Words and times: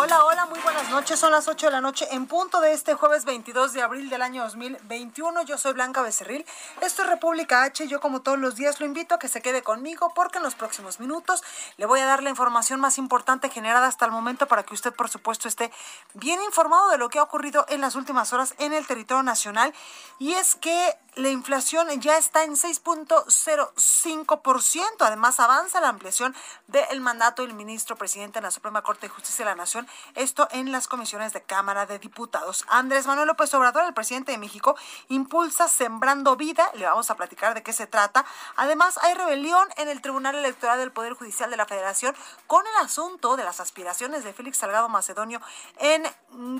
Hola, 0.00 0.24
hola, 0.24 0.46
muy 0.46 0.60
buenas 0.60 0.88
noches. 0.90 1.18
Son 1.18 1.32
las 1.32 1.48
8 1.48 1.66
de 1.66 1.72
la 1.72 1.80
noche 1.80 2.06
en 2.12 2.28
punto 2.28 2.60
de 2.60 2.72
este 2.72 2.94
jueves 2.94 3.24
22 3.24 3.72
de 3.72 3.82
abril 3.82 4.08
del 4.08 4.22
año 4.22 4.44
2021. 4.44 5.42
Yo 5.42 5.58
soy 5.58 5.72
Blanca 5.72 6.02
Becerril. 6.02 6.46
Esto 6.80 7.02
es 7.02 7.08
República 7.08 7.64
H. 7.64 7.88
Yo 7.88 7.98
como 7.98 8.22
todos 8.22 8.38
los 8.38 8.54
días 8.54 8.78
lo 8.78 8.86
invito 8.86 9.16
a 9.16 9.18
que 9.18 9.26
se 9.26 9.42
quede 9.42 9.62
conmigo 9.62 10.12
porque 10.14 10.38
en 10.38 10.44
los 10.44 10.54
próximos 10.54 11.00
minutos 11.00 11.42
le 11.78 11.86
voy 11.86 11.98
a 11.98 12.06
dar 12.06 12.22
la 12.22 12.30
información 12.30 12.78
más 12.78 12.96
importante 12.96 13.50
generada 13.50 13.88
hasta 13.88 14.04
el 14.04 14.12
momento 14.12 14.46
para 14.46 14.62
que 14.62 14.72
usted 14.72 14.94
por 14.94 15.08
supuesto 15.08 15.48
esté 15.48 15.72
bien 16.14 16.40
informado 16.42 16.90
de 16.90 16.98
lo 16.98 17.08
que 17.08 17.18
ha 17.18 17.24
ocurrido 17.24 17.66
en 17.68 17.80
las 17.80 17.96
últimas 17.96 18.32
horas 18.32 18.54
en 18.58 18.74
el 18.74 18.86
territorio 18.86 19.24
nacional. 19.24 19.74
Y 20.20 20.34
es 20.34 20.54
que 20.54 20.96
la 21.18 21.28
inflación 21.30 21.88
ya 22.00 22.16
está 22.16 22.44
en 22.44 22.52
6.05%. 22.52 24.96
Además, 25.00 25.40
avanza 25.40 25.80
la 25.80 25.88
ampliación 25.88 26.32
del 26.68 27.00
mandato 27.00 27.42
del 27.42 27.54
ministro 27.54 27.96
presidente 27.96 28.38
en 28.38 28.44
la 28.44 28.52
Suprema 28.52 28.82
Corte 28.82 29.08
de 29.08 29.12
Justicia 29.12 29.44
de 29.44 29.50
la 29.50 29.56
Nación. 29.56 29.88
Esto 30.14 30.46
en 30.52 30.70
las 30.70 30.86
comisiones 30.86 31.32
de 31.32 31.42
Cámara 31.42 31.86
de 31.86 31.98
Diputados. 31.98 32.64
Andrés 32.68 33.08
Manuel 33.08 33.26
López 33.26 33.52
Obrador, 33.54 33.84
el 33.84 33.94
presidente 33.94 34.30
de 34.30 34.38
México, 34.38 34.76
impulsa 35.08 35.66
Sembrando 35.66 36.36
Vida. 36.36 36.70
Le 36.74 36.86
vamos 36.86 37.10
a 37.10 37.16
platicar 37.16 37.54
de 37.54 37.64
qué 37.64 37.72
se 37.72 37.88
trata. 37.88 38.24
Además, 38.54 38.96
hay 39.02 39.14
rebelión 39.14 39.66
en 39.76 39.88
el 39.88 40.00
Tribunal 40.00 40.36
Electoral 40.36 40.78
del 40.78 40.92
Poder 40.92 41.14
Judicial 41.14 41.50
de 41.50 41.56
la 41.56 41.66
Federación 41.66 42.14
con 42.46 42.64
el 42.64 42.76
asunto 42.84 43.36
de 43.36 43.42
las 43.42 43.58
aspiraciones 43.58 44.22
de 44.22 44.32
Félix 44.32 44.58
Salgado 44.58 44.88
Macedonio 44.88 45.40
en 45.78 46.04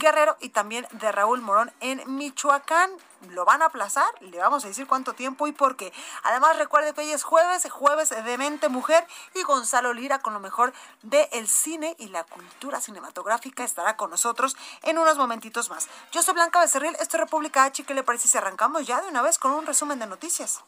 Guerrero 0.01 0.37
y 0.41 0.49
también 0.49 0.85
de 0.91 1.13
Raúl 1.13 1.43
Morón 1.43 1.73
en 1.79 2.03
Michoacán 2.17 2.91
lo 3.31 3.45
van 3.45 3.63
a 3.63 3.67
aplazar, 3.67 4.09
le 4.21 4.39
vamos 4.39 4.65
a 4.65 4.69
decir 4.69 4.87
cuánto 4.87 5.13
tiempo 5.13 5.47
y 5.47 5.53
por 5.53 5.77
qué. 5.77 5.93
Además, 6.23 6.57
recuerde 6.57 6.95
que 6.95 7.01
hoy 7.03 7.11
es 7.11 7.23
jueves, 7.23 7.69
jueves 7.71 8.11
de 8.11 8.39
Mente 8.39 8.69
Mujer 8.69 9.07
y 9.35 9.43
Gonzalo 9.43 9.93
Lira 9.93 10.21
con 10.21 10.35
lo 10.35 10.41
mejor 10.41 10.73
del 11.03 11.49
cine 11.49 11.97
y 11.99 12.09
la 12.09 12.25
cultura 12.25 12.81
cinematográfica 12.81 13.65
estará 13.65 13.97
con 13.97 14.11
nosotros 14.11 14.57
en 14.83 14.99
unos 14.99 15.17
momentitos 15.17 15.71
más. 15.71 15.89
Yo 16.13 16.23
soy 16.23 16.35
Blanca 16.35 16.61
Becerril, 16.61 16.97
esto 17.01 17.17
es 17.17 17.21
República 17.21 17.65
H, 17.65 17.85
¿qué 17.85 17.95
le 17.95 18.03
parece 18.03 18.29
si 18.29 18.39
arrancamos 18.39 18.87
ya 18.87 19.01
de 19.01 19.09
una 19.09 19.23
vez 19.23 19.39
con 19.39 19.53
un 19.53 19.67
resumen 19.67 19.99
de 19.99 20.07
noticias? 20.07 20.63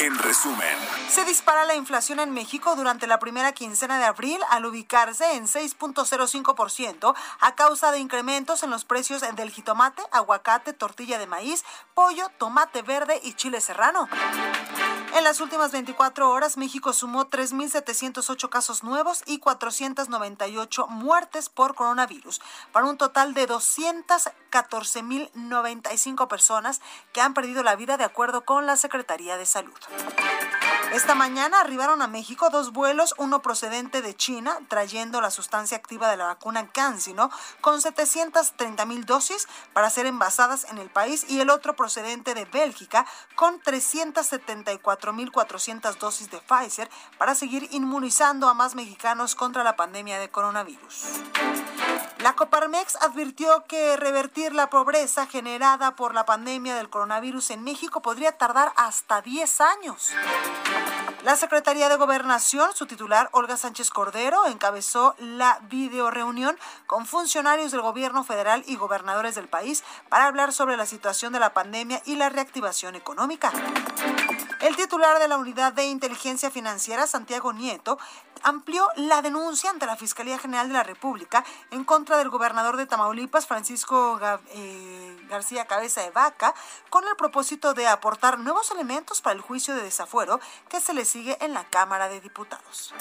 En 0.00 0.18
resumen, 0.18 0.76
Se 1.08 1.24
dispara 1.24 1.64
la 1.64 1.74
inflación 1.74 2.18
en 2.18 2.32
México 2.32 2.74
durante 2.76 3.06
la 3.06 3.18
primera 3.18 3.52
quincena 3.52 3.98
de 3.98 4.04
abril 4.04 4.38
al 4.50 4.66
ubicarse 4.66 5.34
en 5.34 5.46
6.05% 5.46 7.14
a 7.40 7.54
causa 7.54 7.92
de 7.92 8.00
incrementos 8.00 8.62
en 8.62 8.70
los 8.70 8.84
precios 8.84 9.22
del 9.22 9.50
jitomate, 9.50 10.02
aguacate, 10.10 10.72
tortilla 10.72 11.18
de 11.18 11.26
maíz, 11.26 11.64
pollo, 11.94 12.28
tomate 12.38 12.82
verde 12.82 13.20
y 13.22 13.34
chile 13.34 13.60
serrano. 13.60 14.08
En 15.14 15.22
las 15.22 15.40
últimas 15.40 15.70
24 15.70 16.28
horas, 16.28 16.56
México 16.56 16.92
sumó 16.92 17.30
3.708 17.30 18.48
casos 18.48 18.82
nuevos 18.82 19.22
y 19.26 19.38
498 19.38 20.88
muertes 20.88 21.48
por 21.48 21.76
coronavirus, 21.76 22.40
para 22.72 22.86
un 22.86 22.98
total 22.98 23.32
de 23.32 23.46
214.095 23.46 26.26
personas 26.26 26.80
que 27.12 27.20
han 27.20 27.32
perdido 27.32 27.62
la 27.62 27.76
vida 27.76 27.96
de 27.96 28.02
acuerdo 28.02 28.44
con 28.44 28.66
la 28.66 28.76
Secretaría 28.76 29.36
de 29.36 29.46
Salud. 29.46 29.78
Esta 30.94 31.16
mañana 31.16 31.58
arribaron 31.58 32.02
a 32.02 32.06
México 32.06 32.50
dos 32.50 32.72
vuelos, 32.72 33.16
uno 33.18 33.42
procedente 33.42 34.00
de 34.00 34.14
China, 34.14 34.56
trayendo 34.68 35.20
la 35.20 35.32
sustancia 35.32 35.76
activa 35.76 36.08
de 36.08 36.16
la 36.16 36.26
vacuna 36.26 36.70
CanSino, 36.70 37.32
con 37.60 37.80
730 37.80 38.86
mil 38.86 39.04
dosis 39.04 39.48
para 39.72 39.90
ser 39.90 40.06
envasadas 40.06 40.66
en 40.70 40.78
el 40.78 40.90
país, 40.90 41.26
y 41.28 41.40
el 41.40 41.50
otro 41.50 41.74
procedente 41.74 42.34
de 42.34 42.44
Bélgica, 42.44 43.06
con 43.34 43.58
374 43.58 45.12
mil 45.12 45.32
400 45.32 45.98
dosis 45.98 46.30
de 46.30 46.38
Pfizer 46.38 46.88
para 47.18 47.34
seguir 47.34 47.66
inmunizando 47.72 48.48
a 48.48 48.54
más 48.54 48.76
mexicanos 48.76 49.34
contra 49.34 49.64
la 49.64 49.74
pandemia 49.74 50.20
de 50.20 50.30
coronavirus. 50.30 51.06
La 52.18 52.36
Coparmex 52.36 52.96
advirtió 53.02 53.64
que 53.66 53.96
revertir 53.96 54.54
la 54.54 54.70
pobreza 54.70 55.26
generada 55.26 55.96
por 55.96 56.14
la 56.14 56.24
pandemia 56.24 56.76
del 56.76 56.88
coronavirus 56.88 57.50
en 57.50 57.64
México 57.64 58.00
podría 58.00 58.38
tardar 58.38 58.72
hasta 58.76 59.20
10 59.20 59.60
años. 59.60 60.12
Bye. 60.84 61.13
La 61.24 61.36
Secretaría 61.36 61.88
de 61.88 61.96
Gobernación, 61.96 62.68
su 62.74 62.84
titular 62.84 63.30
Olga 63.32 63.56
Sánchez 63.56 63.88
Cordero, 63.88 64.44
encabezó 64.44 65.14
la 65.18 65.58
videoreunión 65.70 66.54
con 66.86 67.06
funcionarios 67.06 67.72
del 67.72 67.80
gobierno 67.80 68.24
federal 68.24 68.62
y 68.66 68.76
gobernadores 68.76 69.34
del 69.34 69.48
país 69.48 69.84
para 70.10 70.26
hablar 70.26 70.52
sobre 70.52 70.76
la 70.76 70.84
situación 70.84 71.32
de 71.32 71.40
la 71.40 71.54
pandemia 71.54 72.02
y 72.04 72.16
la 72.16 72.28
reactivación 72.28 72.94
económica. 72.94 73.50
El 74.60 74.76
titular 74.76 75.18
de 75.18 75.28
la 75.28 75.38
Unidad 75.38 75.72
de 75.72 75.86
Inteligencia 75.86 76.50
Financiera, 76.50 77.06
Santiago 77.06 77.54
Nieto, 77.54 77.98
amplió 78.42 78.88
la 78.96 79.22
denuncia 79.22 79.70
ante 79.70 79.86
la 79.86 79.96
Fiscalía 79.96 80.38
General 80.38 80.68
de 80.68 80.74
la 80.74 80.82
República 80.82 81.44
en 81.70 81.84
contra 81.84 82.18
del 82.18 82.28
gobernador 82.28 82.76
de 82.76 82.86
Tamaulipas, 82.86 83.46
Francisco 83.46 84.20
eh, 84.54 85.16
García 85.28 85.66
Cabeza 85.66 86.02
de 86.02 86.10
Vaca, 86.10 86.54
con 86.90 87.04
el 87.08 87.16
propósito 87.16 87.74
de 87.74 87.86
aportar 87.88 88.38
nuevos 88.38 88.70
elementos 88.70 89.20
para 89.20 89.34
el 89.34 89.40
juicio 89.40 89.74
de 89.74 89.82
desafuero 89.82 90.40
que 90.68 90.80
se 90.80 90.92
le 90.92 91.04
sigue 91.14 91.38
en 91.44 91.54
la 91.54 91.62
Cámara 91.62 92.08
de 92.08 92.20
Diputados. 92.20 92.92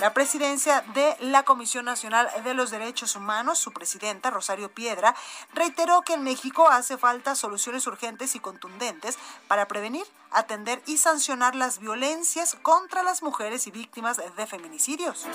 La 0.00 0.14
presidencia 0.14 0.82
de 0.94 1.14
la 1.20 1.42
Comisión 1.42 1.84
Nacional 1.84 2.26
de 2.42 2.54
los 2.54 2.70
Derechos 2.70 3.16
Humanos, 3.16 3.58
su 3.58 3.70
presidenta 3.70 4.30
Rosario 4.30 4.70
Piedra, 4.70 5.14
reiteró 5.52 6.00
que 6.00 6.14
en 6.14 6.24
México 6.24 6.70
hace 6.70 6.96
falta 6.96 7.34
soluciones 7.34 7.86
urgentes 7.86 8.34
y 8.34 8.40
contundentes 8.40 9.18
para 9.46 9.68
prevenir, 9.68 10.06
atender 10.30 10.80
y 10.86 10.96
sancionar 10.96 11.54
las 11.54 11.80
violencias 11.80 12.56
contra 12.62 13.02
las 13.02 13.22
mujeres 13.22 13.66
y 13.66 13.72
víctimas 13.72 14.16
de 14.16 14.46
feminicidios. 14.46 15.26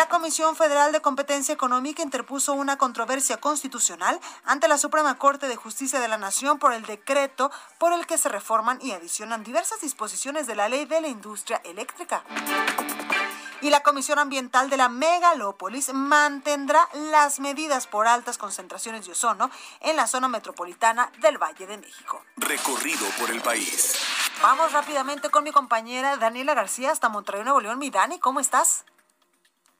La 0.00 0.08
Comisión 0.08 0.56
Federal 0.56 0.92
de 0.92 1.02
Competencia 1.02 1.52
Económica 1.52 2.02
interpuso 2.02 2.54
una 2.54 2.78
controversia 2.78 3.36
constitucional 3.36 4.18
ante 4.46 4.66
la 4.66 4.78
Suprema 4.78 5.18
Corte 5.18 5.46
de 5.46 5.56
Justicia 5.56 6.00
de 6.00 6.08
la 6.08 6.16
Nación 6.16 6.58
por 6.58 6.72
el 6.72 6.86
decreto 6.86 7.50
por 7.76 7.92
el 7.92 8.06
que 8.06 8.16
se 8.16 8.30
reforman 8.30 8.78
y 8.80 8.92
adicionan 8.92 9.44
diversas 9.44 9.82
disposiciones 9.82 10.46
de 10.46 10.54
la 10.54 10.70
Ley 10.70 10.86
de 10.86 11.02
la 11.02 11.08
Industria 11.08 11.60
Eléctrica 11.64 12.24
y 13.60 13.68
la 13.68 13.82
Comisión 13.82 14.18
Ambiental 14.18 14.70
de 14.70 14.78
la 14.78 14.88
Megalópolis 14.88 15.92
mantendrá 15.92 16.88
las 16.94 17.38
medidas 17.38 17.86
por 17.86 18.06
altas 18.06 18.38
concentraciones 18.38 19.04
de 19.04 19.12
ozono 19.12 19.50
en 19.80 19.96
la 19.96 20.06
zona 20.06 20.28
metropolitana 20.28 21.12
del 21.18 21.36
Valle 21.36 21.66
de 21.66 21.76
México. 21.76 22.24
recorrido 22.38 23.06
por 23.18 23.30
el 23.30 23.42
país. 23.42 23.98
Vamos 24.40 24.72
rápidamente 24.72 25.28
con 25.28 25.44
mi 25.44 25.52
compañera 25.52 26.16
Daniela 26.16 26.54
García 26.54 26.90
hasta 26.90 27.10
Monterrey, 27.10 27.42
Nuevo 27.42 27.60
León. 27.60 27.78
Mi 27.78 27.90
Dani, 27.90 28.18
¿cómo 28.18 28.40
estás? 28.40 28.86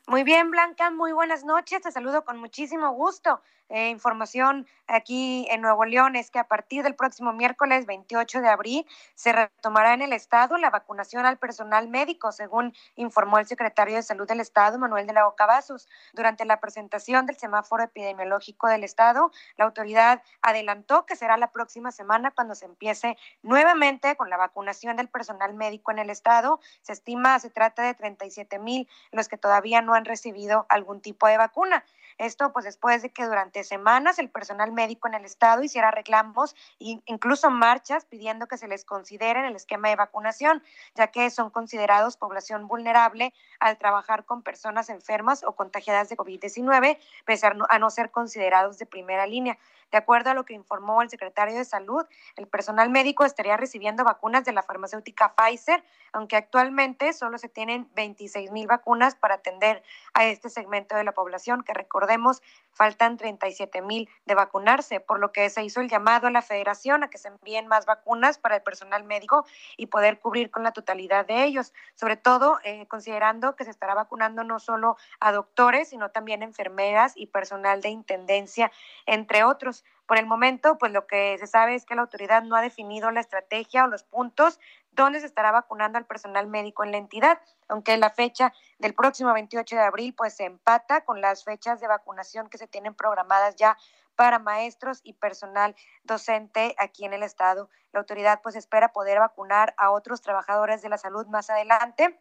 Muy 0.06 0.24
bien, 0.24 0.50
Blanca, 0.50 0.90
muy 0.90 1.12
buenas 1.12 1.44
noches. 1.44 1.82
Te 1.82 1.92
saludo 1.92 2.24
con 2.24 2.38
muchísimo 2.38 2.90
gusto. 2.92 3.40
Eh, 3.68 3.90
información 3.90 4.66
aquí 4.88 5.46
en 5.48 5.60
Nuevo 5.60 5.84
León 5.84 6.16
es 6.16 6.32
que 6.32 6.40
a 6.40 6.48
partir 6.48 6.82
del 6.82 6.96
próximo 6.96 7.32
miércoles 7.32 7.86
28 7.86 8.40
de 8.40 8.48
abril 8.48 8.86
se 9.14 9.30
retomará 9.32 9.94
en 9.94 10.02
el 10.02 10.12
Estado 10.12 10.58
la 10.58 10.70
vacunación 10.70 11.24
al 11.24 11.38
personal 11.38 11.86
médico, 11.86 12.32
según 12.32 12.74
informó 12.96 13.38
el 13.38 13.46
secretario 13.46 13.94
de 13.94 14.02
Salud 14.02 14.26
del 14.26 14.40
Estado, 14.40 14.76
Manuel 14.80 15.06
de 15.06 15.12
la 15.12 15.24
Boca 15.24 15.46
Vasos. 15.46 15.88
Durante 16.12 16.44
la 16.44 16.58
presentación 16.58 17.26
del 17.26 17.36
semáforo 17.36 17.84
epidemiológico 17.84 18.66
del 18.66 18.82
Estado, 18.82 19.30
la 19.56 19.66
autoridad 19.66 20.20
adelantó 20.42 21.06
que 21.06 21.14
será 21.14 21.36
la 21.36 21.52
próxima 21.52 21.92
semana 21.92 22.32
cuando 22.32 22.56
se 22.56 22.64
empiece 22.64 23.16
nuevamente 23.42 24.16
con 24.16 24.30
la 24.30 24.36
vacunación 24.36 24.96
del 24.96 25.08
personal 25.08 25.54
médico 25.54 25.92
en 25.92 26.00
el 26.00 26.10
Estado. 26.10 26.58
Se 26.82 26.92
estima, 26.92 27.38
se 27.38 27.50
trata 27.50 27.82
de 27.82 27.94
37 27.94 28.58
mil 28.58 28.88
los 29.12 29.28
que 29.28 29.36
todavía 29.36 29.80
no 29.80 29.89
han 29.94 30.04
recibido 30.04 30.66
algún 30.68 31.00
tipo 31.00 31.26
de 31.26 31.36
vacuna. 31.36 31.84
Esto 32.18 32.52
pues 32.52 32.66
después 32.66 33.00
de 33.00 33.10
que 33.10 33.24
durante 33.24 33.64
semanas 33.64 34.18
el 34.18 34.28
personal 34.28 34.72
médico 34.72 35.08
en 35.08 35.14
el 35.14 35.24
estado 35.24 35.62
hiciera 35.62 35.90
reclamos 35.90 36.54
e 36.78 37.00
incluso 37.06 37.50
marchas 37.50 38.04
pidiendo 38.04 38.46
que 38.46 38.58
se 38.58 38.68
les 38.68 38.84
considere 38.84 39.40
en 39.40 39.46
el 39.46 39.56
esquema 39.56 39.88
de 39.88 39.96
vacunación, 39.96 40.62
ya 40.94 41.06
que 41.06 41.30
son 41.30 41.48
considerados 41.48 42.18
población 42.18 42.68
vulnerable 42.68 43.32
al 43.58 43.78
trabajar 43.78 44.26
con 44.26 44.42
personas 44.42 44.90
enfermas 44.90 45.42
o 45.44 45.52
contagiadas 45.52 46.10
de 46.10 46.16
COVID-19, 46.18 46.98
pese 47.24 47.46
a 47.46 47.78
no 47.78 47.88
ser 47.88 48.10
considerados 48.10 48.76
de 48.76 48.84
primera 48.84 49.26
línea. 49.26 49.58
De 49.90 49.98
acuerdo 49.98 50.30
a 50.30 50.34
lo 50.34 50.44
que 50.44 50.54
informó 50.54 51.02
el 51.02 51.10
secretario 51.10 51.56
de 51.56 51.64
Salud, 51.64 52.06
el 52.36 52.46
personal 52.46 52.90
médico 52.90 53.24
estaría 53.24 53.56
recibiendo 53.56 54.04
vacunas 54.04 54.44
de 54.44 54.52
la 54.52 54.62
farmacéutica 54.62 55.34
Pfizer, 55.34 55.82
aunque 56.12 56.36
actualmente 56.36 57.12
solo 57.12 57.38
se 57.38 57.48
tienen 57.48 57.88
26 57.94 58.50
mil 58.50 58.66
vacunas 58.66 59.14
para 59.14 59.36
atender 59.36 59.82
a 60.14 60.24
este 60.24 60.50
segmento 60.50 60.96
de 60.96 61.04
la 61.04 61.12
población, 61.12 61.62
que 61.62 61.74
recordemos 61.74 62.42
faltan 62.72 63.16
37 63.16 63.82
mil 63.82 64.08
de 64.26 64.34
vacunarse, 64.34 65.00
por 65.00 65.18
lo 65.18 65.32
que 65.32 65.50
se 65.50 65.62
hizo 65.62 65.80
el 65.80 65.88
llamado 65.88 66.26
a 66.26 66.30
la 66.30 66.42
federación 66.42 67.04
a 67.04 67.10
que 67.10 67.18
se 67.18 67.28
envíen 67.28 67.66
más 67.66 67.86
vacunas 67.86 68.38
para 68.38 68.56
el 68.56 68.62
personal 68.62 69.04
médico 69.04 69.44
y 69.76 69.86
poder 69.86 70.18
cubrir 70.20 70.50
con 70.50 70.62
la 70.62 70.72
totalidad 70.72 71.26
de 71.26 71.44
ellos, 71.44 71.72
sobre 71.94 72.16
todo 72.16 72.58
eh, 72.64 72.86
considerando 72.86 73.56
que 73.56 73.64
se 73.64 73.70
estará 73.70 73.94
vacunando 73.94 74.44
no 74.44 74.58
solo 74.58 74.96
a 75.18 75.32
doctores, 75.32 75.88
sino 75.90 76.10
también 76.10 76.42
enfermeras 76.42 77.12
y 77.16 77.26
personal 77.26 77.80
de 77.80 77.90
intendencia, 77.90 78.70
entre 79.06 79.44
otros. 79.44 79.79
Por 80.10 80.18
el 80.18 80.26
momento, 80.26 80.76
pues 80.76 80.90
lo 80.90 81.06
que 81.06 81.38
se 81.38 81.46
sabe 81.46 81.76
es 81.76 81.84
que 81.84 81.94
la 81.94 82.00
autoridad 82.00 82.42
no 82.42 82.56
ha 82.56 82.62
definido 82.62 83.12
la 83.12 83.20
estrategia 83.20 83.84
o 83.84 83.86
los 83.86 84.02
puntos 84.02 84.58
donde 84.90 85.20
se 85.20 85.26
estará 85.26 85.52
vacunando 85.52 85.98
al 85.98 86.04
personal 86.04 86.48
médico 86.48 86.82
en 86.82 86.90
la 86.90 86.98
entidad, 86.98 87.38
aunque 87.68 87.96
la 87.96 88.10
fecha 88.10 88.52
del 88.80 88.92
próximo 88.92 89.32
28 89.32 89.76
de 89.76 89.82
abril 89.82 90.12
pues 90.12 90.34
se 90.34 90.46
empata 90.46 91.04
con 91.04 91.20
las 91.20 91.44
fechas 91.44 91.80
de 91.80 91.86
vacunación 91.86 92.48
que 92.48 92.58
se 92.58 92.66
tienen 92.66 92.92
programadas 92.92 93.54
ya 93.54 93.78
para 94.16 94.40
maestros 94.40 95.00
y 95.04 95.12
personal 95.12 95.76
docente 96.02 96.74
aquí 96.78 97.04
en 97.04 97.12
el 97.12 97.22
estado. 97.22 97.70
La 97.92 98.00
autoridad 98.00 98.40
pues 98.42 98.56
espera 98.56 98.92
poder 98.92 99.20
vacunar 99.20 99.74
a 99.76 99.92
otros 99.92 100.22
trabajadores 100.22 100.82
de 100.82 100.88
la 100.88 100.98
salud 100.98 101.28
más 101.28 101.50
adelante 101.50 102.18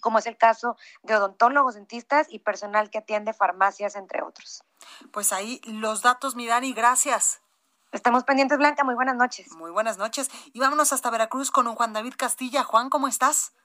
como 0.00 0.18
es 0.18 0.26
el 0.26 0.36
caso 0.36 0.76
de 1.02 1.16
odontólogos, 1.16 1.74
dentistas 1.74 2.32
y 2.32 2.38
personal 2.38 2.90
que 2.90 2.98
atiende 2.98 3.32
farmacias, 3.32 3.96
entre 3.96 4.22
otros. 4.22 4.62
Pues 5.12 5.32
ahí 5.32 5.60
los 5.64 6.02
datos, 6.02 6.36
Mirani, 6.36 6.72
gracias. 6.72 7.42
Estamos 7.92 8.24
pendientes, 8.24 8.58
Blanca. 8.58 8.84
Muy 8.84 8.94
buenas 8.94 9.16
noches. 9.16 9.50
Muy 9.56 9.70
buenas 9.70 9.96
noches. 9.96 10.30
Y 10.52 10.60
vámonos 10.60 10.92
hasta 10.92 11.10
Veracruz 11.10 11.50
con 11.50 11.66
un 11.66 11.74
Juan 11.74 11.92
David 11.92 12.14
Castilla. 12.16 12.62
Juan, 12.62 12.90
¿cómo 12.90 13.08
estás? 13.08 13.56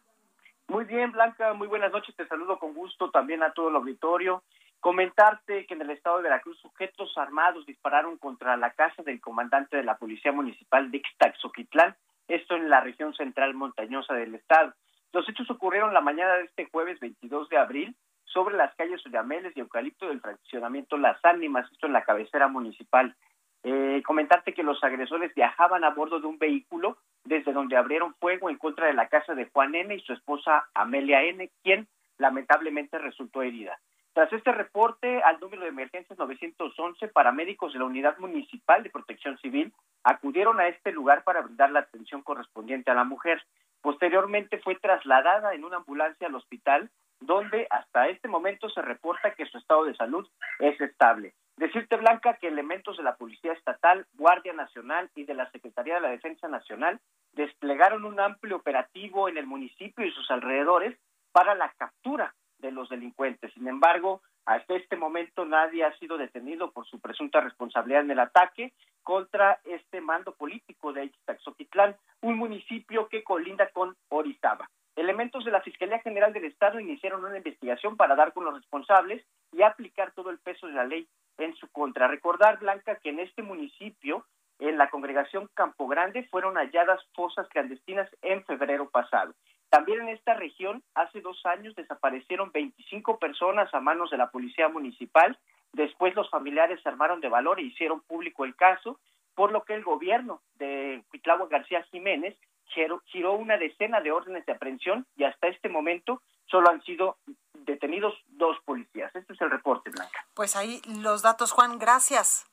Muy 0.68 0.86
bien, 0.86 1.12
Blanca. 1.12 1.54
Muy 1.54 1.68
buenas 1.68 1.92
noches. 1.92 2.16
Te 2.16 2.28
saludo 2.28 2.58
con 2.58 2.74
gusto 2.74 3.12
también 3.12 3.44
a 3.44 3.52
todo 3.52 3.70
el 3.70 3.76
auditorio. 3.76 4.44
Comentarte 4.80 5.66
que 5.68 5.74
en 5.74 5.82
el 5.82 5.92
estado 5.92 6.18
de 6.18 6.24
Veracruz 6.24 6.58
sujetos 6.60 7.16
armados 7.18 7.66
dispararon 7.66 8.18
contra 8.18 8.58
la 8.58 8.72
casa 8.72 9.04
del 9.04 9.22
comandante 9.22 9.78
de 9.78 9.84
la 9.84 9.98
Policía 9.98 10.32
Municipal 10.32 10.90
de 10.90 10.98
Ixtaxoquitlán, 10.98 11.96
esto 12.28 12.56
en 12.56 12.70
la 12.70 12.82
región 12.82 13.14
central 13.14 13.54
montañosa 13.54 14.16
del 14.16 14.34
estado. 14.34 14.74
Los 15.14 15.28
hechos 15.28 15.50
ocurrieron 15.50 15.94
la 15.94 16.02
mañana 16.02 16.36
de 16.36 16.44
este 16.46 16.66
jueves 16.66 17.00
22 17.00 17.50
de 17.50 17.58
abril 17.58 17.96
sobre 18.26 18.56
las 18.56 18.74
calles 18.76 19.06
Ullameles 19.06 19.56
y 19.56 19.60
Eucalipto 19.60 20.08
del 20.08 20.22
fraccionamiento 20.22 20.98
Las 20.98 21.24
Ánimas, 21.24 21.70
esto 21.72 21.88
en 21.88 21.94
la 21.94 22.04
cabecera 22.04 22.48
municipal. 22.48 23.16
Eh, 23.64 24.02
comentarte 24.06 24.54
que 24.54 24.64
los 24.64 24.84
agresores 24.84 25.36
viajaban 25.36 25.84
a 25.84 25.92
bordo 25.92 26.20
de 26.20 26.28
un 26.28 26.40
vehículo 26.40 26.98
desde 27.24 27.54
donde 27.54 27.78
abrieron 27.78 28.16
fuego 28.16 28.50
en 28.50 28.58
contra 28.58 28.88
de 28.88 28.94
la 28.94 29.08
casa 29.08 29.36
de 29.36 29.50
Juan 29.52 29.76
N. 29.76 29.94
y 29.94 30.00
su 30.00 30.14
esposa 30.14 30.70
Amelia 30.74 31.24
N., 31.24 31.52
quien 31.62 31.88
lamentablemente 32.18 32.98
resultó 32.98 33.44
herida. 33.44 33.78
Tras 34.14 34.32
este 34.34 34.52
reporte 34.52 35.22
al 35.24 35.40
número 35.40 35.64
de 35.64 35.70
emergencias 35.70 36.18
911, 36.18 37.08
paramédicos 37.10 37.72
de 37.72 37.80
la 37.80 37.86
Unidad 37.86 38.18
Municipal 38.18 38.84
de 38.84 38.90
Protección 38.90 39.38
Civil 39.38 39.72
acudieron 40.04 40.60
a 40.60 40.68
este 40.68 40.92
lugar 40.92 41.24
para 41.24 41.42
brindar 41.42 41.72
la 41.72 41.82
atención 41.82 42.22
correspondiente 42.22 42.92
a 42.92 42.96
la 42.96 43.04
mujer. 43.04 43.42
Posteriormente 43.82 44.60
fue 44.60 44.76
trasladada 44.76 45.54
en 45.54 45.64
una 45.64 45.78
ambulancia 45.78 46.28
al 46.28 46.36
hospital, 46.36 46.90
donde 47.20 47.68
hasta 47.70 48.08
este 48.08 48.28
momento 48.28 48.70
se 48.70 48.82
reporta 48.82 49.34
que 49.34 49.46
su 49.46 49.58
estado 49.58 49.86
de 49.86 49.96
salud 49.96 50.28
es 50.60 50.80
estable. 50.82 51.34
Decirte, 51.58 51.96
Blanca, 51.98 52.38
que 52.38 52.48
elementos 52.48 52.98
de 52.98 53.04
la 53.04 53.16
Policía 53.16 53.54
Estatal, 53.54 54.08
Guardia 54.14 54.54
Nacional 54.54 55.10
y 55.16 55.26
de 55.26 55.36
la 55.36 55.50
Secretaría 55.52 55.96
de 55.96 56.02
la 56.02 56.10
Defensa 56.10 56.48
Nacional 56.48 57.00
desplegaron 57.34 58.06
un 58.06 58.20
amplio 58.20 58.56
operativo 58.56 59.30
en 59.30 59.38
el 59.38 59.46
municipio 59.46 60.06
y 60.06 60.12
sus 60.12 60.30
alrededores 60.32 60.98
para 61.32 61.56
la 61.56 61.72
captura 61.78 62.34
de 62.62 62.72
los 62.72 62.90
delincuentes. 62.90 63.54
Sin 63.54 63.68
embargo, 63.68 64.22
hasta 64.46 64.76
este 64.76 64.96
momento 64.96 65.46
nadie 65.46 65.84
ha 65.84 65.98
sido 65.98 66.18
detenido 66.18 66.72
por 66.72 66.86
su 66.86 67.00
presunta 67.00 67.42
responsabilidad 67.42 68.02
en 68.02 68.12
el 68.12 68.20
ataque 68.20 68.74
contra 69.04 69.60
este 69.66 70.02
mando 70.02 70.34
político 70.34 70.94
de 70.94 71.06
Ixtaxoquitlán, 71.06 71.96
un 72.22 72.38
municipio 72.38 73.08
que 73.08 73.24
colinda 73.24 73.70
con 73.70 73.96
Orizaba. 74.10 74.70
Elementos 74.96 75.46
de 75.46 75.52
la 75.52 75.62
Fiscalía 75.62 76.00
General 76.00 76.34
del 76.34 76.46
Estado 76.46 76.80
iniciaron 76.80 77.24
una 77.24 77.38
investigación 77.38 77.96
para 77.98 78.16
dar 78.16 78.34
con 78.34 78.44
los 78.44 78.54
responsables 78.54 79.26
y 79.52 79.62
aplicar 79.62 80.12
todo 80.12 80.30
el 80.30 80.40
peso 80.40 80.68
de 80.68 80.74
la 80.74 80.86
ley 80.86 81.08
en 81.38 81.56
su 81.56 81.68
contra. 81.70 82.08
Recordar, 82.08 82.60
Blanca, 82.60 82.96
que 82.98 83.10
en 83.10 83.20
este 83.20 83.42
municipio, 83.42 84.26
en 84.60 84.78
la 84.78 84.90
congregación 84.90 85.50
Campo 85.54 85.88
Grande, 85.88 86.28
fueron 86.30 86.56
halladas 86.56 87.02
fosas 87.14 87.48
clandestinas 87.50 88.10
en 88.22 88.44
febrero 88.46 88.90
pasado. 88.90 89.34
También 89.72 90.02
en 90.02 90.10
esta 90.10 90.34
región, 90.34 90.84
hace 90.96 91.22
dos 91.22 91.46
años 91.46 91.74
desaparecieron 91.76 92.52
25 92.52 93.18
personas 93.20 93.74
a 93.74 93.80
manos 93.80 94.12
de 94.12 94.18
la 94.18 94.30
Policía 94.30 94.68
Municipal. 94.68 95.40
Después 95.72 96.14
los 96.14 96.30
familiares 96.30 96.82
se 96.84 96.90
armaron 96.90 97.22
de 97.22 97.30
valor 97.30 97.58
e 97.58 97.64
hicieron 97.64 98.02
público 98.02 98.44
el 98.44 98.54
caso, 98.58 99.00
por 99.34 99.54
lo 99.54 99.64
que 99.64 99.74
el 99.74 99.86
gobierno 99.86 100.42
de 100.56 101.02
Cuitlagua 101.10 101.48
García 101.48 101.84
Jiménez 101.84 102.38
giró 102.66 103.34
una 103.34 103.56
decena 103.58 104.02
de 104.02 104.12
órdenes 104.12 104.46
de 104.46 104.52
aprehensión 104.52 105.08
y 105.16 105.24
hasta 105.24 105.48
este 105.48 105.70
momento 105.70 106.22
solo 106.48 106.70
han 106.70 106.84
sido 106.84 107.18
detenidos 107.54 108.14
dos 108.28 108.58
policías. 108.66 109.16
Este 109.16 109.32
es 109.32 109.42
el 109.42 109.52
reporte, 109.52 109.90
Blanca. 109.90 110.26
Pues 110.34 110.58
ahí 110.58 110.82
los 111.02 111.22
datos, 111.22 111.54
Juan, 111.54 111.80
gracias. 111.80 112.46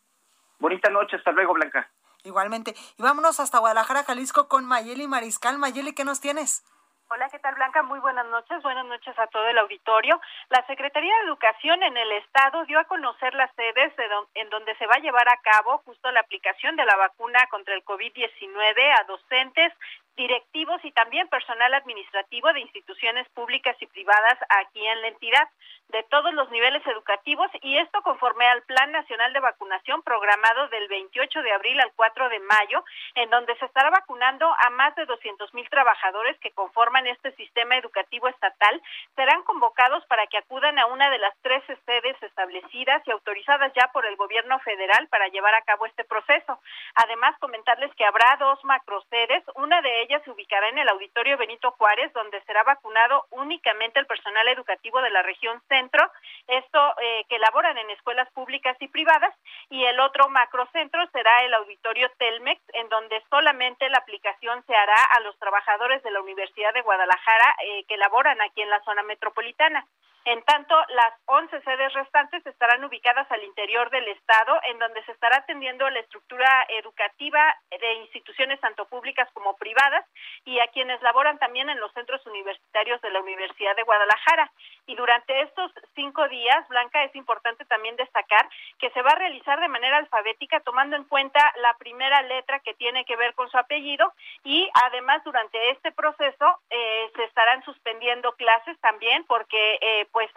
Bonita 0.61 0.89
noche, 0.89 1.17
hasta 1.17 1.33
luego, 1.33 1.55
Blanca. 1.55 1.91
Igualmente. 2.23 2.77
Y 2.97 3.03
vámonos 3.03 3.41
hasta 3.41 3.59
Guadalajara, 3.59 4.05
Jalisco, 4.05 4.47
con 4.47 4.65
Mayeli 4.67 5.09
Mariscal. 5.09 5.59
Mayeli, 5.59 5.95
¿qué 5.95 6.05
nos 6.05 6.21
tienes? 6.21 6.65
Hola, 7.11 7.31
¿qué 7.31 7.39
tal 7.39 7.55
Blanca? 7.55 7.83
Muy 7.83 8.01
buenas 8.01 8.27
noches. 8.27 8.63
Buenas 8.63 8.85
noches 8.85 9.19
a 9.19 9.27
todo 9.29 9.49
el 9.49 9.57
auditorio. 9.57 10.21
La 10.51 10.67
Secretaría 10.67 11.15
de 11.17 11.25
Educación 11.25 11.83
en 11.83 11.97
el 11.97 12.13
Estado 12.13 12.67
dio 12.67 12.79
a 12.79 12.85
conocer 12.85 13.33
las 13.33 13.51
sedes 13.55 13.95
en 14.35 14.51
donde 14.51 14.77
se 14.77 14.87
va 14.87 14.97
a 14.97 15.01
llevar 15.01 15.27
a 15.27 15.41
cabo 15.41 15.79
justo 15.87 16.11
la 16.11 16.21
aplicación 16.21 16.77
de 16.77 16.85
la 16.85 16.97
vacuna 16.97 17.47
contra 17.51 17.75
el 17.75 17.83
COVID-19 17.83 19.01
a 19.01 19.05
docentes, 19.05 19.73
directivos 20.19 20.85
y 20.85 20.91
también 20.93 21.29
personal 21.29 21.73
administrativo 21.73 22.53
de 22.53 22.61
instituciones 22.61 23.27
públicas 23.31 23.77
y 23.81 23.87
privadas 23.87 24.37
aquí 24.51 24.85
en 24.85 25.01
la 25.01 25.09
entidad 25.09 25.49
de 25.89 26.03
todos 26.11 26.35
los 26.35 26.51
niveles 26.51 26.87
educativos 26.87 27.49
y 27.63 27.79
esto 27.79 28.03
conforme 28.03 28.47
al 28.47 28.63
Plan 28.65 28.93
Nacional 28.93 29.33
de 29.33 29.41
Vacunación 29.41 30.03
programado 30.03 30.69
del 30.69 30.87
28 30.89 31.43
de 31.43 31.53
abril 31.53 31.81
al 31.81 31.93
4 31.95 32.29
de 32.29 32.41
mayo, 32.41 32.85
en 33.15 33.31
donde 33.31 33.57
se 33.57 33.65
estará 33.65 33.89
vacunando 33.91 34.47
a 34.59 34.71
más 34.71 34.95
de 34.97 35.07
200 35.07 35.55
mil 35.55 35.69
trabajadores 35.71 36.39
que 36.41 36.51
conforman 36.51 37.07
este 37.07 37.33
sistema 37.37 37.77
educativo 37.77 38.29
estatal, 38.29 38.83
serán 39.17 39.43
convocados 39.45 40.05
para 40.07 40.27
que 40.27 40.39
acudan 40.39 40.79
a 40.79 40.87
una 40.87 41.09
de 41.11 41.19
las 41.19 41.35
tres 41.43 41.63
sedes 41.87 42.23
establecidas 42.23 43.03
y 43.07 43.11
autorizadas 43.11 43.73
ya 43.75 43.89
por 43.93 44.05
el 44.05 44.17
gobierno 44.17 44.59
federal 44.59 45.07
para 45.09 45.29
llevar 45.29 45.55
a 45.55 45.63
cabo 45.63 45.87
este 45.87 46.05
proceso. 46.05 46.61
Además, 46.97 47.39
comentarles 47.39 47.95
que 47.95 48.05
habrá 48.05 48.37
dos 48.39 48.63
macrosedes, 48.65 49.45
una 49.55 49.81
de 49.81 50.03
ellas 50.03 50.08
ella 50.09 50.23
se 50.25 50.31
ubicará 50.31 50.69
en 50.69 50.79
el 50.79 50.89
Auditorio 50.89 51.37
Benito 51.37 51.71
Juárez, 51.73 52.13
donde 52.15 52.41
será 52.43 52.63
vacunado 52.63 53.27
únicamente 53.31 54.01
el 54.01 54.07
personal 54.07 54.49
educativo 54.49 55.03
de 55.03 55.11
la 55.11 55.23
región 55.23 55.61
centro, 55.69 56.11
esto 56.47 56.95
eh, 57.01 57.25
que 57.29 57.39
laboran 57.39 57.77
en 57.77 57.91
escuelas 57.91 58.31
públicas 58.33 58.77
y 58.81 58.89
privadas, 58.89 59.35
y 59.69 59.85
el 59.85 60.01
otro 60.01 60.29
macrocentro 60.31 61.07
será 61.13 61.45
el 61.45 61.53
Auditorio 61.55 62.11
Telmex, 62.19 62.61
en 62.73 62.89
donde 62.89 63.23
solamente 63.29 63.89
la 63.91 63.99
aplicación 63.99 64.65
se 64.67 64.75
hará 64.75 65.05
a 65.17 65.21
los 65.21 65.39
trabajadores 65.39 66.03
de 66.03 66.11
la 66.11 66.23
Universidad 66.23 66.73
de 66.73 66.83
Guadalajara 66.83 67.57
eh, 67.65 67.85
que 67.85 67.99
laboran 67.99 68.41
aquí 68.41 68.63
en 68.63 68.71
la 68.71 68.83
zona 68.85 69.03
metropolitana. 69.03 69.87
En 70.25 70.43
tanto, 70.43 70.75
las 70.91 71.15
11 71.27 71.61
sedes 71.63 71.93
restantes 71.95 72.45
estarán 72.45 72.85
ubicadas 72.85 73.31
al 73.31 73.43
interior 73.45 73.89
del 73.91 74.07
Estado, 74.09 74.61
en 74.65 74.79
donde 74.79 75.03
se 75.05 75.13
estará 75.13 75.39
atendiendo 75.39 75.89
la 75.89 76.01
estructura 76.01 76.67
educativa 76.69 77.57
de 77.71 77.95
instituciones 77.95 78.61
tanto 78.61 78.87
públicas 78.87 79.29
como 79.33 79.57
privadas 79.57 80.05
y 80.45 80.59
a 80.61 80.67
quienes 80.69 81.01
laboran 81.03 81.39
también 81.39 81.71
en 81.71 81.81
los 81.81 81.93
centros 81.93 82.25
universitarios 82.27 83.01
de 83.01 83.11
la 83.11 83.21
Universidad 83.21 83.75
de 83.77 83.85
Guadalajara. 83.85 84.51
Y 84.87 84.97
durante 84.97 85.43
estos 85.43 85.73
cinco 85.95 86.29
días, 86.29 86.67
Blanca, 86.69 87.05
es 87.05 87.15
importante 87.15 87.65
también 87.65 87.97
destacar 87.97 88.49
que 88.79 88.91
se 88.91 89.03
va 89.03 89.11
a 89.11 89.19
realizar 89.19 89.61
de 89.61 89.69
manera 89.69 89.97
alfabética, 89.97 90.61
tomando 90.61 90.97
en 90.97 91.05
cuenta 91.05 91.41
la 91.57 91.75
primera 91.75 92.23
letra 92.23 92.61
que 92.61 92.75
tiene 92.75 93.05
que 93.05 93.17
ver 93.17 93.35
con 93.35 93.51
su 93.51 93.59
apellido 93.59 94.13
y 94.45 94.69
además 94.87 95.23
durante 95.25 95.71
este 95.71 95.93
proceso 95.93 96.61
eh, 96.71 97.11
se 97.15 97.25
estarán 97.25 97.63
suspendiendo 97.65 98.33
clases 98.33 98.79
también 98.81 99.25
porque 99.25 99.79
eh, 99.81 100.07
pues 100.19 100.31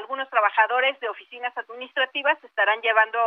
algunos 0.00 0.28
trabajadores 0.30 0.98
de 0.98 1.08
oficinas 1.08 1.56
administrativas 1.56 2.42
estarán 2.42 2.80
llevando 2.80 3.20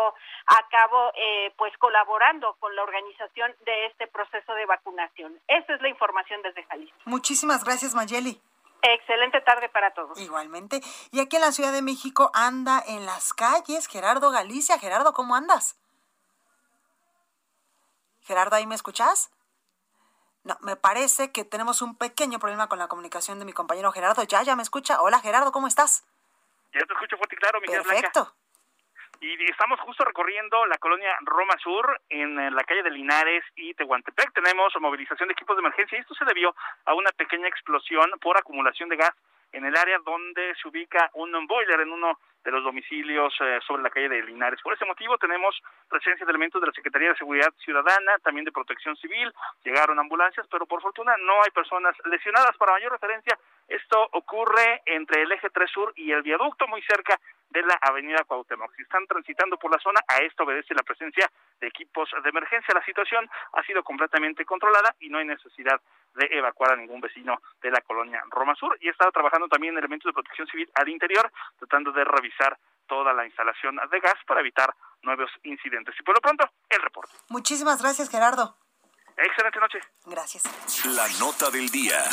a 0.45 0.67
cabo, 0.69 1.09
eh, 1.15 1.53
pues 1.57 1.71
colaborando 1.77 2.53
con 2.59 2.75
la 2.75 2.83
organización 2.83 3.55
de 3.63 3.85
este 3.85 4.07
proceso 4.07 4.53
de 4.55 4.65
vacunación. 4.65 5.39
Esa 5.47 5.73
es 5.73 5.81
la 5.81 5.87
información 5.87 6.41
desde 6.41 6.65
Jalisco. 6.65 6.97
Muchísimas 7.05 7.63
gracias, 7.63 7.95
Mayeli. 7.95 8.41
Excelente 8.81 9.39
tarde 9.39 9.69
para 9.69 9.93
todos. 9.93 10.19
Igualmente. 10.19 10.81
Y 11.11 11.21
aquí 11.21 11.37
en 11.37 11.43
la 11.43 11.53
Ciudad 11.53 11.71
de 11.71 11.81
México 11.81 12.29
anda 12.33 12.83
en 12.85 13.05
las 13.05 13.31
calles 13.31 13.87
Gerardo 13.87 14.31
Galicia. 14.31 14.77
Gerardo, 14.79 15.13
¿cómo 15.13 15.35
andas? 15.35 15.79
Gerardo, 18.23 18.57
¿ahí 18.57 18.67
me 18.67 18.75
escuchas? 18.75 19.31
No, 20.43 20.57
me 20.61 20.75
parece 20.75 21.31
que 21.31 21.45
tenemos 21.45 21.81
un 21.81 21.97
pequeño 21.97 22.39
problema 22.39 22.67
con 22.67 22.79
la 22.79 22.87
comunicación 22.87 23.37
de 23.39 23.45
mi 23.45 23.53
compañero 23.53 23.91
Gerardo. 23.91 24.23
Ya, 24.23 24.41
ya 24.41 24.55
me 24.55 24.63
escucha. 24.63 25.01
Hola 25.01 25.19
Gerardo, 25.19 25.51
¿cómo 25.51 25.67
estás? 25.67 26.03
Ya 26.73 26.81
te 26.85 26.93
escucho 26.93 27.17
fuerte 27.17 27.35
y 27.35 27.37
claro, 27.37 27.61
mi 27.61 27.67
Perfecto. 27.67 28.33
Y 29.19 29.51
estamos 29.51 29.79
justo 29.81 30.03
recorriendo 30.03 30.65
la 30.65 30.79
colonia 30.79 31.15
Roma 31.21 31.53
Sur, 31.61 32.01
en 32.09 32.55
la 32.55 32.63
calle 32.63 32.81
de 32.81 32.89
Linares 32.89 33.43
y 33.55 33.75
Tehuantepec. 33.75 34.33
Tenemos 34.33 34.73
movilización 34.79 35.27
de 35.27 35.33
equipos 35.33 35.55
de 35.55 35.59
emergencia 35.59 35.95
y 35.95 36.01
esto 36.01 36.15
se 36.15 36.25
debió 36.25 36.55
a 36.85 36.95
una 36.95 37.11
pequeña 37.11 37.47
explosión 37.47 38.09
por 38.19 38.35
acumulación 38.35 38.89
de 38.89 38.95
gas 38.95 39.11
en 39.51 39.65
el 39.65 39.75
área 39.75 39.99
donde 39.99 40.53
se 40.61 40.67
ubica 40.67 41.09
un 41.13 41.47
boiler 41.47 41.81
en 41.81 41.91
uno 41.91 42.17
de 42.43 42.51
los 42.51 42.63
domicilios 42.63 43.33
eh, 43.39 43.59
sobre 43.67 43.83
la 43.83 43.89
calle 43.89 44.09
de 44.09 44.23
Linares. 44.23 44.59
Por 44.61 44.73
ese 44.73 44.85
motivo 44.85 45.17
tenemos 45.17 45.55
presencia 45.87 46.25
de 46.25 46.31
elementos 46.31 46.59
de 46.59 46.67
la 46.67 46.73
Secretaría 46.73 47.09
de 47.09 47.17
Seguridad 47.17 47.53
Ciudadana, 47.63 48.17
también 48.23 48.45
de 48.45 48.51
Protección 48.51 48.95
Civil, 48.97 49.31
llegaron 49.63 49.99
ambulancias, 49.99 50.47
pero 50.49 50.65
por 50.65 50.81
fortuna 50.81 51.15
no 51.17 51.43
hay 51.43 51.51
personas 51.51 51.95
lesionadas. 52.05 52.57
Para 52.57 52.73
mayor 52.73 52.91
referencia, 52.93 53.37
esto 53.67 54.09
ocurre 54.13 54.81
entre 54.85 55.21
el 55.21 55.31
eje 55.31 55.49
3 55.49 55.69
Sur 55.69 55.93
y 55.95 56.11
el 56.11 56.23
viaducto, 56.23 56.67
muy 56.67 56.81
cerca 56.81 57.19
de 57.51 57.61
la 57.63 57.77
avenida 57.81 58.23
Cuauhtémoc. 58.23 58.73
Si 58.75 58.81
están 58.81 59.05
transitando 59.07 59.57
por 59.57 59.71
la 59.71 59.79
zona, 59.79 59.99
a 60.07 60.17
esto 60.23 60.43
obedece 60.43 60.73
la 60.73 60.83
presencia 60.83 61.29
de 61.59 61.67
equipos 61.67 62.09
de 62.23 62.29
emergencia. 62.29 62.73
La 62.73 62.83
situación 62.85 63.29
ha 63.53 63.63
sido 63.63 63.83
completamente 63.83 64.45
controlada 64.45 64.95
y 64.99 65.09
no 65.09 65.17
hay 65.19 65.25
necesidad 65.25 65.79
de 66.15 66.27
evacuar 66.31 66.73
a 66.73 66.75
ningún 66.75 67.01
vecino 67.01 67.41
de 67.61 67.71
la 67.71 67.81
colonia 67.81 68.23
Roma 68.29 68.55
Sur 68.55 68.77
y 68.81 68.89
está 68.89 69.09
trabajando 69.11 69.47
también 69.47 69.77
elementos 69.77 70.09
de 70.09 70.13
protección 70.13 70.47
civil 70.47 70.69
al 70.75 70.89
interior, 70.89 71.31
tratando 71.59 71.91
de 71.91 72.03
revisar 72.03 72.57
toda 72.87 73.13
la 73.13 73.25
instalación 73.25 73.79
de 73.89 73.99
gas 73.99 74.17
para 74.25 74.41
evitar 74.41 74.73
nuevos 75.03 75.31
incidentes. 75.43 75.95
Y 75.99 76.03
por 76.03 76.15
lo 76.15 76.21
pronto, 76.21 76.49
el 76.69 76.81
reporte. 76.81 77.11
Muchísimas 77.29 77.81
gracias, 77.81 78.09
Gerardo. 78.09 78.55
Excelente 79.17 79.59
noche. 79.59 79.79
Gracias. 80.05 80.43
La 80.85 81.07
nota 81.19 81.49
del 81.51 81.69
día. 81.69 82.03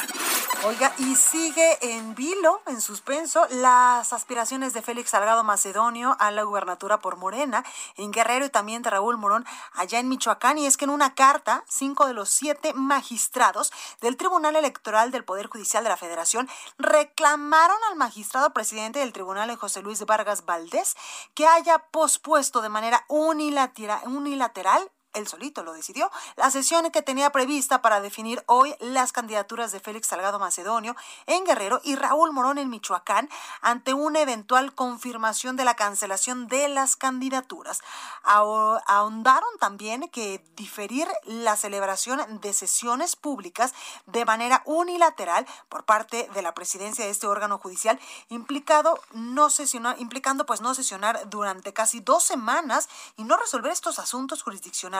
Oiga, 0.64 0.92
y 0.98 1.14
sigue 1.14 1.78
en 1.80 2.14
vilo, 2.14 2.62
en 2.66 2.80
suspenso, 2.80 3.46
las 3.50 4.12
aspiraciones 4.12 4.74
de 4.74 4.82
Félix 4.82 5.10
Salgado 5.10 5.44
Macedonio 5.44 6.16
a 6.18 6.30
la 6.30 6.42
gubernatura 6.42 6.98
por 6.98 7.16
Morena, 7.16 7.64
en 7.96 8.10
Guerrero 8.10 8.46
y 8.46 8.50
también 8.50 8.82
de 8.82 8.90
Raúl 8.90 9.16
Morón 9.16 9.46
allá 9.72 10.00
en 10.00 10.08
Michoacán. 10.08 10.58
Y 10.58 10.66
es 10.66 10.76
que 10.76 10.84
en 10.84 10.90
una 10.90 11.14
carta, 11.14 11.64
cinco 11.68 12.06
de 12.06 12.14
los 12.14 12.28
siete 12.28 12.74
magistrados 12.74 13.72
del 14.00 14.16
Tribunal 14.16 14.56
Electoral 14.56 15.10
del 15.10 15.24
Poder 15.24 15.46
Judicial 15.46 15.84
de 15.84 15.90
la 15.90 15.96
Federación 15.96 16.48
reclamaron 16.76 17.78
al 17.90 17.96
magistrado 17.96 18.52
presidente 18.52 18.98
del 18.98 19.12
tribunal, 19.12 19.54
José 19.56 19.82
Luis 19.82 20.04
Vargas 20.04 20.44
Valdés, 20.44 20.96
que 21.34 21.46
haya 21.46 21.78
pospuesto 21.78 22.60
de 22.60 22.68
manera 22.68 23.04
unilateral 23.08 24.90
él 25.14 25.26
solito 25.26 25.62
lo 25.62 25.72
decidió, 25.72 26.10
la 26.36 26.50
sesión 26.50 26.90
que 26.90 27.02
tenía 27.02 27.30
prevista 27.30 27.82
para 27.82 28.00
definir 28.00 28.42
hoy 28.46 28.74
las 28.78 29.12
candidaturas 29.12 29.72
de 29.72 29.80
Félix 29.80 30.08
Salgado 30.08 30.38
Macedonio 30.38 30.94
en 31.26 31.44
Guerrero 31.44 31.80
y 31.82 31.96
Raúl 31.96 32.32
Morón 32.32 32.58
en 32.58 32.68
Michoacán 32.68 33.28
ante 33.60 33.94
una 33.94 34.20
eventual 34.20 34.74
confirmación 34.74 35.56
de 35.56 35.64
la 35.64 35.74
cancelación 35.74 36.46
de 36.46 36.68
las 36.68 36.96
candidaturas. 36.96 37.80
Ahondaron 38.22 39.48
también 39.58 40.08
que 40.08 40.44
diferir 40.56 41.08
la 41.24 41.56
celebración 41.56 42.40
de 42.40 42.52
sesiones 42.52 43.16
públicas 43.16 43.74
de 44.06 44.24
manera 44.24 44.62
unilateral 44.66 45.46
por 45.68 45.84
parte 45.84 46.28
de 46.34 46.42
la 46.42 46.54
presidencia 46.54 47.04
de 47.04 47.10
este 47.10 47.26
órgano 47.26 47.58
judicial 47.58 47.98
implicado 48.28 49.00
no 49.12 49.50
sesionar, 49.50 49.96
implicando 49.98 50.46
pues 50.46 50.60
no 50.60 50.74
sesionar 50.74 51.28
durante 51.28 51.72
casi 51.72 52.00
dos 52.00 52.24
semanas 52.24 52.88
y 53.16 53.24
no 53.24 53.36
resolver 53.36 53.72
estos 53.72 53.98
asuntos 53.98 54.42
jurisdiccionales 54.42 54.97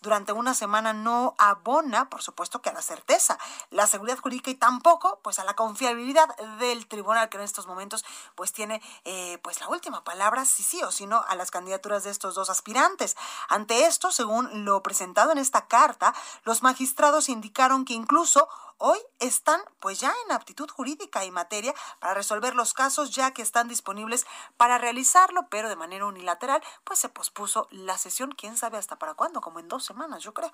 durante 0.00 0.32
una 0.32 0.54
semana 0.54 0.92
no 0.92 1.34
abona, 1.38 2.08
por 2.08 2.22
supuesto 2.22 2.60
que 2.60 2.70
a 2.70 2.72
la 2.72 2.82
certeza, 2.82 3.38
la 3.70 3.86
seguridad 3.86 4.18
jurídica 4.18 4.50
y 4.50 4.54
tampoco 4.54 5.20
pues 5.22 5.38
a 5.38 5.44
la 5.44 5.54
confiabilidad 5.54 6.28
del 6.58 6.86
tribunal 6.86 7.28
que 7.28 7.36
en 7.36 7.44
estos 7.44 7.66
momentos 7.66 8.04
pues 8.34 8.52
tiene 8.52 8.82
eh, 9.04 9.38
pues 9.42 9.60
la 9.60 9.68
última 9.68 10.04
palabra, 10.04 10.44
si 10.44 10.62
sí 10.62 10.82
o 10.82 10.90
si 10.90 11.06
no, 11.06 11.24
a 11.28 11.34
las 11.34 11.50
candidaturas 11.50 12.04
de 12.04 12.10
estos 12.10 12.34
dos 12.34 12.50
aspirantes. 12.50 13.16
Ante 13.48 13.86
esto, 13.86 14.10
según 14.10 14.64
lo 14.64 14.82
presentado 14.82 15.32
en 15.32 15.38
esta 15.38 15.66
carta, 15.66 16.14
los 16.44 16.62
magistrados 16.62 17.28
indicaron 17.28 17.84
que 17.84 17.94
incluso 17.94 18.48
hoy 18.78 18.98
están 19.18 19.60
pues 19.80 20.00
ya 20.00 20.12
en 20.24 20.32
aptitud 20.32 20.68
jurídica 20.70 21.24
y 21.24 21.30
materia 21.30 21.74
para 22.00 22.14
resolver 22.14 22.54
los 22.54 22.74
casos 22.74 23.10
ya 23.10 23.32
que 23.32 23.42
están 23.42 23.68
disponibles 23.68 24.26
para 24.56 24.78
realizarlo, 24.78 25.48
pero 25.50 25.68
de 25.68 25.76
manera 25.76 26.06
unilateral 26.06 26.62
pues 26.84 26.98
se 27.00 27.08
pospuso 27.08 27.68
la 27.70 27.98
sesión, 27.98 28.32
quién 28.32 28.56
sabe 28.56 28.78
hasta 28.78 28.98
para 28.98 29.14
cuándo, 29.14 29.40
como 29.40 29.58
en 29.58 29.68
dos 29.68 29.84
semanas 29.84 30.22
yo 30.22 30.32
creo. 30.32 30.50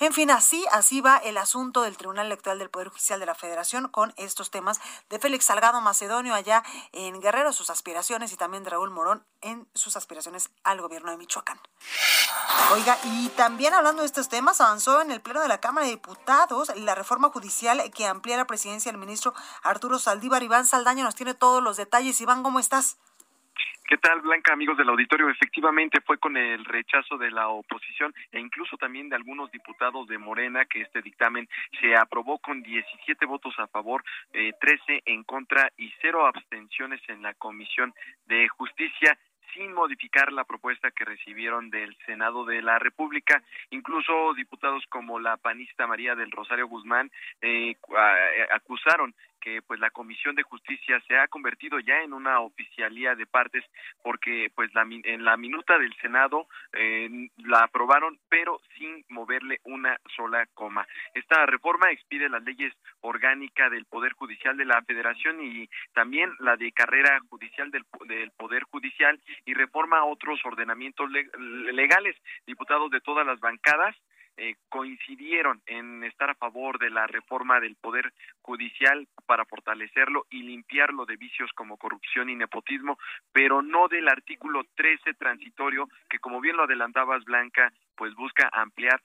En 0.00 0.12
fin, 0.12 0.30
así, 0.30 0.64
así 0.70 1.00
va 1.00 1.16
el 1.18 1.36
asunto 1.36 1.82
del 1.82 1.96
Tribunal 1.96 2.26
Electoral 2.26 2.58
del 2.58 2.70
Poder 2.70 2.88
Judicial 2.88 3.20
de 3.20 3.26
la 3.26 3.34
Federación 3.34 3.88
con 3.88 4.14
estos 4.16 4.50
temas 4.50 4.80
de 5.10 5.18
Félix 5.18 5.46
Salgado 5.46 5.80
Macedonio 5.80 6.34
allá 6.34 6.62
en 6.92 7.20
Guerrero, 7.20 7.52
sus 7.52 7.70
aspiraciones 7.70 8.32
y 8.32 8.36
también 8.36 8.62
de 8.64 8.70
Raúl 8.70 8.90
Morón 8.90 9.26
en 9.40 9.68
sus 9.74 9.96
aspiraciones 9.96 10.50
al 10.62 10.80
gobierno 10.80 11.10
de 11.10 11.16
Michoacán. 11.16 11.60
Oiga, 12.72 12.98
y 13.04 13.28
también 13.30 13.74
hablando 13.74 14.02
de 14.02 14.06
estos 14.06 14.28
temas, 14.28 14.60
avanzó 14.60 15.00
en 15.00 15.10
el 15.10 15.20
Pleno 15.20 15.40
de 15.40 15.48
la 15.48 15.60
Cámara 15.60 15.86
de 15.86 15.92
Diputados 15.92 16.72
la 16.76 16.94
reforma 16.94 17.30
judicial 17.30 17.63
que 17.94 18.06
amplía 18.06 18.36
la 18.36 18.46
presidencia 18.46 18.90
del 18.90 19.00
ministro 19.00 19.34
Arturo 19.62 19.98
Saldívar. 19.98 20.42
Iván 20.42 20.64
Saldaña 20.64 21.04
nos 21.04 21.14
tiene 21.14 21.34
todos 21.34 21.62
los 21.62 21.76
detalles. 21.76 22.20
Iván, 22.20 22.42
¿cómo 22.42 22.58
estás? 22.58 22.98
¿Qué 23.86 23.98
tal, 23.98 24.22
Blanca, 24.22 24.54
amigos 24.54 24.78
del 24.78 24.88
auditorio? 24.88 25.28
Efectivamente 25.28 26.00
fue 26.00 26.16
con 26.16 26.38
el 26.38 26.64
rechazo 26.64 27.18
de 27.18 27.30
la 27.30 27.48
oposición 27.48 28.14
e 28.32 28.40
incluso 28.40 28.78
también 28.78 29.10
de 29.10 29.16
algunos 29.16 29.52
diputados 29.52 30.08
de 30.08 30.16
Morena 30.16 30.64
que 30.64 30.80
este 30.80 31.02
dictamen 31.02 31.46
se 31.80 31.94
aprobó 31.94 32.38
con 32.38 32.62
17 32.62 33.26
votos 33.26 33.54
a 33.58 33.66
favor, 33.66 34.02
eh, 34.32 34.52
13 34.58 35.02
en 35.04 35.22
contra 35.24 35.70
y 35.76 35.92
cero 36.00 36.26
abstenciones 36.26 37.02
en 37.08 37.20
la 37.20 37.34
Comisión 37.34 37.92
de 38.26 38.48
Justicia 38.48 39.18
sin 39.54 39.72
modificar 39.72 40.32
la 40.32 40.44
propuesta 40.44 40.90
que 40.90 41.04
recibieron 41.04 41.70
del 41.70 41.96
Senado 42.04 42.44
de 42.44 42.60
la 42.60 42.78
República. 42.78 43.42
Incluso 43.70 44.34
diputados 44.34 44.84
como 44.88 45.18
la 45.18 45.36
panista 45.36 45.86
María 45.86 46.14
del 46.14 46.30
Rosario 46.30 46.68
Guzmán 46.68 47.10
eh, 47.40 47.70
eh 47.70 47.76
acusaron 48.52 49.14
que 49.44 49.60
pues 49.60 49.78
la 49.78 49.90
Comisión 49.90 50.34
de 50.34 50.42
Justicia 50.42 50.98
se 51.06 51.18
ha 51.18 51.28
convertido 51.28 51.78
ya 51.78 52.00
en 52.00 52.14
una 52.14 52.40
oficialía 52.40 53.14
de 53.14 53.26
partes 53.26 53.62
porque 54.02 54.50
pues 54.54 54.74
la, 54.74 54.86
en 54.88 55.22
la 55.22 55.36
minuta 55.36 55.78
del 55.78 55.94
Senado 56.00 56.46
eh, 56.72 57.28
la 57.44 57.58
aprobaron 57.58 58.18
pero 58.30 58.58
sin 58.78 59.04
moverle 59.10 59.60
una 59.64 60.00
sola 60.16 60.46
coma. 60.54 60.88
Esta 61.12 61.44
reforma 61.44 61.90
expide 61.90 62.30
las 62.30 62.42
leyes 62.42 62.72
orgánicas 63.02 63.70
del 63.70 63.84
Poder 63.84 64.14
Judicial 64.14 64.56
de 64.56 64.64
la 64.64 64.80
Federación 64.82 65.44
y 65.44 65.68
también 65.92 66.32
la 66.40 66.56
de 66.56 66.72
carrera 66.72 67.20
judicial 67.28 67.70
del, 67.70 67.84
del 68.06 68.30
Poder 68.30 68.62
Judicial 68.62 69.20
y 69.44 69.52
reforma 69.52 70.06
otros 70.06 70.40
ordenamientos 70.46 71.10
legales. 71.10 72.16
Diputados 72.46 72.90
de 72.90 73.02
todas 73.02 73.26
las 73.26 73.38
bancadas 73.40 73.94
eh, 74.36 74.56
coincidieron 74.68 75.62
en 75.66 76.04
estar 76.04 76.30
a 76.30 76.34
favor 76.34 76.78
de 76.78 76.90
la 76.90 77.06
reforma 77.06 77.60
del 77.60 77.76
Poder 77.76 78.12
Judicial 78.42 79.06
para 79.26 79.44
fortalecerlo 79.44 80.26
y 80.30 80.42
limpiarlo 80.42 81.06
de 81.06 81.16
vicios 81.16 81.50
como 81.54 81.76
corrupción 81.76 82.28
y 82.30 82.36
nepotismo, 82.36 82.98
pero 83.32 83.62
no 83.62 83.88
del 83.88 84.08
artículo 84.08 84.64
13 84.74 85.14
transitorio 85.14 85.88
que, 86.08 86.18
como 86.18 86.40
bien 86.40 86.56
lo 86.56 86.64
adelantabas, 86.64 87.24
Blanca, 87.24 87.72
pues 87.96 88.14
busca 88.14 88.50
ampliar 88.52 89.00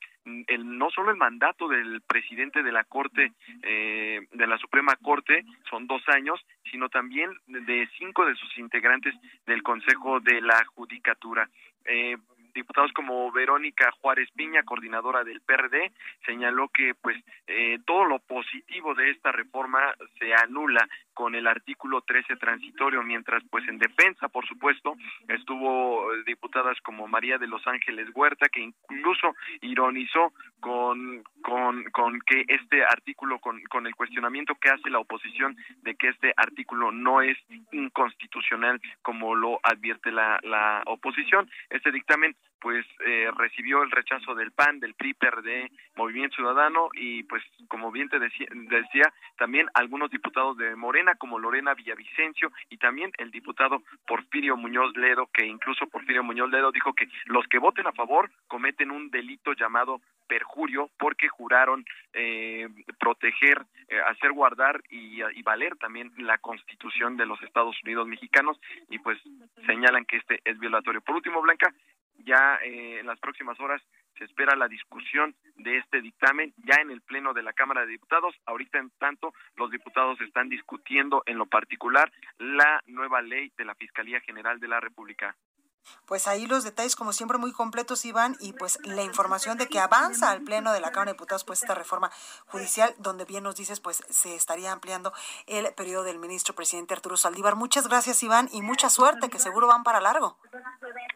el, 0.47 0.77
no 0.77 0.89
solo 0.89 1.11
el 1.11 1.17
mandato 1.17 1.67
del 1.67 2.01
presidente 2.01 2.63
de 2.63 2.71
la 2.71 2.83
Corte, 2.83 3.31
eh, 3.63 4.21
de 4.31 4.47
la 4.47 4.57
Suprema 4.57 4.95
Corte, 4.95 5.43
son 5.69 5.87
dos 5.87 6.01
años, 6.09 6.39
sino 6.71 6.89
también 6.89 7.31
de 7.47 7.87
cinco 7.97 8.25
de 8.25 8.35
sus 8.35 8.57
integrantes 8.57 9.13
del 9.45 9.63
Consejo 9.63 10.19
de 10.19 10.41
la 10.41 10.63
Judicatura. 10.75 11.49
Eh, 11.85 12.17
diputados 12.53 12.91
como 12.93 13.31
Verónica 13.31 13.91
Juárez 14.01 14.29
Piña, 14.35 14.63
coordinadora 14.63 15.23
del 15.23 15.41
PRD, 15.41 15.91
señaló 16.25 16.69
que 16.69 16.93
pues 17.01 17.17
eh, 17.47 17.79
todo 17.85 18.05
lo 18.05 18.19
positivo 18.19 18.95
de 18.95 19.11
esta 19.11 19.31
reforma 19.31 19.93
se 20.19 20.33
anula 20.33 20.87
con 21.13 21.35
el 21.35 21.47
artículo 21.47 22.01
13 22.01 22.37
transitorio, 22.37 23.03
mientras 23.03 23.43
pues 23.49 23.67
en 23.67 23.77
defensa, 23.77 24.29
por 24.29 24.47
supuesto, 24.47 24.95
estuvo 25.27 26.07
diputadas 26.25 26.79
como 26.81 27.07
María 27.07 27.37
de 27.37 27.47
los 27.47 27.65
Ángeles 27.67 28.07
Huerta, 28.15 28.47
que 28.47 28.61
incluso 28.61 29.35
ironizó 29.61 30.31
con, 30.61 31.23
con, 31.41 31.83
con 31.91 32.21
que 32.21 32.45
este 32.47 32.85
artículo, 32.85 33.39
con, 33.39 33.61
con 33.63 33.85
el 33.85 33.95
cuestionamiento 33.95 34.55
que 34.55 34.69
hace 34.69 34.89
la 34.89 34.99
oposición 34.99 35.57
de 35.81 35.95
que 35.95 36.07
este 36.07 36.33
artículo 36.37 36.91
no 36.91 37.21
es 37.21 37.37
inconstitucional 37.71 38.79
como 39.01 39.35
lo 39.35 39.59
advierte 39.63 40.11
la, 40.11 40.39
la 40.43 40.83
oposición. 40.85 41.49
Este 41.69 41.91
dictamen 41.91 42.35
pues 42.61 42.85
eh, 43.05 43.29
recibió 43.37 43.83
el 43.83 43.91
rechazo 43.91 44.35
del 44.35 44.51
PAN, 44.51 44.79
del 44.79 44.93
PRI, 44.93 45.13
PRD, 45.13 45.71
Movimiento 45.95 46.35
Ciudadano 46.35 46.89
y 46.93 47.23
pues 47.23 47.43
como 47.67 47.91
bien 47.91 48.09
te 48.09 48.19
decía, 48.19 48.47
decía, 48.51 49.13
también 49.37 49.67
algunos 49.73 50.11
diputados 50.11 50.57
de 50.57 50.75
Morena 50.75 51.15
como 51.15 51.39
Lorena 51.39 51.73
Villavicencio 51.73 52.51
y 52.69 52.77
también 52.77 53.11
el 53.17 53.31
diputado 53.31 53.81
Porfirio 54.05 54.57
Muñoz 54.57 54.95
Ledo 54.95 55.29
que 55.33 55.45
incluso 55.45 55.87
Porfirio 55.87 56.23
Muñoz 56.23 56.49
Ledo 56.49 56.71
dijo 56.71 56.93
que 56.93 57.07
los 57.25 57.47
que 57.47 57.59
voten 57.59 57.87
a 57.87 57.93
favor 57.93 58.29
cometen 58.47 58.91
un 58.91 59.09
delito 59.09 59.53
llamado 59.53 60.01
perjurio 60.27 60.89
porque 60.99 61.27
juraron 61.27 61.83
eh, 62.13 62.67
proteger, 62.99 63.65
eh, 63.87 63.99
hacer 64.07 64.31
guardar 64.31 64.81
y, 64.89 65.21
y, 65.23 65.41
valer 65.41 65.75
también 65.77 66.11
la 66.17 66.37
constitución 66.37 67.17
de 67.17 67.25
los 67.25 67.41
Estados 67.41 67.75
Unidos 67.83 68.07
mexicanos 68.07 68.59
y 68.89 68.99
pues 68.99 69.17
señalan 69.65 70.05
que 70.05 70.17
este 70.17 70.39
es 70.45 70.59
violatorio. 70.59 71.01
Por 71.01 71.15
último, 71.15 71.41
Blanca, 71.41 71.73
ya 72.25 72.55
eh, 72.63 72.99
en 72.99 73.07
las 73.07 73.19
próximas 73.19 73.59
horas 73.59 73.81
se 74.17 74.25
espera 74.25 74.55
la 74.55 74.67
discusión 74.67 75.33
de 75.55 75.77
este 75.77 76.01
dictamen 76.01 76.53
ya 76.57 76.81
en 76.81 76.91
el 76.91 77.01
Pleno 77.01 77.33
de 77.33 77.41
la 77.41 77.53
Cámara 77.53 77.81
de 77.81 77.93
Diputados. 77.93 78.35
Ahorita, 78.45 78.77
en 78.77 78.91
tanto, 78.99 79.33
los 79.55 79.71
diputados 79.71 80.19
están 80.21 80.49
discutiendo 80.49 81.23
en 81.25 81.37
lo 81.37 81.45
particular 81.45 82.11
la 82.37 82.81
nueva 82.85 83.21
ley 83.21 83.51
de 83.57 83.65
la 83.65 83.75
Fiscalía 83.75 84.19
General 84.21 84.59
de 84.59 84.67
la 84.67 84.79
República. 84.81 85.35
Pues 86.05 86.27
ahí 86.27 86.47
los 86.47 86.63
detalles, 86.63 86.95
como 86.95 87.13
siempre, 87.13 87.37
muy 87.37 87.51
completos, 87.51 88.05
Iván, 88.05 88.35
y 88.39 88.53
pues 88.53 88.79
la 88.83 89.03
información 89.03 89.57
de 89.57 89.67
que 89.67 89.79
avanza 89.79 90.31
al 90.31 90.41
Pleno 90.41 90.73
de 90.73 90.79
la 90.79 90.91
Cámara 90.91 91.11
de 91.11 91.13
Diputados, 91.13 91.43
pues 91.43 91.61
esta 91.61 91.75
reforma 91.75 92.11
judicial, 92.47 92.93
donde 92.97 93.25
bien 93.25 93.43
nos 93.43 93.55
dices, 93.55 93.79
pues 93.79 94.03
se 94.09 94.35
estaría 94.35 94.71
ampliando 94.71 95.13
el 95.47 95.73
periodo 95.73 96.03
del 96.03 96.19
ministro 96.19 96.55
presidente 96.55 96.93
Arturo 96.93 97.17
Saldívar. 97.17 97.55
Muchas 97.55 97.87
gracias, 97.87 98.23
Iván, 98.23 98.49
y 98.51 98.61
mucha 98.61 98.89
suerte, 98.89 99.29
que 99.29 99.39
seguro 99.39 99.67
van 99.67 99.83
para 99.83 99.99
largo. 99.99 100.37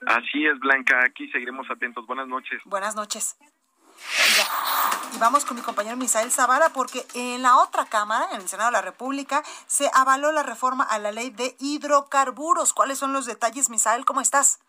Así 0.07 0.45
es, 0.45 0.59
Blanca, 0.59 0.99
aquí 1.05 1.29
seguiremos 1.31 1.69
atentos. 1.69 2.05
Buenas 2.05 2.27
noches. 2.27 2.61
Buenas 2.65 2.95
noches. 2.95 3.37
Y 5.13 5.19
vamos 5.19 5.45
con 5.45 5.55
mi 5.55 5.63
compañero 5.63 5.95
Misael 5.95 6.31
Zavala 6.31 6.69
porque 6.69 7.05
en 7.13 7.41
la 7.41 7.57
otra 7.57 7.85
Cámara, 7.85 8.27
en 8.31 8.41
el 8.41 8.47
Senado 8.47 8.69
de 8.69 8.77
la 8.77 8.81
República, 8.81 9.43
se 9.67 9.89
avaló 9.93 10.31
la 10.31 10.43
reforma 10.43 10.83
a 10.83 10.97
la 10.99 11.11
ley 11.11 11.29
de 11.29 11.55
hidrocarburos. 11.59 12.73
¿Cuáles 12.73 12.97
son 12.97 13.13
los 13.13 13.25
detalles, 13.25 13.69
Misael? 13.69 14.05
¿Cómo 14.05 14.21
estás? 14.21 14.59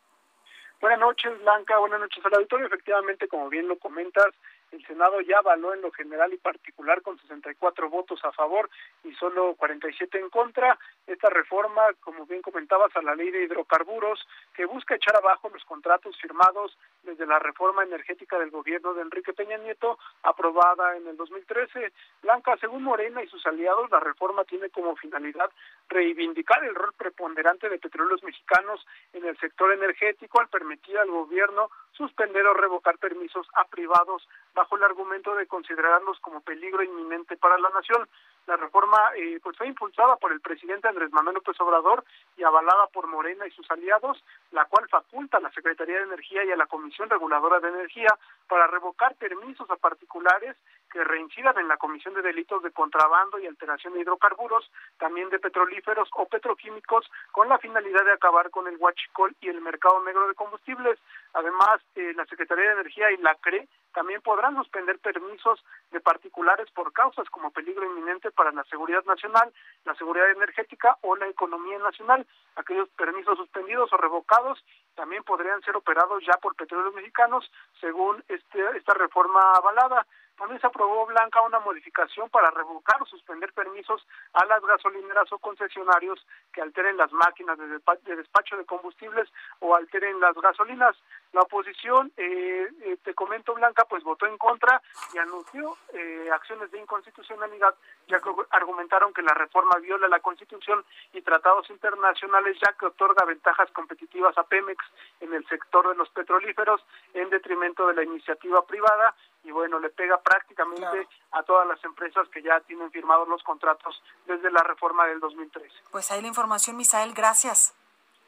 Buenas 0.80 1.00
noches, 1.00 1.32
Blanca. 1.40 1.78
Buenas 1.78 2.00
noches 2.00 2.24
al 2.26 2.34
auditorio. 2.34 2.66
Efectivamente, 2.66 3.26
como 3.26 3.48
bien 3.48 3.68
lo 3.68 3.78
comentas, 3.78 4.26
el 4.74 4.86
Senado 4.86 5.20
ya 5.20 5.38
avaló 5.38 5.72
en 5.72 5.82
lo 5.82 5.90
general 5.92 6.32
y 6.32 6.38
particular 6.38 7.00
con 7.02 7.18
64 7.18 7.88
votos 7.88 8.20
a 8.24 8.32
favor 8.32 8.68
y 9.04 9.12
solo 9.14 9.54
47 9.54 10.18
en 10.18 10.30
contra 10.30 10.78
esta 11.06 11.30
reforma, 11.30 11.82
como 12.00 12.26
bien 12.26 12.42
comentabas, 12.42 12.94
a 12.96 13.02
la 13.02 13.14
ley 13.14 13.30
de 13.30 13.44
hidrocarburos 13.44 14.26
que 14.54 14.66
busca 14.66 14.94
echar 14.96 15.16
abajo 15.16 15.48
los 15.50 15.64
contratos 15.64 16.16
firmados 16.20 16.76
desde 17.02 17.26
la 17.26 17.38
reforma 17.38 17.82
energética 17.82 18.38
del 18.38 18.50
gobierno 18.50 18.94
de 18.94 19.02
Enrique 19.02 19.32
Peña 19.32 19.58
Nieto, 19.58 19.98
aprobada 20.22 20.96
en 20.96 21.06
el 21.06 21.16
2013. 21.16 21.92
Blanca, 22.22 22.56
según 22.60 22.82
Morena 22.82 23.22
y 23.22 23.28
sus 23.28 23.44
aliados, 23.46 23.90
la 23.90 24.00
reforma 24.00 24.44
tiene 24.44 24.70
como 24.70 24.96
finalidad 24.96 25.50
reivindicar 25.88 26.64
el 26.64 26.74
rol 26.74 26.92
preponderante 26.96 27.68
de 27.68 27.78
petróleos 27.78 28.22
mexicanos 28.22 28.84
en 29.12 29.24
el 29.24 29.36
sector 29.38 29.72
energético 29.72 30.40
al 30.40 30.48
permitir 30.48 30.98
al 30.98 31.10
gobierno 31.10 31.70
suspender 31.92 32.46
o 32.46 32.54
revocar 32.54 32.98
permisos 32.98 33.46
a 33.54 33.64
privados 33.64 34.26
bajo 34.54 34.76
el 34.76 34.84
argumento 34.84 35.34
de 35.34 35.46
considerarlos 35.46 36.18
como 36.20 36.40
peligro 36.40 36.82
inminente 36.82 37.36
para 37.36 37.58
la 37.58 37.70
nación. 37.70 38.08
La 38.46 38.56
reforma 38.56 38.98
eh, 39.16 39.40
pues 39.42 39.56
fue 39.56 39.66
impulsada 39.66 40.16
por 40.16 40.32
el 40.32 40.40
presidente 40.40 40.88
Andrés 40.88 41.12
Manuel 41.12 41.36
López 41.36 41.58
Obrador 41.60 42.04
y 42.36 42.42
avalada 42.42 42.86
por 42.88 43.06
Morena 43.06 43.46
y 43.46 43.50
sus 43.52 43.70
aliados, 43.70 44.22
la 44.52 44.66
cual 44.66 44.88
faculta 44.88 45.38
a 45.38 45.40
la 45.40 45.50
Secretaría 45.52 45.96
de 45.98 46.04
Energía 46.04 46.44
y 46.44 46.52
a 46.52 46.56
la 46.56 46.66
Comisión 46.66 47.08
Reguladora 47.08 47.60
de 47.60 47.68
Energía 47.68 48.08
para 48.48 48.66
revocar 48.66 49.14
permisos 49.16 49.68
a 49.70 49.76
particulares 49.76 50.56
que 50.94 51.02
reincidan 51.02 51.58
en 51.58 51.66
la 51.66 51.76
comisión 51.76 52.14
de 52.14 52.22
delitos 52.22 52.62
de 52.62 52.70
contrabando 52.70 53.38
y 53.38 53.46
alteración 53.46 53.94
de 53.94 54.00
hidrocarburos, 54.00 54.70
también 54.98 55.28
de 55.28 55.40
petrolíferos 55.40 56.08
o 56.14 56.26
petroquímicos, 56.26 57.10
con 57.32 57.48
la 57.48 57.58
finalidad 57.58 58.04
de 58.04 58.12
acabar 58.12 58.50
con 58.50 58.68
el 58.68 58.76
huachicol 58.76 59.34
y 59.40 59.48
el 59.48 59.60
mercado 59.60 60.02
negro 60.04 60.28
de 60.28 60.34
combustibles. 60.34 60.98
Además, 61.34 61.80
eh, 61.96 62.12
la 62.14 62.24
Secretaría 62.26 62.66
de 62.66 62.80
Energía 62.80 63.10
y 63.10 63.16
la 63.18 63.34
CRE 63.36 63.68
también 63.92 64.22
podrán 64.22 64.56
suspender 64.56 64.98
permisos 64.98 65.64
de 65.90 66.00
particulares 66.00 66.70
por 66.72 66.92
causas 66.92 67.28
como 67.30 67.50
peligro 67.50 67.84
inminente 67.84 68.30
para 68.30 68.52
la 68.52 68.64
seguridad 68.64 69.04
nacional, 69.04 69.52
la 69.84 69.94
seguridad 69.94 70.30
energética 70.30 70.96
o 71.02 71.16
la 71.16 71.28
economía 71.28 71.78
nacional. 71.78 72.26
Aquellos 72.56 72.88
permisos 72.90 73.36
suspendidos 73.36 73.92
o 73.92 73.96
revocados 73.96 74.64
también 74.94 75.22
podrían 75.24 75.60
ser 75.62 75.76
operados 75.76 76.22
ya 76.24 76.36
por 76.38 76.56
petróleos 76.56 76.94
mexicanos, 76.94 77.50
según 77.80 78.22
este, 78.28 78.76
esta 78.76 78.94
reforma 78.94 79.40
avalada. 79.54 80.06
También 80.36 80.60
se 80.60 80.66
aprobó, 80.66 81.06
Blanca, 81.06 81.40
una 81.42 81.60
modificación 81.60 82.28
para 82.28 82.50
revocar 82.50 83.00
o 83.00 83.06
suspender 83.06 83.52
permisos 83.52 84.04
a 84.32 84.44
las 84.46 84.60
gasolineras 84.62 85.30
o 85.32 85.38
concesionarios 85.38 86.26
que 86.52 86.60
alteren 86.60 86.96
las 86.96 87.12
máquinas 87.12 87.56
de, 87.56 88.16
despacho 88.16 88.56
de 88.56 88.64
combustibles 88.64 89.28
o 89.60 89.76
alteren 89.76 90.18
las 90.20 90.34
gasolinas. 90.34 90.96
La 91.34 91.40
oposición, 91.40 92.12
eh, 92.16 92.68
eh, 92.82 92.96
te 93.02 93.12
comento, 93.12 93.54
Blanca, 93.54 93.84
pues 93.86 94.04
votó 94.04 94.24
en 94.24 94.38
contra 94.38 94.80
y 95.12 95.18
anunció 95.18 95.76
eh, 95.92 96.30
acciones 96.32 96.70
de 96.70 96.78
inconstitucionalidad, 96.78 97.74
ya 98.06 98.20
que 98.20 98.30
argumentaron 98.50 99.12
que 99.12 99.20
la 99.20 99.34
reforma 99.34 99.76
viola 99.80 100.06
la 100.06 100.20
Constitución 100.20 100.84
y 101.12 101.22
tratados 101.22 101.68
internacionales, 101.70 102.56
ya 102.64 102.72
que 102.74 102.86
otorga 102.86 103.24
ventajas 103.24 103.68
competitivas 103.72 104.38
a 104.38 104.44
Pemex 104.44 104.78
en 105.18 105.34
el 105.34 105.44
sector 105.48 105.88
de 105.88 105.96
los 105.96 106.08
petrolíferos 106.10 106.80
en 107.14 107.28
detrimento 107.30 107.88
de 107.88 107.94
la 107.94 108.04
iniciativa 108.04 108.64
privada 108.64 109.12
y 109.42 109.50
bueno, 109.50 109.80
le 109.80 109.90
pega 109.90 110.20
prácticamente 110.22 111.08
a 111.32 111.42
todas 111.42 111.66
las 111.66 111.82
empresas 111.84 112.28
que 112.28 112.42
ya 112.42 112.60
tienen 112.60 112.92
firmados 112.92 113.26
los 113.26 113.42
contratos 113.42 114.00
desde 114.26 114.52
la 114.52 114.62
reforma 114.62 115.04
del 115.06 115.18
2013. 115.18 115.68
Pues 115.90 116.12
ahí 116.12 116.22
la 116.22 116.28
información, 116.28 116.76
Misael, 116.76 117.12
gracias. 117.12 117.74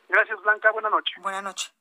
Gracias, 0.08 0.42
Blanca, 0.42 0.72
buena 0.72 0.90
noche. 0.90 1.14
Buena 1.20 1.40
noche. 1.40 1.75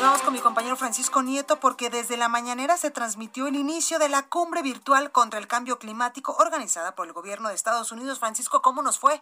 Vamos 0.00 0.22
con 0.22 0.32
mi 0.32 0.40
compañero 0.40 0.76
Francisco 0.76 1.22
Nieto 1.22 1.60
porque 1.60 1.90
desde 1.90 2.16
la 2.16 2.28
mañanera 2.28 2.76
se 2.76 2.90
transmitió 2.90 3.46
el 3.46 3.56
inicio 3.56 3.98
de 3.98 4.08
la 4.08 4.28
cumbre 4.28 4.62
virtual 4.62 5.12
contra 5.12 5.38
el 5.38 5.46
cambio 5.46 5.78
climático 5.78 6.34
organizada 6.38 6.94
por 6.94 7.06
el 7.06 7.12
gobierno 7.12 7.48
de 7.48 7.54
Estados 7.54 7.92
Unidos. 7.92 8.18
Francisco, 8.18 8.62
¿cómo 8.62 8.80
nos 8.80 8.98
fue? 8.98 9.20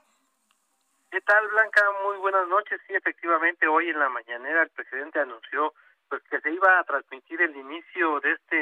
¿Qué 1.11 1.21
tal, 1.23 1.49
Blanca? 1.49 1.83
Muy 2.05 2.19
buenas 2.19 2.47
noches. 2.47 2.81
Sí, 2.87 2.95
efectivamente, 2.95 3.67
hoy 3.67 3.89
en 3.89 3.99
la 3.99 4.09
mañanera 4.09 4.63
el 4.63 4.71
presidente 4.71 5.19
anunció 5.19 5.75
pues 6.09 6.23
que 6.31 6.41
se 6.41 6.53
iba 6.53 6.79
a 6.79 6.85
transmitir 6.85 7.41
el 7.43 7.57
inicio 7.57 8.21
de 8.21 8.33
este 8.33 8.57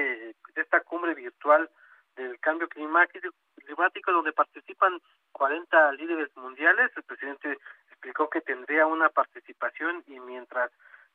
de 0.54 0.62
esta 0.62 0.80
cumbre 0.80 1.14
virtual 1.14 1.68
del 2.16 2.38
cambio 2.40 2.68
climático 2.68 3.28
climático 3.64 4.12
donde 4.12 4.32
participan 4.32 5.00
40 5.32 5.92
líderes 5.92 6.34
mundiales 6.36 6.90
el 6.96 7.02
presidente 7.02 7.58
explicó 7.90 8.30
que 8.30 8.40
tendría 8.40 8.86
una 8.86 9.08
participación 9.10 10.04
y 10.06 10.20
mientras 10.20 10.70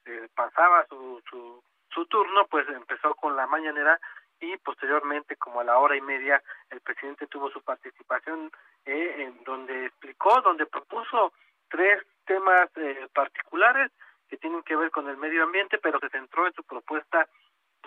eh, 0.05 0.27
pasaba 0.35 0.85
su, 0.87 1.21
su 1.29 1.63
su 1.93 2.05
turno 2.05 2.45
pues 2.47 2.67
empezó 2.69 3.15
con 3.15 3.35
la 3.35 3.47
mañanera 3.47 3.99
y 4.39 4.55
posteriormente 4.57 5.35
como 5.35 5.59
a 5.59 5.63
la 5.63 5.77
hora 5.77 5.95
y 5.95 6.01
media 6.01 6.41
el 6.69 6.79
presidente 6.81 7.27
tuvo 7.27 7.49
su 7.49 7.61
participación 7.61 8.51
eh, 8.85 9.15
en 9.17 9.43
donde 9.43 9.87
explicó 9.87 10.41
donde 10.41 10.65
propuso 10.65 11.33
tres 11.69 12.01
temas 12.25 12.69
eh, 12.77 13.07
particulares 13.13 13.91
que 14.27 14.37
tienen 14.37 14.63
que 14.63 14.75
ver 14.75 14.91
con 14.91 15.09
el 15.09 15.17
medio 15.17 15.43
ambiente, 15.43 15.79
pero 15.79 15.99
se 15.99 16.09
centró 16.09 16.45
en 16.45 16.53
su 16.53 16.63
propuesta 16.63 17.27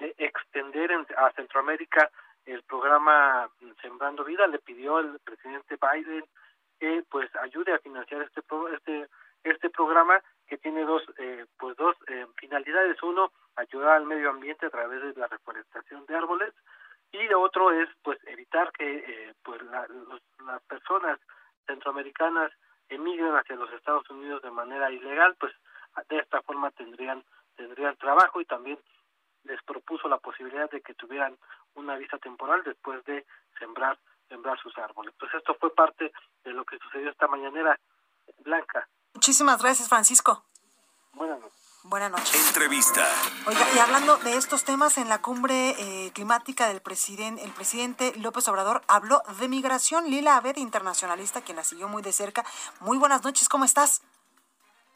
de 0.00 0.14
extender 0.18 0.90
a 1.16 1.30
Centroamérica 1.32 2.10
el 2.44 2.62
programa 2.64 3.48
Sembrando 3.80 4.24
Vida. 4.24 4.48
Le 4.48 4.58
pidió 4.58 4.98
el 4.98 5.20
presidente 5.20 5.78
Biden 5.80 6.24
que 6.80 7.04
pues 7.08 7.30
ayude 7.36 7.72
a 7.72 7.78
financiar 7.78 8.22
este 8.22 8.42
este 8.74 9.08
este 9.44 9.70
programa 9.70 10.20
que 10.52 10.58
tiene 10.58 10.84
dos 10.84 11.02
eh, 11.16 11.46
pues 11.58 11.74
dos 11.78 11.96
eh, 12.08 12.26
finalidades. 12.36 13.02
Uno, 13.02 13.32
ayudar 13.56 13.96
al 13.96 14.04
medio 14.04 14.28
ambiente 14.28 14.66
a 14.66 14.70
través 14.70 15.00
de 15.00 15.18
la 15.18 15.26
reforestación 15.26 16.04
de 16.04 16.14
árboles 16.14 16.52
y 17.10 17.32
otro 17.32 17.70
es 17.72 17.88
pues 18.02 18.18
evitar 18.26 18.70
que 18.72 18.98
eh, 18.98 19.34
pues 19.42 19.62
las 19.62 20.62
personas 20.68 21.18
centroamericanas 21.66 22.52
emigren 22.90 23.34
hacia 23.34 23.56
los 23.56 23.72
Estados 23.72 24.10
Unidos 24.10 24.42
de 24.42 24.50
manera 24.50 24.90
ilegal, 24.90 25.34
pues 25.40 25.54
de 26.10 26.18
esta 26.18 26.42
forma 26.42 26.70
tendrían 26.72 27.24
tendrían 27.56 27.96
trabajo 27.96 28.38
y 28.42 28.44
también 28.44 28.78
les 29.44 29.62
propuso 29.62 30.06
la 30.06 30.18
posibilidad 30.18 30.70
de 30.70 30.82
que 30.82 30.92
tuvieran 30.92 31.34
una 31.76 31.96
visa 31.96 32.18
temporal 32.18 32.62
después 32.62 33.02
de 33.06 33.24
sembrar 33.58 33.98
sembrar 34.28 34.60
sus 34.60 34.76
árboles. 34.76 35.14
Pues 35.18 35.32
esto 35.32 35.54
fue 35.54 35.74
parte 35.74 36.12
de 36.44 36.52
lo 36.52 36.66
que 36.66 36.76
sucedió 36.76 37.08
esta 37.08 37.26
mañanera 37.26 37.80
blanca. 38.44 38.86
Muchísimas 39.22 39.62
gracias, 39.62 39.88
Francisco. 39.88 40.42
Buenas 41.12 41.38
noches. 41.38 41.56
Buenas 41.84 42.10
noches. 42.10 42.48
Entrevista. 42.48 43.06
Oiga, 43.46 43.64
y 43.72 43.78
hablando 43.78 44.16
de 44.16 44.36
estos 44.36 44.64
temas, 44.64 44.98
en 44.98 45.08
la 45.08 45.22
cumbre 45.22 45.76
eh, 45.78 46.10
climática 46.12 46.66
del 46.66 46.80
presidente, 46.80 47.44
el 47.44 47.52
presidente 47.52 48.12
López 48.16 48.48
Obrador 48.48 48.82
habló 48.88 49.22
de 49.38 49.46
migración. 49.46 50.10
Lila 50.10 50.34
Abed, 50.38 50.56
internacionalista, 50.56 51.40
quien 51.40 51.54
la 51.56 51.62
siguió 51.62 51.86
muy 51.86 52.02
de 52.02 52.10
cerca. 52.10 52.44
Muy 52.80 52.98
buenas 52.98 53.22
noches, 53.22 53.48
¿cómo 53.48 53.64
estás? 53.64 54.02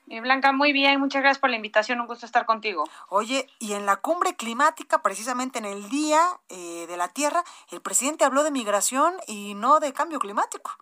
Mi 0.06 0.18
Blanca, 0.18 0.50
muy 0.50 0.72
bien, 0.72 0.98
muchas 0.98 1.22
gracias 1.22 1.38
por 1.38 1.50
la 1.50 1.56
invitación, 1.56 2.00
un 2.00 2.08
gusto 2.08 2.26
estar 2.26 2.46
contigo. 2.46 2.82
Oye, 3.08 3.48
y 3.60 3.74
en 3.74 3.86
la 3.86 3.94
cumbre 3.94 4.34
climática, 4.34 5.02
precisamente 5.02 5.60
en 5.60 5.66
el 5.66 5.88
Día 5.88 6.20
eh, 6.48 6.86
de 6.88 6.96
la 6.96 7.06
Tierra, 7.06 7.44
el 7.70 7.80
presidente 7.80 8.24
habló 8.24 8.42
de 8.42 8.50
migración 8.50 9.14
y 9.28 9.54
no 9.54 9.78
de 9.78 9.92
cambio 9.92 10.18
climático. 10.18 10.72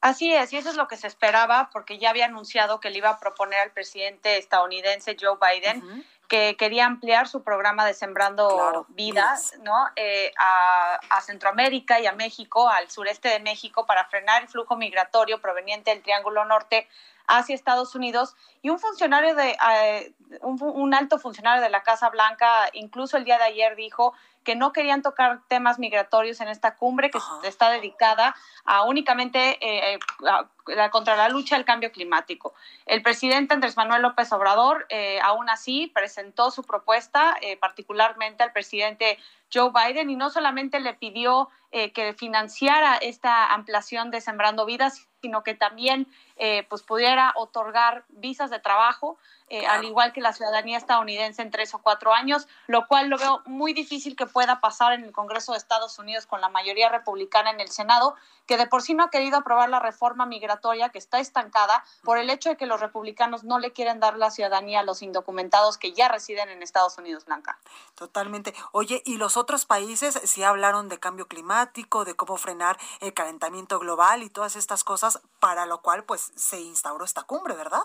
Así 0.00 0.32
es, 0.32 0.52
y 0.52 0.56
eso 0.56 0.70
es 0.70 0.76
lo 0.76 0.88
que 0.88 0.96
se 0.96 1.06
esperaba, 1.06 1.68
porque 1.72 1.98
ya 1.98 2.10
había 2.10 2.24
anunciado 2.24 2.80
que 2.80 2.88
le 2.88 2.98
iba 2.98 3.10
a 3.10 3.18
proponer 3.18 3.60
al 3.60 3.70
presidente 3.70 4.38
estadounidense 4.38 5.16
Joe 5.20 5.36
Biden 5.38 6.04
que 6.30 6.56
quería 6.56 6.86
ampliar 6.86 7.26
su 7.26 7.42
programa 7.42 7.84
de 7.84 7.92
Sembrando 7.92 8.86
Vidas, 8.90 9.58
¿no? 9.64 9.88
Eh, 9.96 10.32
a, 10.38 11.00
a, 11.10 11.20
Centroamérica 11.22 11.98
y 11.98 12.06
a 12.06 12.12
México, 12.12 12.68
al 12.68 12.88
sureste 12.88 13.28
de 13.28 13.40
México, 13.40 13.84
para 13.84 14.04
frenar 14.04 14.42
el 14.42 14.48
flujo 14.48 14.76
migratorio 14.76 15.40
proveniente 15.40 15.90
del 15.90 16.02
Triángulo 16.02 16.44
Norte 16.44 16.86
hacia 17.26 17.54
Estados 17.56 17.96
Unidos. 17.96 18.36
Y 18.62 18.70
un 18.70 18.78
funcionario 18.78 19.34
de 19.34 19.56
eh, 19.72 20.12
un, 20.42 20.62
un, 20.62 20.94
alto 20.94 21.18
funcionario 21.18 21.62
de 21.62 21.70
la 21.70 21.82
Casa 21.82 22.08
Blanca 22.10 22.70
incluso 22.74 23.16
el 23.16 23.24
día 23.24 23.38
de 23.38 23.44
ayer 23.44 23.74
dijo 23.74 24.14
que 24.44 24.56
no 24.56 24.72
querían 24.72 25.02
tocar 25.02 25.40
temas 25.48 25.78
migratorios 25.78 26.40
en 26.40 26.48
esta 26.48 26.76
cumbre 26.76 27.10
que 27.10 27.18
Ajá. 27.18 27.40
está 27.44 27.70
dedicada 27.70 28.34
a 28.64 28.84
únicamente 28.84 29.58
eh, 29.60 29.98
a, 30.28 30.90
contra 30.90 31.16
la 31.16 31.28
lucha 31.28 31.56
del 31.56 31.64
cambio 31.64 31.92
climático. 31.92 32.54
El 32.86 33.02
presidente 33.02 33.54
Andrés 33.54 33.76
Manuel 33.76 34.02
López 34.02 34.32
Obrador 34.32 34.86
eh, 34.88 35.20
aún 35.22 35.48
así 35.50 35.88
presentó 35.88 36.50
su 36.50 36.62
propuesta 36.62 37.36
eh, 37.40 37.56
particularmente 37.56 38.42
al 38.42 38.52
presidente 38.52 39.18
Joe 39.52 39.70
Biden 39.70 40.10
y 40.10 40.16
no 40.16 40.30
solamente 40.30 40.80
le 40.80 40.94
pidió 40.94 41.48
eh, 41.72 41.92
que 41.92 42.14
financiara 42.14 42.96
esta 42.96 43.52
ampliación 43.52 44.10
de 44.10 44.20
Sembrando 44.20 44.66
Vidas, 44.66 45.06
sino 45.20 45.42
que 45.42 45.54
también 45.54 46.06
eh, 46.36 46.66
pues 46.68 46.82
pudiera 46.82 47.32
otorgar 47.36 48.04
visas 48.08 48.50
de 48.50 48.58
trabajo, 48.58 49.18
eh, 49.48 49.60
claro. 49.60 49.80
al 49.80 49.84
igual 49.84 50.12
que 50.12 50.20
la 50.20 50.32
ciudadanía 50.32 50.78
estadounidense 50.78 51.42
en 51.42 51.50
tres 51.50 51.74
o 51.74 51.78
cuatro 51.78 52.14
años, 52.14 52.48
lo 52.66 52.86
cual 52.86 53.08
lo 53.08 53.18
veo 53.18 53.42
muy 53.46 53.72
difícil 53.72 54.16
que 54.16 54.26
pueda 54.26 54.60
pasar 54.60 54.94
en 54.94 55.04
el 55.04 55.12
Congreso 55.12 55.52
de 55.52 55.58
Estados 55.58 55.98
Unidos 55.98 56.26
con 56.26 56.40
la 56.40 56.48
mayoría 56.48 56.88
republicana 56.88 57.50
en 57.50 57.60
el 57.60 57.68
Senado, 57.68 58.14
que 58.46 58.56
de 58.56 58.66
por 58.66 58.82
sí 58.82 58.94
no 58.94 59.04
ha 59.04 59.10
querido 59.10 59.38
aprobar 59.38 59.68
la 59.68 59.80
reforma 59.80 60.24
migratoria 60.26 60.88
que 60.88 60.98
está 60.98 61.20
estancada 61.20 61.84
por 62.02 62.18
el 62.18 62.30
hecho 62.30 62.48
de 62.48 62.56
que 62.56 62.66
los 62.66 62.80
republicanos 62.80 63.44
no 63.44 63.58
le 63.58 63.72
quieren 63.72 64.00
dar 64.00 64.16
la 64.16 64.30
ciudadanía 64.30 64.80
a 64.80 64.82
los 64.82 65.02
indocumentados 65.02 65.78
que 65.78 65.92
ya 65.92 66.08
residen 66.08 66.48
en 66.48 66.62
Estados 66.62 66.96
Unidos, 66.98 67.26
Blanca. 67.26 67.58
Totalmente. 67.94 68.54
Oye, 68.72 69.02
¿y 69.04 69.18
los 69.18 69.36
otros 69.36 69.66
países 69.66 70.20
sí 70.24 70.42
hablaron 70.42 70.88
de 70.88 70.98
cambio 70.98 71.28
climático, 71.28 71.59
de 71.66 72.16
cómo 72.16 72.36
frenar 72.36 72.78
el 73.00 73.12
calentamiento 73.12 73.78
global 73.78 74.22
y 74.22 74.30
todas 74.30 74.56
estas 74.56 74.84
cosas, 74.84 75.20
para 75.40 75.66
lo 75.66 75.82
cual 75.82 76.04
pues 76.04 76.32
se 76.36 76.60
instauró 76.60 77.04
esta 77.04 77.22
cumbre, 77.22 77.54
¿verdad? 77.54 77.82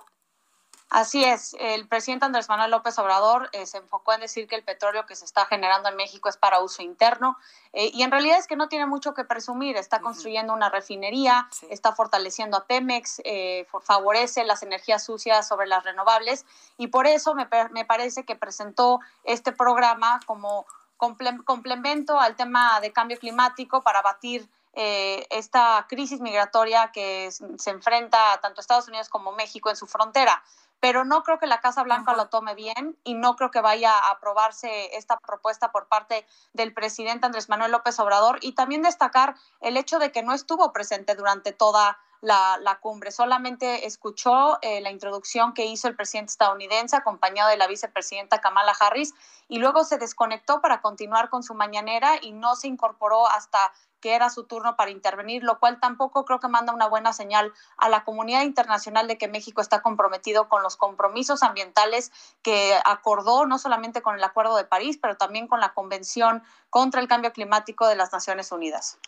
Así 0.90 1.24
es, 1.24 1.56
el 1.60 1.88
presidente 1.88 2.26
Andrés 2.26 2.48
Manuel 2.48 2.70
López 2.70 2.98
Obrador 3.00 3.50
eh, 3.54 3.66
se 3.66 3.80
enfocó 3.80 4.14
en 4.14 4.22
decir 4.22 4.48
que 4.48 4.56
el 4.56 4.64
petróleo 4.64 5.08
que 5.08 5.16
se 5.16 5.26
está 5.26 5.46
generando 5.48 5.90
en 5.90 5.96
México 5.96 6.30
es 6.30 6.38
para 6.38 6.62
uso 6.62 6.84
interno 6.84 7.38
eh, 7.74 7.90
y 7.92 8.04
en 8.04 8.12
realidad 8.12 8.38
es 8.38 8.46
que 8.46 8.56
no 8.56 8.70
tiene 8.70 8.86
mucho 8.86 9.16
que 9.16 9.24
presumir, 9.24 9.78
está 9.78 10.00
construyendo 10.00 10.54
una 10.54 10.70
refinería, 10.70 11.48
sí. 11.52 11.66
está 11.72 11.94
fortaleciendo 11.94 12.56
a 12.56 12.66
Pemex, 12.66 13.20
eh, 13.26 13.68
favorece 13.82 14.46
las 14.46 14.62
energías 14.62 15.04
sucias 15.04 15.48
sobre 15.48 15.66
las 15.66 15.84
renovables 15.84 16.46
y 16.78 16.88
por 16.88 17.08
eso 17.08 17.34
me, 17.34 17.50
me 17.72 17.84
parece 17.84 18.24
que 18.24 18.36
presentó 18.36 19.00
este 19.24 19.52
programa 19.52 20.20
como 20.28 20.68
complemento 20.98 22.20
al 22.20 22.36
tema 22.36 22.80
de 22.80 22.94
cambio 22.94 23.18
climático 23.18 23.82
para 23.82 24.02
batir 24.02 24.50
eh, 24.78 25.26
esta 25.30 25.86
crisis 25.88 26.20
migratoria 26.20 26.92
que 26.92 27.30
se 27.32 27.70
enfrenta 27.70 28.40
tanto 28.42 28.60
Estados 28.60 28.90
Unidos 28.90 29.08
como 29.08 29.32
México 29.32 29.70
en 29.70 29.78
su 29.78 29.88
frontera. 29.88 30.44
Pero 30.82 31.06
no 31.06 31.24
creo 31.24 31.40
que 31.40 31.48
la 31.48 31.62
Casa 31.62 31.82
Blanca 31.84 32.14
lo 32.14 32.28
tome 32.28 32.54
bien 32.56 32.98
y 33.06 33.14
no 33.14 33.38
creo 33.38 33.50
que 33.50 33.62
vaya 33.62 33.98
a 33.98 34.12
aprobarse 34.12 34.96
esta 34.98 35.18
propuesta 35.18 35.72
por 35.72 35.88
parte 35.88 36.28
del 36.52 36.74
presidente 36.74 37.26
Andrés 37.26 37.48
Manuel 37.48 37.72
López 37.72 37.98
Obrador 38.00 38.40
y 38.42 38.52
también 38.52 38.82
destacar 38.82 39.36
el 39.62 39.78
hecho 39.78 39.98
de 39.98 40.12
que 40.12 40.24
no 40.24 40.34
estuvo 40.34 40.74
presente 40.74 41.16
durante 41.16 41.54
toda 41.54 41.98
la, 42.22 42.80
cumbre. 42.82 43.12
Solamente 43.12 43.86
escuchó 43.86 44.58
eh, 44.62 44.82
la 44.82 44.92
introducción 44.92 45.54
que 45.54 45.66
hizo 45.66 45.88
el 45.88 45.96
presidente 45.96 46.32
estadounidense 46.32 46.96
acompañado 46.96 47.50
de 47.50 47.58
la 47.58 47.68
vicepresidenta 47.68 48.42
Kamala 48.42 48.74
Harris 48.80 49.14
y 49.48 49.60
luego 49.60 49.84
se 49.84 49.98
desconectó 49.98 50.62
para 50.62 50.82
continuar 50.82 51.30
con 51.30 51.44
su 51.44 51.54
mañanera 51.54 52.14
y 52.22 52.32
no 52.32 52.56
se 52.56 52.68
incorporó 52.68 53.28
hasta 53.28 53.72
que 54.06 54.14
era 54.14 54.30
su 54.30 54.44
turno 54.44 54.76
para 54.76 54.92
intervenir, 54.92 55.44
lo 55.44 55.60
cual 55.60 55.80
tampoco 55.80 56.26
creo 56.26 56.40
que 56.40 56.48
manda 56.48 56.74
una 56.74 56.88
buena 56.88 57.12
señal 57.12 57.52
a 57.78 57.90
la 57.90 58.04
comunidad 58.04 58.44
internacional 58.44 59.08
de 59.08 59.18
que 59.18 59.28
México 59.28 59.62
está 59.62 59.82
comprometido 59.82 60.48
con 60.48 60.62
los 60.62 60.78
compromisos 60.78 61.42
ambientales 61.42 62.12
que 62.44 62.78
acordó 62.86 63.48
no 63.48 63.58
solamente 63.58 64.04
con 64.04 64.16
el 64.16 64.24
Acuerdo 64.24 64.58
de 64.58 64.66
París, 64.66 65.00
pero 65.02 65.18
también 65.18 65.48
con 65.48 65.60
la 65.60 65.74
Convención 65.74 66.44
contra 66.70 67.02
el 67.02 67.08
Cambio 67.08 67.34
Climático 67.34 67.88
de 67.88 67.96
las 67.96 68.14
Naciones 68.14 68.52
Unidas. 68.52 69.00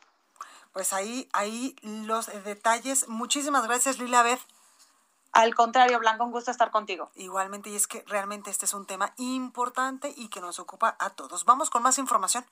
Pues 0.77 0.93
ahí, 0.93 1.27
ahí 1.33 1.75
los 1.81 2.27
detalles. 2.43 3.09
Muchísimas 3.09 3.65
gracias, 3.65 3.97
Lila 3.97 4.21
Beth. 4.21 4.39
Al 5.31 5.55
contrario, 5.55 5.97
Blanco, 5.97 6.23
un 6.23 6.31
gusto 6.31 6.51
estar 6.51 6.69
contigo. 6.69 7.09
Igualmente, 7.15 7.71
y 7.71 7.75
es 7.75 7.87
que 7.87 8.03
realmente 8.05 8.51
este 8.51 8.65
es 8.65 8.75
un 8.75 8.85
tema 8.85 9.11
importante 9.17 10.13
y 10.15 10.27
que 10.27 10.39
nos 10.39 10.59
ocupa 10.59 10.95
a 10.99 11.09
todos. 11.09 11.45
Vamos 11.45 11.71
con 11.71 11.81
más 11.81 11.97
información. 11.97 12.45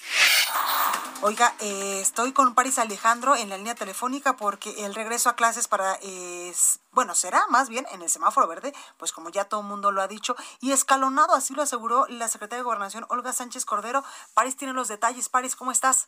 Oiga, 1.21 1.53
eh, 1.59 1.99
estoy 2.01 2.33
con 2.33 2.55
Paris 2.55 2.79
Alejandro 2.79 3.35
en 3.35 3.49
la 3.49 3.57
línea 3.57 3.75
telefónica 3.75 4.35
porque 4.37 4.85
el 4.85 4.95
regreso 4.95 5.29
a 5.29 5.35
clases 5.35 5.67
para, 5.67 5.99
eh, 6.01 6.51
bueno, 6.93 7.13
será 7.13 7.45
más 7.49 7.69
bien 7.69 7.85
en 7.91 8.01
el 8.01 8.09
semáforo 8.09 8.47
verde, 8.47 8.73
pues 8.97 9.11
como 9.11 9.29
ya 9.29 9.45
todo 9.45 9.61
el 9.61 9.67
mundo 9.67 9.91
lo 9.91 10.01
ha 10.01 10.07
dicho, 10.07 10.35
y 10.61 10.71
escalonado, 10.71 11.35
así 11.35 11.53
lo 11.53 11.61
aseguró 11.61 12.07
la 12.07 12.27
secretaria 12.27 12.61
de 12.61 12.63
Gobernación, 12.63 13.05
Olga 13.09 13.33
Sánchez 13.33 13.65
Cordero. 13.65 14.03
Paris 14.33 14.57
tiene 14.57 14.73
los 14.73 14.87
detalles. 14.87 15.29
Paris, 15.29 15.55
¿cómo 15.55 15.71
estás? 15.71 16.07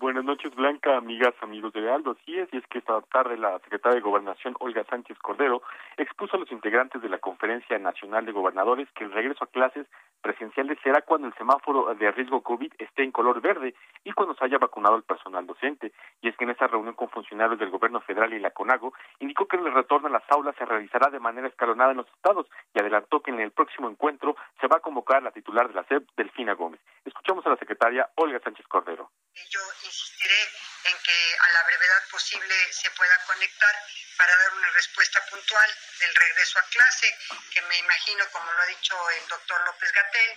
Buenas 0.00 0.24
noches, 0.24 0.52
Blanca, 0.54 0.96
amigas, 0.96 1.34
amigos 1.40 1.72
de 1.72 1.90
Aldo. 1.90 2.16
Así 2.20 2.36
es, 2.38 2.48
y 2.52 2.56
es 2.56 2.66
que 2.66 2.78
esta 2.78 3.00
tarde 3.12 3.38
la 3.38 3.58
secretaria 3.60 3.96
de 3.96 4.02
Gobernación, 4.02 4.54
Olga 4.58 4.84
Sánchez 4.90 5.16
Cordero, 5.18 5.62
expuso 5.96 6.36
a 6.36 6.40
los 6.40 6.50
integrantes 6.50 7.00
de 7.00 7.08
la 7.08 7.18
Conferencia 7.18 7.78
Nacional 7.78 8.26
de 8.26 8.32
Gobernadores 8.32 8.88
que 8.94 9.04
el 9.04 9.12
regreso 9.12 9.44
a 9.44 9.46
clases 9.46 9.86
presenciales 10.20 10.78
será 10.82 11.02
cuando 11.02 11.28
el 11.28 11.34
semáforo 11.34 11.94
de 11.94 12.10
riesgo 12.10 12.42
COVID 12.42 12.72
esté 12.78 13.04
en 13.04 13.12
color 13.12 13.40
verde 13.40 13.74
y 14.02 14.12
cuando 14.12 14.34
se 14.34 14.44
haya 14.44 14.58
vacunado 14.58 14.96
el 14.96 15.04
personal 15.04 15.46
docente. 15.46 15.92
Y 16.22 16.28
es 16.28 16.36
que 16.36 16.44
en 16.44 16.50
esta 16.50 16.66
reunión 16.66 16.94
con 16.94 17.10
funcionarios 17.10 17.58
del 17.58 17.70
gobierno 17.70 18.00
federal 18.00 18.32
y 18.32 18.40
la 18.40 18.50
CONAGO 18.50 18.94
indicó 19.20 19.46
que 19.46 19.56
el 19.56 19.72
retorno 19.72 20.08
a 20.08 20.10
las 20.10 20.24
aulas 20.30 20.56
se 20.56 20.64
realizará 20.64 21.10
de 21.10 21.20
manera 21.20 21.46
escalonada 21.46 21.92
en 21.92 21.98
los 21.98 22.08
estados 22.08 22.46
y 22.74 22.80
adelantó 22.80 23.20
que 23.20 23.30
en 23.30 23.40
el 23.40 23.52
próximo 23.52 23.88
encuentro 23.88 24.34
se 24.60 24.66
va 24.66 24.78
a 24.78 24.80
convocar 24.80 25.18
a 25.18 25.20
la 25.20 25.30
titular 25.30 25.68
de 25.68 25.74
la 25.74 25.84
SEP, 25.84 26.08
Delfina 26.16 26.54
Gómez. 26.54 26.80
Escuchamos 27.04 27.46
a 27.46 27.50
la 27.50 27.56
secretaria 27.56 28.08
Olga 28.16 28.40
Sánchez 28.40 28.66
Cordero. 28.66 29.10
Yo 29.50 29.60
insistiré 29.84 30.42
en 30.84 30.96
que 30.98 31.36
a 31.40 31.52
la 31.52 31.62
brevedad 31.64 32.02
posible 32.10 32.54
se 32.72 32.90
pueda 32.90 33.16
conectar 33.26 33.74
para 34.18 34.36
dar 34.36 34.54
una 34.54 34.70
respuesta 34.70 35.20
puntual 35.30 35.70
del 36.00 36.14
regreso 36.14 36.58
a 36.58 36.62
clase, 36.62 37.06
que 37.52 37.62
me 37.62 37.78
imagino, 37.78 38.24
como 38.32 38.52
lo 38.52 38.62
ha 38.62 38.66
dicho 38.66 38.94
el 39.10 39.28
doctor 39.28 39.60
López 39.66 39.92
Gatel, 39.92 40.30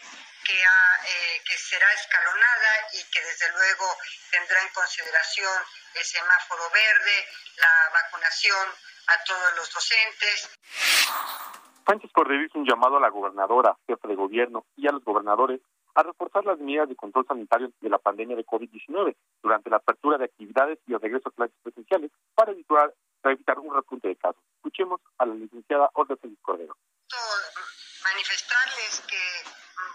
que, 0.44 0.62
eh, 0.62 1.42
que 1.46 1.58
será 1.58 1.92
escalonada 1.94 2.88
y 2.94 3.04
que 3.12 3.22
desde 3.22 3.52
luego 3.52 3.98
tendrá 4.32 4.62
en 4.62 4.70
consideración 4.70 5.64
el 5.96 6.04
semáforo 6.04 6.70
verde, 6.72 7.28
la 7.58 7.90
vacunación 7.94 8.68
a 9.08 9.24
todos 9.24 9.56
los 9.56 9.74
docentes. 9.74 10.50
Sánchez 11.86 12.12
Cordero 12.14 12.44
hizo 12.44 12.60
un 12.60 12.68
llamado 12.68 12.98
a 12.98 13.02
la 13.02 13.10
gobernadora, 13.10 13.78
jefe 13.88 14.08
de 14.08 14.16
gobierno 14.16 14.66
y 14.76 14.88
a 14.88 14.92
los 14.92 15.04
gobernadores 15.04 15.62
a 15.98 16.04
reforzar 16.04 16.46
las 16.46 16.60
medidas 16.60 16.88
de 16.88 16.96
control 16.96 17.26
sanitario 17.26 17.74
de 17.82 17.90
la 17.90 17.98
pandemia 17.98 18.38
de 18.38 18.46
COVID-19 18.46 19.18
durante 19.42 19.72
la 19.72 19.78
apertura 19.78 20.20
de 20.20 20.26
actividades 20.26 20.78
y 20.86 20.94
el 20.94 21.02
regreso 21.02 21.30
a 21.30 21.32
clases 21.32 21.58
presenciales 21.64 22.12
para 22.36 22.52
evitar, 22.52 22.94
para 23.20 23.34
evitar 23.34 23.58
un 23.58 23.74
repunte 23.74 24.08
de 24.08 24.16
casos. 24.16 24.38
Escuchemos 24.58 25.02
a 25.18 25.26
la 25.26 25.34
licenciada 25.34 25.90
Olga 25.94 26.16
Félix 26.22 26.40
Cordero. 26.44 26.78
Manifestarles 28.04 29.02
que 29.10 29.24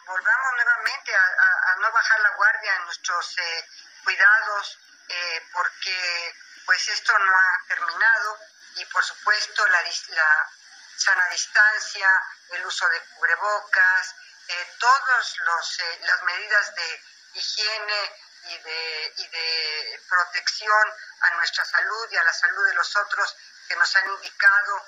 volvamos 0.08 0.50
nuevamente 0.58 1.14
a, 1.14 1.22
a, 1.22 1.72
a 1.72 1.76
no 1.78 1.92
bajar 1.94 2.20
la 2.20 2.36
guardia 2.36 2.76
en 2.78 2.84
nuestros 2.84 3.38
eh, 3.38 3.64
cuidados 4.02 4.78
eh, 5.08 5.40
porque 5.54 6.34
pues 6.66 6.88
esto 6.88 7.12
no 7.16 7.32
ha 7.32 7.68
terminado 7.68 8.38
y 8.74 8.84
por 8.92 9.04
supuesto 9.04 9.62
la, 9.68 9.82
la 10.16 10.50
sana 10.96 11.22
distancia, 11.30 12.08
el 12.58 12.66
uso 12.66 12.88
de 12.88 12.98
cubrebocas, 13.14 14.14
eh, 14.48 14.76
todas 14.78 15.37
las 16.00 16.22
medidas 16.22 16.74
de 16.74 17.02
higiene 17.35 18.12
y 18.44 18.59
de, 18.59 19.12
y 19.16 19.28
de 19.28 20.00
protección 20.09 20.94
a 21.20 21.31
nuestra 21.37 21.64
salud 21.64 22.09
y 22.11 22.16
a 22.16 22.24
la 22.24 22.33
salud 22.33 22.66
de 22.66 22.74
los 22.74 22.96
otros 22.96 23.37
que 23.68 23.76
nos 23.76 23.96
han 23.96 24.11
indicado 24.11 24.87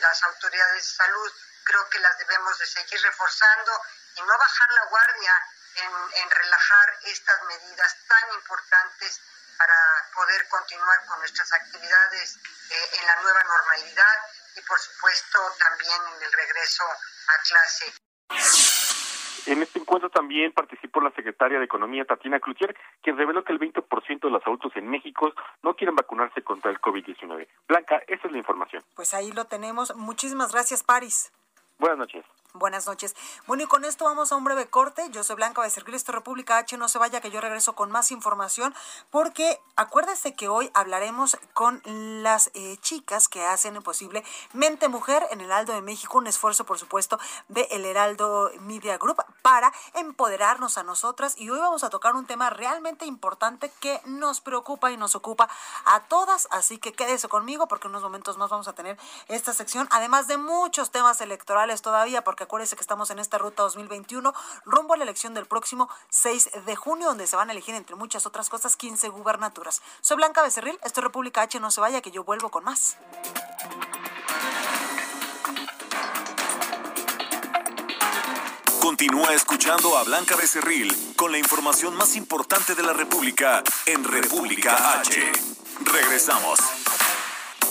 las 0.00 0.22
autoridades 0.24 0.84
de 0.84 0.92
salud, 0.92 1.32
creo 1.64 1.88
que 1.88 1.98
las 2.00 2.18
debemos 2.18 2.58
de 2.58 2.66
seguir 2.66 3.00
reforzando 3.02 3.80
y 4.16 4.22
no 4.22 4.38
bajar 4.38 4.70
la 4.72 4.84
guardia 4.86 5.46
en, 5.76 6.30
relajar 6.30 6.98
estas 7.04 7.42
medidas 7.44 7.96
tan 8.08 8.32
importantes 8.34 9.20
para 9.56 10.10
poder 10.14 10.48
continuar 10.48 11.04
con 11.06 11.18
nuestras 11.20 11.52
actividades 11.52 12.36
eh, 12.70 12.90
en 12.94 13.06
la 13.06 13.16
nueva 13.16 13.42
normalidad 13.42 14.18
y 14.56 14.60
por 14.62 14.78
supuesto 14.80 15.56
también 15.58 16.02
en 16.16 16.22
el 16.22 16.32
regreso 16.32 16.84
a 16.84 17.38
clase. 17.42 17.94
En 19.46 19.60
este 19.62 19.80
encuentro 19.80 20.08
también 20.08 20.52
participó 20.52 21.00
la 21.00 21.10
secretaria 21.10 21.58
de 21.58 21.64
Economía, 21.64 22.04
Tatiana 22.04 22.38
Cloutier, 22.38 22.76
quien 23.02 23.16
reveló 23.16 23.42
que 23.42 23.52
el 23.52 23.58
20% 23.58 24.20
de 24.20 24.30
los 24.30 24.46
adultos 24.46 24.72
en 24.76 24.88
México 24.88 25.32
no 25.62 25.74
quieren 25.74 25.96
vacunarse 25.96 26.42
contra 26.42 26.70
el 26.70 26.80
COVID-19. 26.80 27.48
Blanca, 27.66 28.02
esa 28.06 28.26
es 28.26 28.32
la 28.32 28.38
información. 28.38 28.82
Pues 28.94 29.14
ahí 29.14 29.32
lo 29.32 29.44
tenemos. 29.46 29.94
Muchísimas 29.96 30.52
gracias, 30.52 30.84
Paris. 30.84 31.32
Buenas 31.78 31.98
noches. 31.98 32.24
Buenas 32.54 32.86
noches. 32.86 33.16
Bueno, 33.46 33.62
y 33.62 33.66
con 33.66 33.86
esto 33.86 34.04
vamos 34.04 34.30
a 34.30 34.36
un 34.36 34.44
breve 34.44 34.68
corte. 34.68 35.08
Yo 35.10 35.24
soy 35.24 35.36
Blanca 35.36 35.62
Becerril, 35.62 35.94
esto 35.94 36.12
República 36.12 36.58
H. 36.58 36.76
No 36.76 36.86
se 36.90 36.98
vaya, 36.98 37.22
que 37.22 37.30
yo 37.30 37.40
regreso 37.40 37.74
con 37.74 37.90
más 37.90 38.10
información, 38.10 38.74
porque 39.08 39.58
acuérdese 39.74 40.34
que 40.34 40.48
hoy 40.48 40.70
hablaremos 40.74 41.38
con 41.54 41.80
las 42.22 42.50
eh, 42.52 42.76
chicas 42.82 43.28
que 43.28 43.42
hacen 43.42 43.82
posible 43.82 44.22
Mente 44.52 44.88
Mujer 44.88 45.26
en 45.30 45.40
el 45.40 45.46
Heraldo 45.46 45.72
de 45.72 45.80
México, 45.80 46.18
un 46.18 46.26
esfuerzo, 46.26 46.66
por 46.66 46.78
supuesto, 46.78 47.18
de 47.48 47.62
El 47.70 47.86
Heraldo 47.86 48.50
Media 48.60 48.98
Group 48.98 49.24
para 49.40 49.72
empoderarnos 49.94 50.76
a 50.76 50.82
nosotras. 50.82 51.38
Y 51.38 51.48
hoy 51.48 51.58
vamos 51.58 51.84
a 51.84 51.88
tocar 51.88 52.14
un 52.14 52.26
tema 52.26 52.50
realmente 52.50 53.06
importante 53.06 53.72
que 53.80 54.02
nos 54.04 54.42
preocupa 54.42 54.92
y 54.92 54.98
nos 54.98 55.14
ocupa 55.14 55.48
a 55.86 56.00
todas. 56.00 56.48
Así 56.50 56.76
que 56.76 56.92
quédese 56.92 57.28
conmigo, 57.28 57.66
porque 57.66 57.86
en 57.86 57.92
unos 57.92 58.02
momentos 58.02 58.36
más 58.36 58.50
vamos 58.50 58.68
a 58.68 58.74
tener 58.74 58.98
esta 59.28 59.54
sección, 59.54 59.88
además 59.90 60.26
de 60.26 60.36
muchos 60.36 60.90
temas 60.90 61.22
electorales 61.22 61.80
todavía, 61.80 62.22
porque 62.42 62.48
acuérdese 62.48 62.74
que 62.74 62.82
estamos 62.82 63.10
en 63.10 63.20
esta 63.20 63.38
ruta 63.38 63.62
2021 63.62 64.34
rumbo 64.64 64.94
a 64.94 64.96
la 64.96 65.04
elección 65.04 65.32
del 65.32 65.46
próximo 65.46 65.88
6 66.10 66.50
de 66.66 66.74
junio, 66.76 67.06
donde 67.06 67.28
se 67.28 67.36
van 67.36 67.48
a 67.50 67.52
elegir, 67.52 67.74
entre 67.74 67.94
muchas 67.94 68.26
otras 68.26 68.48
cosas, 68.48 68.76
15 68.76 69.10
gubernaturas. 69.10 69.80
Soy 70.00 70.16
Blanca 70.16 70.42
Becerril, 70.42 70.76
esto 70.82 71.00
es 71.00 71.04
República 71.04 71.42
H, 71.42 71.60
no 71.60 71.70
se 71.70 71.80
vaya, 71.80 72.00
que 72.00 72.10
yo 72.10 72.24
vuelvo 72.24 72.50
con 72.50 72.64
más. 72.64 72.96
Continúa 78.80 79.34
escuchando 79.34 79.96
a 79.96 80.02
Blanca 80.02 80.34
Becerril 80.34 81.14
con 81.14 81.30
la 81.30 81.38
información 81.38 81.94
más 81.94 82.16
importante 82.16 82.74
de 82.74 82.82
la 82.82 82.92
República 82.92 83.62
en 83.86 84.02
República 84.02 84.98
H. 84.98 85.32
Regresamos. 85.84 86.81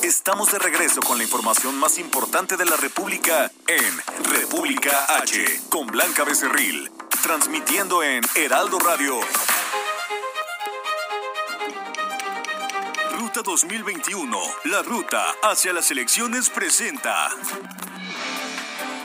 Estamos 0.03 0.51
de 0.51 0.57
regreso 0.57 0.99
con 1.01 1.19
la 1.19 1.23
información 1.23 1.77
más 1.77 1.99
importante 1.99 2.57
de 2.57 2.65
la 2.65 2.75
República 2.75 3.51
en 3.67 4.33
República 4.33 5.05
H, 5.17 5.61
con 5.69 5.85
Blanca 5.87 6.23
Becerril, 6.23 6.89
transmitiendo 7.21 8.01
en 8.01 8.23
Heraldo 8.35 8.79
Radio. 8.79 9.19
Ruta 13.19 13.41
2021, 13.43 14.37
la 14.65 14.81
ruta 14.81 15.23
hacia 15.43 15.71
las 15.71 15.91
elecciones 15.91 16.49
presenta. 16.49 17.29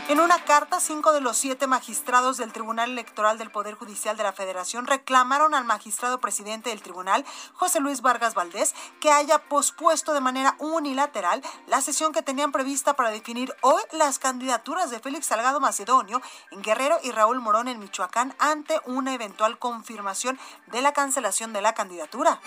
En 0.08 0.20
una 0.20 0.44
carta, 0.44 0.78
cinco 0.78 1.12
de 1.12 1.20
los 1.20 1.36
siete 1.36 1.66
magistrados 1.66 2.36
del 2.36 2.52
Tribunal 2.52 2.90
Electoral 2.90 3.38
del 3.38 3.50
Poder 3.50 3.74
Judicial 3.74 4.16
de 4.16 4.22
la 4.22 4.32
Federación 4.32 4.86
reclamaron 4.86 5.52
al 5.52 5.64
magistrado 5.64 6.20
presidente 6.20 6.70
del 6.70 6.80
tribunal, 6.80 7.24
José 7.54 7.80
Luis 7.80 8.02
Vargas 8.02 8.34
Valdés, 8.34 8.76
que 9.00 9.10
haya 9.10 9.38
pospuesto 9.48 10.14
de 10.14 10.20
manera 10.20 10.54
unilateral 10.60 11.42
la 11.66 11.80
sesión 11.80 12.12
que 12.12 12.22
tenían 12.22 12.52
prevista 12.52 12.94
para 12.94 13.10
definir 13.10 13.52
hoy 13.62 13.82
las 13.90 14.20
candidaturas 14.20 14.90
de 14.90 15.00
Félix 15.00 15.26
Salgado 15.26 15.58
Macedonio 15.58 16.22
en 16.52 16.62
Guerrero 16.62 16.98
y 17.02 17.10
Raúl 17.10 17.40
Morón 17.40 17.66
en 17.66 17.80
Michoacán 17.80 18.32
ante 18.38 18.80
una 18.84 19.12
eventual 19.12 19.58
confirmación 19.58 20.38
de 20.68 20.82
la 20.82 20.92
cancelación 20.92 21.52
de 21.52 21.62
la 21.62 21.74
candidatura. 21.74 22.40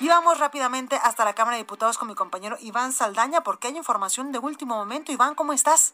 Y 0.00 0.08
vamos 0.08 0.38
rápidamente 0.38 0.98
hasta 1.02 1.26
la 1.26 1.34
Cámara 1.34 1.58
de 1.58 1.64
Diputados 1.64 1.98
con 1.98 2.08
mi 2.08 2.14
compañero 2.14 2.56
Iván 2.60 2.94
Saldaña 2.94 3.42
porque 3.42 3.68
hay 3.68 3.76
información 3.76 4.32
de 4.32 4.38
último 4.38 4.74
momento. 4.74 5.12
Iván, 5.12 5.34
¿cómo 5.34 5.52
estás? 5.52 5.92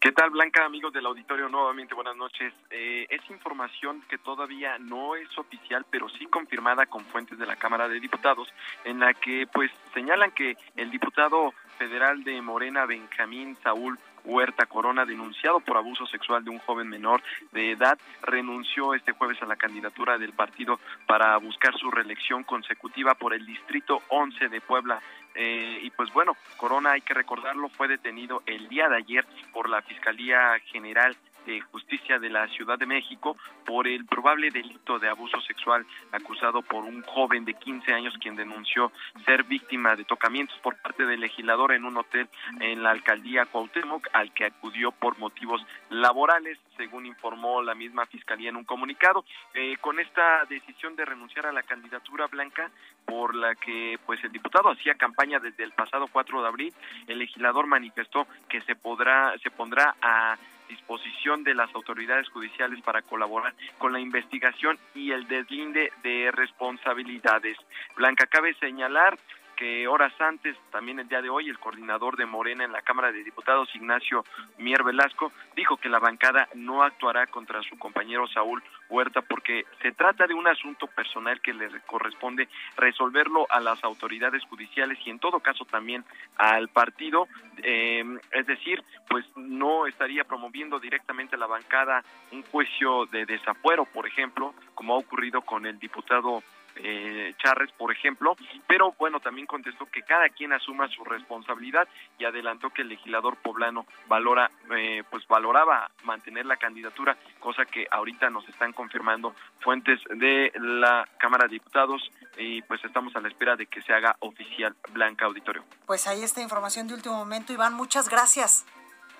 ¿Qué 0.00 0.12
tal, 0.12 0.30
Blanca, 0.30 0.64
amigos 0.64 0.92
del 0.92 1.06
auditorio? 1.06 1.48
Nuevamente, 1.48 1.94
buenas 1.94 2.16
noches. 2.16 2.54
Eh, 2.70 3.06
es 3.10 3.20
información 3.30 4.02
que 4.08 4.16
todavía 4.16 4.78
no 4.78 5.14
es 5.14 5.36
oficial, 5.36 5.84
pero 5.90 6.08
sí 6.08 6.26
confirmada 6.26 6.86
con 6.86 7.04
fuentes 7.04 7.38
de 7.38 7.46
la 7.46 7.56
Cámara 7.56 7.88
de 7.88 8.00
Diputados, 8.00 8.48
en 8.84 9.00
la 9.00 9.12
que 9.12 9.46
pues 9.52 9.70
señalan 9.92 10.30
que 10.30 10.56
el 10.76 10.90
diputado 10.90 11.52
federal 11.78 12.24
de 12.24 12.40
Morena, 12.40 12.86
Benjamín 12.86 13.56
Saúl 13.62 13.98
Huerta 14.24 14.66
Corona, 14.66 15.04
denunciado 15.04 15.60
por 15.60 15.76
abuso 15.76 16.06
sexual 16.06 16.44
de 16.44 16.50
un 16.50 16.58
joven 16.58 16.88
menor 16.88 17.22
de 17.52 17.72
edad, 17.72 17.98
renunció 18.22 18.94
este 18.94 19.12
jueves 19.12 19.40
a 19.42 19.46
la 19.46 19.56
candidatura 19.56 20.18
del 20.18 20.32
partido 20.32 20.78
para 21.06 21.36
buscar 21.38 21.76
su 21.76 21.90
reelección 21.90 22.44
consecutiva 22.44 23.14
por 23.14 23.34
el 23.34 23.46
Distrito 23.46 24.02
11 24.08 24.48
de 24.48 24.60
Puebla. 24.60 25.00
Eh, 25.34 25.80
y 25.82 25.90
pues 25.90 26.12
bueno, 26.12 26.36
Corona, 26.56 26.92
hay 26.92 27.00
que 27.00 27.14
recordarlo, 27.14 27.68
fue 27.68 27.86
detenido 27.86 28.42
el 28.46 28.68
día 28.68 28.88
de 28.88 28.96
ayer 28.96 29.24
por 29.52 29.68
la 29.68 29.82
Fiscalía 29.82 30.58
General 30.66 31.16
de 31.48 31.62
Justicia 31.62 32.18
de 32.18 32.28
la 32.28 32.46
Ciudad 32.48 32.78
de 32.78 32.84
México 32.84 33.34
por 33.64 33.88
el 33.88 34.04
probable 34.04 34.50
delito 34.50 34.98
de 34.98 35.08
abuso 35.08 35.40
sexual 35.40 35.86
acusado 36.12 36.60
por 36.60 36.84
un 36.84 37.02
joven 37.04 37.46
de 37.46 37.54
15 37.54 37.90
años 37.90 38.14
quien 38.20 38.36
denunció 38.36 38.92
ser 39.24 39.44
víctima 39.44 39.96
de 39.96 40.04
tocamientos 40.04 40.58
por 40.58 40.76
parte 40.76 41.06
del 41.06 41.20
legislador 41.20 41.72
en 41.72 41.86
un 41.86 41.96
hotel 41.96 42.28
en 42.60 42.82
la 42.82 42.90
alcaldía 42.90 43.46
Cuauhtémoc 43.46 44.08
al 44.12 44.30
que 44.34 44.44
acudió 44.44 44.92
por 44.92 45.18
motivos 45.18 45.64
laborales, 45.88 46.58
según 46.76 47.06
informó 47.06 47.62
la 47.62 47.74
misma 47.74 48.04
fiscalía 48.04 48.50
en 48.50 48.56
un 48.56 48.64
comunicado. 48.64 49.24
Eh, 49.54 49.78
con 49.80 49.98
esta 50.00 50.44
decisión 50.50 50.96
de 50.96 51.06
renunciar 51.06 51.46
a 51.46 51.52
la 51.52 51.62
candidatura 51.62 52.26
blanca 52.26 52.70
por 53.06 53.34
la 53.34 53.54
que 53.54 53.98
pues 54.04 54.22
el 54.22 54.32
diputado 54.32 54.68
hacía 54.68 54.96
campaña 54.96 55.38
desde 55.38 55.64
el 55.64 55.72
pasado 55.72 56.08
4 56.12 56.42
de 56.42 56.48
abril, 56.48 56.74
el 57.06 57.18
legislador 57.18 57.66
manifestó 57.66 58.26
que 58.50 58.60
se 58.62 58.74
podrá 58.74 59.32
se 59.38 59.50
pondrá 59.50 59.96
a 60.02 60.36
disposición 60.68 61.44
de 61.44 61.54
las 61.54 61.74
autoridades 61.74 62.28
judiciales 62.28 62.80
para 62.82 63.02
colaborar 63.02 63.54
con 63.78 63.92
la 63.92 64.00
investigación 64.00 64.78
y 64.94 65.12
el 65.12 65.26
deslinde 65.26 65.92
de 66.02 66.30
responsabilidades. 66.30 67.56
Blanca, 67.96 68.26
cabe 68.26 68.54
señalar 68.54 69.18
que 69.58 69.88
horas 69.88 70.12
antes, 70.20 70.56
también 70.70 71.00
el 71.00 71.08
día 71.08 71.20
de 71.20 71.28
hoy, 71.28 71.48
el 71.48 71.58
coordinador 71.58 72.16
de 72.16 72.26
Morena 72.26 72.64
en 72.64 72.70
la 72.70 72.82
Cámara 72.82 73.10
de 73.10 73.24
Diputados, 73.24 73.68
Ignacio 73.74 74.24
Mier 74.58 74.84
Velasco, 74.84 75.32
dijo 75.56 75.76
que 75.76 75.88
la 75.88 75.98
bancada 75.98 76.48
no 76.54 76.84
actuará 76.84 77.26
contra 77.26 77.60
su 77.62 77.76
compañero 77.76 78.28
Saúl 78.28 78.62
Huerta 78.88 79.20
porque 79.20 79.66
se 79.82 79.90
trata 79.90 80.28
de 80.28 80.34
un 80.34 80.46
asunto 80.46 80.86
personal 80.86 81.40
que 81.40 81.52
le 81.52 81.68
corresponde 81.86 82.48
resolverlo 82.76 83.48
a 83.50 83.58
las 83.58 83.82
autoridades 83.82 84.44
judiciales 84.44 84.96
y 85.04 85.10
en 85.10 85.18
todo 85.18 85.40
caso 85.40 85.64
también 85.64 86.04
al 86.36 86.68
partido. 86.68 87.26
Eh, 87.60 88.04
es 88.30 88.46
decir, 88.46 88.84
pues 89.08 89.26
no 89.34 89.88
estaría 89.88 90.22
promoviendo 90.22 90.78
directamente 90.78 91.34
a 91.34 91.38
la 91.38 91.48
bancada 91.48 92.04
un 92.30 92.42
juicio 92.44 93.06
de 93.06 93.26
desafuero, 93.26 93.86
por 93.86 94.06
ejemplo, 94.06 94.54
como 94.74 94.94
ha 94.94 94.98
ocurrido 94.98 95.42
con 95.42 95.66
el 95.66 95.80
diputado 95.80 96.44
eh, 96.78 97.34
Charres, 97.38 97.70
por 97.72 97.92
ejemplo, 97.92 98.36
pero 98.66 98.94
bueno, 98.98 99.20
también 99.20 99.46
contestó 99.46 99.86
que 99.86 100.02
cada 100.02 100.28
quien 100.28 100.52
asuma 100.52 100.88
su 100.88 101.04
responsabilidad 101.04 101.88
y 102.18 102.24
adelantó 102.24 102.70
que 102.70 102.82
el 102.82 102.88
legislador 102.88 103.36
poblano 103.36 103.86
valora, 104.06 104.50
eh, 104.76 105.02
pues 105.10 105.26
valoraba 105.26 105.90
mantener 106.04 106.46
la 106.46 106.56
candidatura, 106.56 107.16
cosa 107.40 107.64
que 107.64 107.86
ahorita 107.90 108.30
nos 108.30 108.48
están 108.48 108.72
confirmando 108.72 109.34
fuentes 109.60 110.00
de 110.14 110.52
la 110.56 111.08
Cámara 111.18 111.44
de 111.46 111.54
Diputados 111.54 112.10
y 112.36 112.62
pues 112.62 112.84
estamos 112.84 113.14
a 113.16 113.20
la 113.20 113.28
espera 113.28 113.56
de 113.56 113.66
que 113.66 113.82
se 113.82 113.92
haga 113.92 114.16
oficial 114.20 114.74
Blanca 114.92 115.26
Auditorio. 115.26 115.64
Pues 115.86 116.06
ahí 116.06 116.22
está 116.22 116.40
información 116.40 116.86
de 116.86 116.94
último 116.94 117.16
momento, 117.16 117.52
Iván, 117.52 117.74
muchas 117.74 118.08
gracias. 118.08 118.64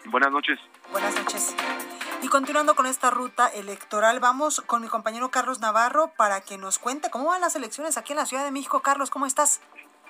Buenas 0.07 0.31
noches. 0.31 0.59
Buenas 0.93 1.15
noches. 1.17 1.55
Y 2.21 2.29
continuando 2.29 2.75
con 2.75 2.87
esta 2.87 3.11
ruta 3.11 3.47
electoral, 3.47 4.19
vamos 4.19 4.61
con 4.63 4.83
mi 4.83 4.89
compañero 4.89 5.31
Carlos 5.31 5.61
Navarro 5.61 6.11
para 6.17 6.41
que 6.41 6.59
nos 6.59 6.81
cuente 6.81 7.11
cómo 7.11 7.29
van 7.29 7.41
las 7.41 7.55
elecciones 7.55 7.97
aquí 7.97 8.13
en 8.13 8.19
la 8.19 8.27
Ciudad 8.27 8.45
de 8.45 8.51
México. 8.51 8.83
Carlos, 8.83 9.09
¿cómo 9.09 9.25
estás? 9.25 9.61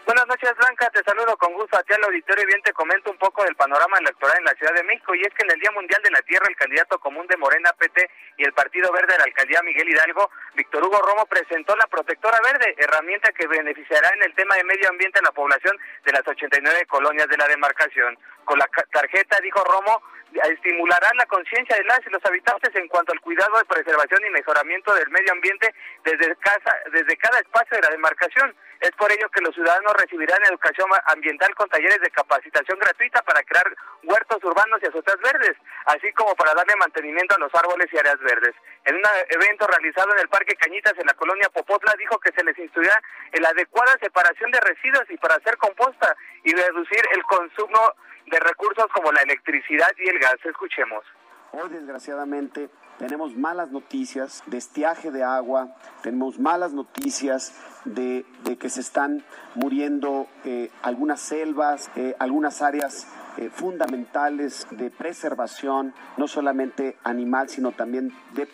Buenas 0.07 0.27
noches, 0.27 0.51
Blanca. 0.57 0.88
Te 0.88 1.05
saludo 1.05 1.37
con 1.37 1.53
gusto 1.53 1.77
aquí 1.77 1.92
al 1.92 2.03
auditorio 2.05 2.44
y 2.44 2.47
bien 2.47 2.62
te 2.62 2.73
comento 2.73 3.11
un 3.11 3.18
poco 3.18 3.44
del 3.44 3.55
panorama 3.57 3.99
electoral 3.99 4.38
en 4.38 4.44
la 4.44 4.55
Ciudad 4.55 4.73
de 4.73 4.85
México. 4.85 5.14
Y 5.14 5.21
es 5.21 5.35
que 5.35 5.44
en 5.44 5.51
el 5.51 5.61
Día 5.61 5.71
Mundial 5.71 6.01
de 6.03 6.11
la 6.11 6.23
Tierra, 6.23 6.47
el 6.49 6.57
candidato 6.57 6.99
común 6.99 7.27
de 7.27 7.37
Morena 7.37 7.75
PT 7.77 8.11
y 8.38 8.44
el 8.44 8.55
Partido 8.55 8.90
Verde 8.90 9.12
de 9.12 9.18
la 9.18 9.25
alcaldía 9.25 9.61
Miguel 9.62 9.90
Hidalgo 9.90 10.31
Víctor 10.54 10.84
Hugo 10.84 11.00
Romo 11.00 11.26
presentó 11.26 11.76
la 11.76 11.87
protectora 11.87 12.38
verde, 12.42 12.74
herramienta 12.78 13.32
que 13.32 13.46
beneficiará 13.46 14.11
en 14.16 14.22
el 14.24 14.34
tema 14.34 14.56
de 14.56 14.64
medio 14.64 14.88
ambiente 14.88 15.18
a 15.18 15.22
la 15.22 15.32
población 15.32 15.76
de 16.04 16.12
las 16.12 16.26
89 16.26 16.87
colonias 16.87 17.28
de 17.28 17.37
la 17.37 17.48
demarcación. 17.48 18.18
Con 18.44 18.58
la 18.58 18.68
tarjeta, 18.90 19.38
dijo 19.42 19.62
Romo, 19.62 20.02
estimulará 20.32 21.11
la 21.14 21.26
conciencia 21.26 21.76
de 21.76 21.84
las 21.84 22.00
y 22.06 22.11
los 22.11 22.24
habitantes 22.24 22.74
en 22.74 22.88
cuanto 22.88 23.12
al 23.12 23.20
cuidado 23.20 23.58
de 23.58 23.64
preservación 23.64 24.24
y 24.26 24.30
mejoramiento 24.30 24.94
del 24.94 25.08
medio 25.11 25.32
ambiente 25.32 25.74
desde, 26.04 26.37
casa, 26.37 26.74
desde 26.92 27.16
cada 27.16 27.38
espacio 27.38 27.76
de 27.76 27.82
la 27.82 27.90
demarcación. 27.90 28.54
Es 28.80 28.92
por 28.92 29.11
ello 29.11 29.28
que 29.30 29.40
los 29.40 29.54
ciudadanos 29.54 29.92
recibirán 29.94 30.38
educación 30.44 30.88
ambiental 31.06 31.52
con 31.56 31.68
talleres 31.68 32.00
de 32.00 32.11
capacitación 32.11 32.78
gratuita 32.78 33.22
para 33.22 33.42
crear 33.42 33.66
huertos 34.04 34.42
urbanos 34.44 34.80
y 34.82 34.87
azotas 34.87 35.16
verdes, 35.20 35.56
así 35.87 36.12
como 36.12 36.34
para 36.37 36.54
darle 36.54 36.76
mantenimiento 36.76 37.34
a 37.34 37.38
los 37.38 37.52
árboles 37.54 37.88
y 37.92 37.98
áreas 37.98 38.18
verdes. 38.20 38.54
En 38.88 38.96
un 38.96 39.03
evento 39.29 39.66
realizado 39.66 40.14
en 40.14 40.20
el 40.20 40.31
Parque 40.31 40.57
Cañitas 40.57 40.94
en 40.96 41.05
la 41.05 41.12
colonia 41.12 41.51
Popotla 41.51 41.92
dijo 41.98 42.18
que 42.20 42.33
se 42.33 42.42
les 42.42 42.59
instruirá 42.59 42.98
en 43.33 43.42
la 43.42 43.51
adecuada 43.51 43.92
separación 44.01 44.51
de 44.51 44.61
residuos 44.61 45.05
y 45.11 45.18
para 45.18 45.35
hacer 45.35 45.59
composta 45.59 46.16
y 46.42 46.55
reducir 46.55 47.03
el 47.12 47.22
consumo 47.24 47.79
de 48.24 48.40
recursos 48.40 48.87
como 48.94 49.12
la 49.12 49.20
electricidad 49.20 49.90
y 49.98 50.09
el 50.09 50.18
gas. 50.18 50.37
Escuchemos. 50.42 51.05
Hoy 51.53 51.68
desgraciadamente 51.68 52.70
tenemos 52.98 53.37
malas 53.37 53.70
noticias 53.70 54.42
de 54.46 54.57
estiaje 54.57 55.11
de 55.11 55.22
agua, 55.22 55.77
tenemos 56.03 56.38
malas 56.38 56.72
noticias 56.72 57.53
de, 57.85 58.24
que 58.59 58.70
se 58.70 58.81
están 58.81 59.22
muriendo 59.55 60.29
eh, 60.46 60.70
algunas 60.81 61.20
selvas, 61.20 61.90
eh, 61.94 62.16
algunas 62.18 62.62
áreas 62.62 63.07
eh, 63.38 63.51
fundamentales 63.51 64.66
de 64.70 64.90
preservación, 64.90 65.94
no 66.16 66.29
solamente 66.29 66.96
animal, 67.05 67.48
sino 67.48 67.72
también 67.72 68.12
de 68.35 68.46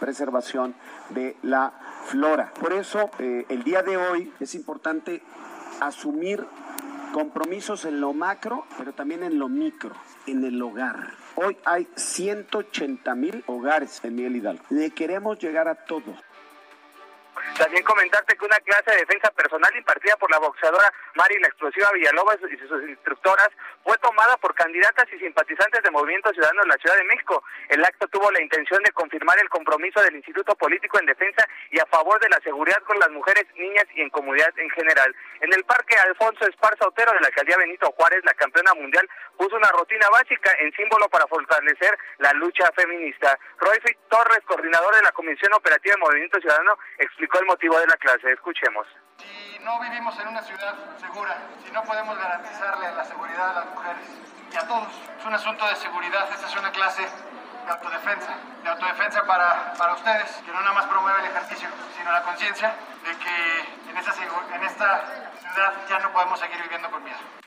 preservación 0.00 0.74
de 1.10 1.36
la 1.42 1.72
flora. 2.06 2.52
Por 2.58 2.72
eso, 2.72 3.10
el 3.18 3.62
día 3.62 3.82
de 3.82 3.96
hoy 3.96 4.32
es 4.40 4.54
importante 4.54 5.22
asumir 5.80 6.44
compromisos 7.14 7.84
en 7.84 8.00
lo 8.00 8.12
macro, 8.12 8.64
pero 8.76 8.92
también 8.92 9.22
en 9.22 9.38
lo 9.38 9.48
micro, 9.48 9.94
en 10.26 10.44
el 10.44 10.60
hogar. 10.60 11.12
Hoy 11.36 11.56
hay 11.64 11.86
180 11.94 13.14
mil 13.14 13.44
hogares 13.46 14.00
en 14.02 14.16
Miguel 14.16 14.34
Hidalgo. 14.36 14.64
Le 14.70 14.90
queremos 14.90 15.38
llegar 15.38 15.68
a 15.68 15.76
todos. 15.76 16.18
También 17.58 17.84
comentarte 17.84 18.36
que 18.36 18.44
una 18.44 18.58
clase 18.60 18.90
de 18.90 18.98
defensa 18.98 19.30
personal 19.30 19.70
impartida 19.76 20.16
por 20.16 20.30
la 20.30 20.38
boxeadora 20.38 20.92
Mari 21.14 21.38
la 21.38 21.48
Explosiva 21.48 21.92
Villalobos 21.92 22.38
y 22.50 22.56
sus 22.56 22.88
instructoras 22.88 23.48
fue 23.84 23.96
tomada 23.98 24.36
por 24.38 24.54
candidatas 24.54 25.06
y 25.12 25.18
simpatizantes 25.18 25.82
de 25.82 25.90
Movimiento 25.90 26.32
Ciudadano 26.32 26.62
de 26.62 26.68
la 26.68 26.76
Ciudad 26.78 26.96
de 26.96 27.04
México. 27.04 27.44
El 27.68 27.84
acto 27.84 28.08
tuvo 28.08 28.30
la 28.32 28.42
intención 28.42 28.82
de 28.82 28.92
confirmar 28.92 29.38
el 29.38 29.48
compromiso 29.48 30.00
del 30.00 30.16
Instituto 30.16 30.54
Político 30.56 30.98
en 30.98 31.06
defensa 31.06 31.46
y 31.70 31.78
a 31.78 31.86
favor 31.86 32.18
de 32.20 32.28
la 32.28 32.40
seguridad 32.42 32.82
con 32.82 32.98
las 32.98 33.10
mujeres, 33.10 33.44
niñas 33.56 33.84
y 33.94 34.00
en 34.00 34.10
comunidad 34.10 34.52
en 34.58 34.70
general. 34.70 35.14
En 35.40 35.52
el 35.52 35.64
Parque 35.64 35.96
Alfonso 35.96 36.46
Esparza 36.46 36.88
Otero 36.88 37.12
de 37.12 37.20
la 37.20 37.28
alcaldía 37.28 37.58
Benito 37.58 37.92
Juárez, 37.92 38.24
la 38.24 38.34
campeona 38.34 38.74
mundial 38.74 39.08
puso 39.36 39.56
una 39.56 39.70
rutina 39.70 40.08
básica 40.10 40.50
en 40.60 40.72
símbolo 40.72 41.08
para 41.08 41.26
fortalecer 41.26 41.96
la 42.18 42.32
lucha 42.32 42.70
feminista. 42.74 43.38
Roy 43.58 43.78
Torres, 44.08 44.40
coordinador 44.46 44.94
de 44.96 45.02
la 45.02 45.12
Comisión 45.12 45.52
Operativa 45.52 45.94
de 45.94 46.00
Movimiento 46.00 46.40
Ciudadano, 46.40 46.78
explicó 46.98 47.33
el 47.38 47.46
motivo 47.46 47.78
de 47.78 47.86
la 47.86 47.96
clase. 47.96 48.32
Escuchemos. 48.32 48.86
Si 49.18 49.58
no 49.60 49.80
vivimos 49.80 50.18
en 50.20 50.28
una 50.28 50.42
ciudad 50.42 50.74
segura, 50.98 51.36
si 51.64 51.72
no 51.72 51.82
podemos 51.84 52.18
garantizarle 52.18 52.92
la 52.94 53.04
seguridad 53.04 53.50
a 53.50 53.52
las 53.60 53.66
mujeres 53.66 54.06
y 54.52 54.56
a 54.56 54.66
todos, 54.66 54.88
es 55.18 55.24
un 55.24 55.34
asunto 55.34 55.66
de 55.66 55.76
seguridad. 55.76 56.28
Esta 56.30 56.46
es 56.46 56.56
una 56.56 56.70
clase 56.70 57.02
de 57.02 57.70
autodefensa, 57.70 58.34
de 58.62 58.68
autodefensa 58.68 59.24
para, 59.24 59.72
para 59.74 59.94
ustedes, 59.94 60.30
que 60.44 60.52
no 60.52 60.60
nada 60.60 60.74
más 60.74 60.86
promueve 60.86 61.20
el 61.20 61.26
ejercicio, 61.26 61.68
sino 61.96 62.12
la 62.12 62.22
conciencia 62.22 62.74
de 63.04 63.16
que 63.18 63.90
en 63.90 63.96
esta, 63.96 64.12
en 64.54 64.62
esta 64.64 65.04
ciudad 65.40 65.72
ya 65.88 65.98
no 66.00 66.12
podemos 66.12 66.38
seguir 66.38 66.60
viviendo 66.62 66.90
con 66.90 67.02
miedo. 67.02 67.43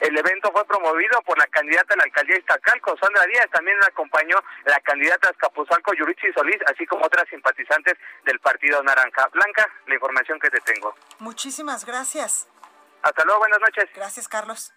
El 0.00 0.16
evento 0.16 0.50
fue 0.52 0.64
promovido 0.66 1.20
por 1.22 1.38
la 1.38 1.46
candidata 1.46 1.94
a 1.94 1.96
la 1.96 2.04
alcaldía 2.04 2.34
de 2.34 2.40
Iztacalco, 2.40 2.96
Sandra 2.98 3.26
Díaz. 3.26 3.48
También 3.50 3.76
acompañó 3.86 4.36
la 4.64 4.78
candidata 4.80 5.28
a 5.28 5.30
Escapuzalco, 5.32 5.94
Yurichi 5.94 6.32
Solís, 6.32 6.58
así 6.66 6.86
como 6.86 7.06
otras 7.06 7.28
simpatizantes 7.28 7.94
del 8.24 8.38
Partido 8.40 8.82
Naranja. 8.82 9.28
Blanca, 9.32 9.68
la 9.86 9.94
información 9.94 10.38
que 10.38 10.50
te 10.50 10.60
tengo. 10.60 10.94
Muchísimas 11.18 11.84
gracias. 11.84 12.48
Hasta 13.02 13.24
luego, 13.24 13.40
buenas 13.40 13.60
noches. 13.60 13.84
Gracias, 13.94 14.28
Carlos. 14.28 14.72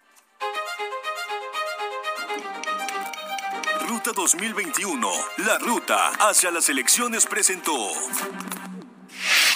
Ruta 3.88 4.12
2021, 4.14 5.10
la 5.38 5.58
ruta 5.58 6.10
hacia 6.28 6.50
las 6.50 6.68
elecciones 6.68 7.26
presentó. 7.26 7.72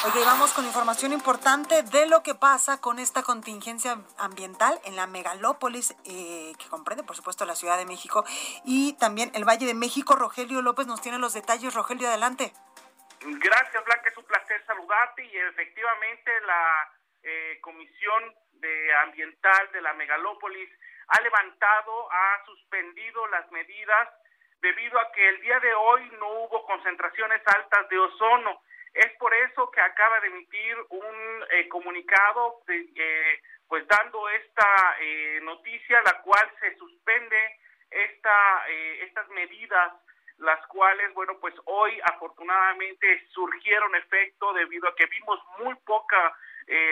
Oye, 0.05 0.25
vamos 0.25 0.53
con 0.53 0.65
información 0.65 1.13
importante 1.13 1.85
de 1.85 2.07
lo 2.09 2.25
que 2.25 2.35
pasa 2.35 2.81
con 2.81 2.99
esta 2.99 3.23
contingencia 3.23 3.99
ambiental 4.19 4.81
en 4.85 4.97
la 4.97 5.07
megalópolis, 5.07 5.95
eh, 6.05 6.53
que 6.59 6.69
comprende, 6.69 7.05
por 7.05 7.15
supuesto, 7.15 7.45
la 7.45 7.55
Ciudad 7.55 7.79
de 7.79 7.87
México 7.87 8.25
y 8.65 8.99
también 8.99 9.31
el 9.37 9.45
Valle 9.45 9.65
de 9.65 9.75
México. 9.75 10.17
Rogelio 10.17 10.61
López 10.61 10.89
nos 10.89 11.01
tiene 11.01 11.21
los 11.21 11.35
detalles. 11.35 11.73
Rogelio, 11.75 12.09
adelante. 12.09 12.53
Gracias, 13.21 13.85
Blanca. 13.85 14.09
Es 14.11 14.17
un 14.17 14.25
placer 14.25 14.67
saludarte 14.67 15.25
y 15.25 15.37
efectivamente 15.37 16.33
la 16.49 16.93
eh, 17.23 17.61
Comisión 17.61 18.35
de 18.55 18.95
Ambiental 19.05 19.71
de 19.71 19.83
la 19.83 19.93
megalópolis 19.95 20.69
ha 21.07 21.21
levantado, 21.21 22.11
ha 22.11 22.45
suspendido 22.45 23.25
las 23.29 23.49
medidas 23.53 24.09
debido 24.63 24.99
a 24.99 25.13
que 25.13 25.29
el 25.29 25.41
día 25.43 25.61
de 25.61 25.75
hoy 25.75 26.11
no 26.19 26.29
hubo 26.43 26.67
concentraciones 26.67 27.41
altas 27.47 27.89
de 27.89 27.99
ozono. 28.01 28.63
Es 28.95 29.11
por 29.19 29.33
eso 29.33 29.71
que 29.71 29.81
acaba 29.81 30.21
de 30.21 30.27
emitir 30.29 30.77
un 30.91 31.45
eh, 31.51 31.69
comunicado 31.69 32.61
eh, 32.69 33.41
pues 33.67 33.87
dando 33.89 34.29
esta 34.29 34.97
eh, 35.01 35.41
noticia, 35.43 36.03
la 36.03 36.21
cual 36.21 36.51
se 36.61 36.77
suspende 36.77 37.59
esta, 37.91 38.67
estas 39.01 39.29
medidas, 39.31 39.93
las 40.39 40.67
cuales, 40.67 41.13
bueno, 41.15 41.39
pues 41.41 41.55
hoy 41.67 41.99
afortunadamente 42.05 43.27
surgieron 43.31 43.95
efecto 43.95 44.53
debido 44.55 44.89
a 44.89 44.95
que 44.97 45.07
vimos 45.07 45.39
muy 45.59 45.75
poca 45.85 46.35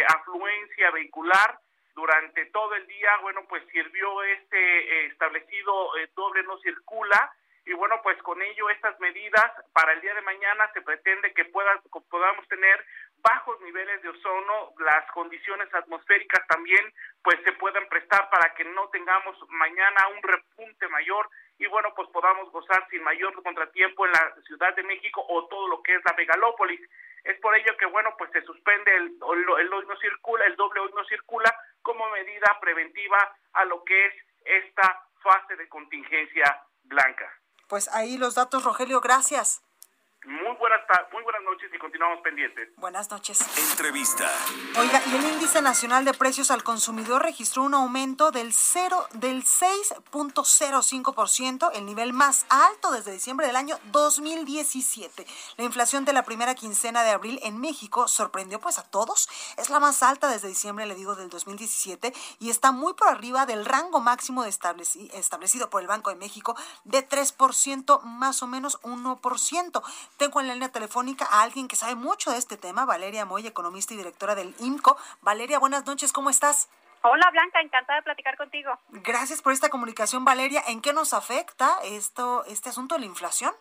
afluencia 0.09 0.91
vehicular 0.91 1.59
durante 1.95 2.47
todo 2.47 2.75
el 2.75 2.87
día, 2.87 3.17
bueno, 3.23 3.47
pues 3.49 3.63
sirvió 3.73 4.23
este 4.25 5.07
establecido 5.07 5.93
doble 6.15 6.43
no 6.43 6.59
circula 6.59 7.33
y 7.67 7.73
bueno, 7.75 8.01
pues 8.03 8.21
con 8.23 8.41
ello 8.41 8.71
estas 8.71 8.99
medidas 9.01 9.53
para 9.73 9.93
el 9.93 10.01
día 10.01 10.15
de 10.15 10.23
mañana 10.23 10.71
se 10.73 10.83
pretende 10.83 11.33
que 11.35 11.45
pueda, 11.47 11.81
podamos 12.09 12.47
tener 12.49 12.85
bajos 13.23 13.61
niveles 13.61 14.03
de 14.03 14.09
ozono, 14.09 14.73
las 14.79 15.11
condiciones 15.13 15.73
atmosféricas 15.75 16.47
también 16.49 16.93
pues 17.23 17.39
se 17.45 17.53
puedan 17.53 17.87
prestar 17.89 18.31
para 18.31 18.55
que 18.55 18.65
no 18.65 18.89
tengamos 18.89 19.37
mañana 19.51 20.09
un 20.09 20.23
repunte 20.23 20.89
mayor 20.89 21.29
y 21.59 21.67
bueno, 21.67 21.93
pues 21.95 22.09
podamos 22.09 22.51
gozar 22.51 22.89
sin 22.89 23.03
mayor 23.03 23.35
contratiempo 23.43 24.07
en 24.07 24.13
la 24.13 24.35
Ciudad 24.47 24.75
de 24.75 24.83
México 24.83 25.25
o 25.29 25.47
todo 25.47 25.69
lo 25.69 25.83
que 25.83 25.95
es 25.95 26.03
la 26.07 26.15
megalópolis. 26.15 26.81
Es 27.23 27.39
por 27.41 27.55
ello 27.55 27.77
que 27.77 27.85
bueno, 27.85 28.15
pues 28.17 28.31
se 28.33 28.41
suspende 28.43 28.97
el, 28.97 29.19
el 29.59 29.73
hoy 29.73 29.87
no 29.87 29.97
circula, 29.99 30.47
el 30.47 30.57
doble 30.57 30.81
hoy 30.81 30.91
no 30.95 31.05
circula 31.05 31.55
como 31.83 32.09
medida 32.11 32.59
preventiva 32.61 33.37
a 33.53 33.65
lo 33.67 33.85
que 33.85 34.07
es 34.07 34.15
esta 34.45 35.05
fase 35.23 35.57
de 35.57 35.69
contingencia 35.69 36.63
blanca. 36.85 37.31
Pues 37.71 37.87
ahí 37.93 38.19
los 38.19 38.35
datos, 38.35 38.65
Rogelio, 38.65 39.01
gracias. 39.01 39.63
Muy 40.27 40.55
buenas, 40.59 40.81
muy 41.13 41.23
buenas 41.23 41.43
noches 41.45 41.71
y 41.75 41.79
continuamos 41.79 42.21
pendientes. 42.21 42.69
Buenas 42.77 43.11
noches. 43.11 43.41
Entrevista. 43.71 44.29
Oiga, 44.79 45.01
y 45.07 45.17
el 45.17 45.25
índice 45.33 45.63
nacional 45.63 46.05
de 46.05 46.13
precios 46.13 46.51
al 46.51 46.63
consumidor 46.63 47.23
registró 47.23 47.63
un 47.63 47.73
aumento 47.73 48.31
del 48.31 48.53
0 48.53 49.07
del 49.15 49.45
6.05%, 49.45 51.71
el 51.73 51.87
nivel 51.87 52.13
más 52.13 52.45
alto 52.51 52.91
desde 52.91 53.13
diciembre 53.13 53.47
del 53.47 53.57
año 53.57 53.79
2017. 53.93 55.27
La 55.57 55.65
inflación 55.65 56.05
de 56.05 56.13
la 56.13 56.25
primera 56.25 56.55
quincena 56.55 57.03
de 57.03 57.13
abril 57.13 57.41
en 57.43 57.59
México 57.59 58.07
sorprendió 58.07 58.61
pues 58.61 58.79
a 58.79 58.83
todos. 58.83 59.27
Es 59.57 59.71
la 59.71 59.81
más 59.81 60.03
alta 60.03 60.29
desde 60.29 60.49
diciembre, 60.49 60.85
le 60.85 60.97
digo, 60.97 61.15
del 61.15 61.31
2017 61.31 62.13
y 62.41 62.51
está 62.51 62.73
muy 62.73 62.93
por 62.93 63.09
arriba 63.09 63.47
del 63.47 63.65
rango 63.65 64.01
máximo 64.01 64.43
de 64.43 64.51
establecido 64.51 65.71
por 65.71 65.81
el 65.81 65.89
Banco 65.89 66.11
de 66.11 66.17
México 66.17 66.55
de 66.85 67.09
3%, 67.09 68.03
más 68.03 68.43
o 68.43 68.47
menos 68.47 68.79
1%. 68.83 69.83
Tengo 70.21 70.39
en 70.39 70.49
la 70.49 70.53
línea 70.53 70.69
telefónica 70.69 71.25
a 71.25 71.41
alguien 71.41 71.67
que 71.67 71.77
sabe 71.77 71.95
mucho 71.95 72.31
de 72.31 72.37
este 72.37 72.59
tema, 72.59 72.85
Valeria 72.85 73.25
Moy, 73.25 73.47
economista 73.47 73.95
y 73.95 73.97
directora 73.97 74.35
del 74.35 74.55
IMCO. 74.59 74.99
Valeria, 75.23 75.59
buenas 75.59 75.87
noches, 75.87 76.13
¿cómo 76.13 76.29
estás? 76.29 76.69
Hola 77.01 77.31
Blanca, 77.31 77.63
encantada 77.63 78.01
de 78.01 78.03
platicar 78.03 78.37
contigo. 78.37 78.79
Gracias 78.91 79.41
por 79.41 79.55
esta 79.55 79.71
comunicación, 79.71 80.27
Valeria. 80.27 80.63
¿En 80.69 80.83
qué 80.83 80.93
nos 80.93 81.15
afecta 81.15 81.79
esto, 81.85 82.45
este 82.45 82.69
asunto 82.69 82.97
de 82.97 83.01
la 83.01 83.07
inflación? 83.07 83.55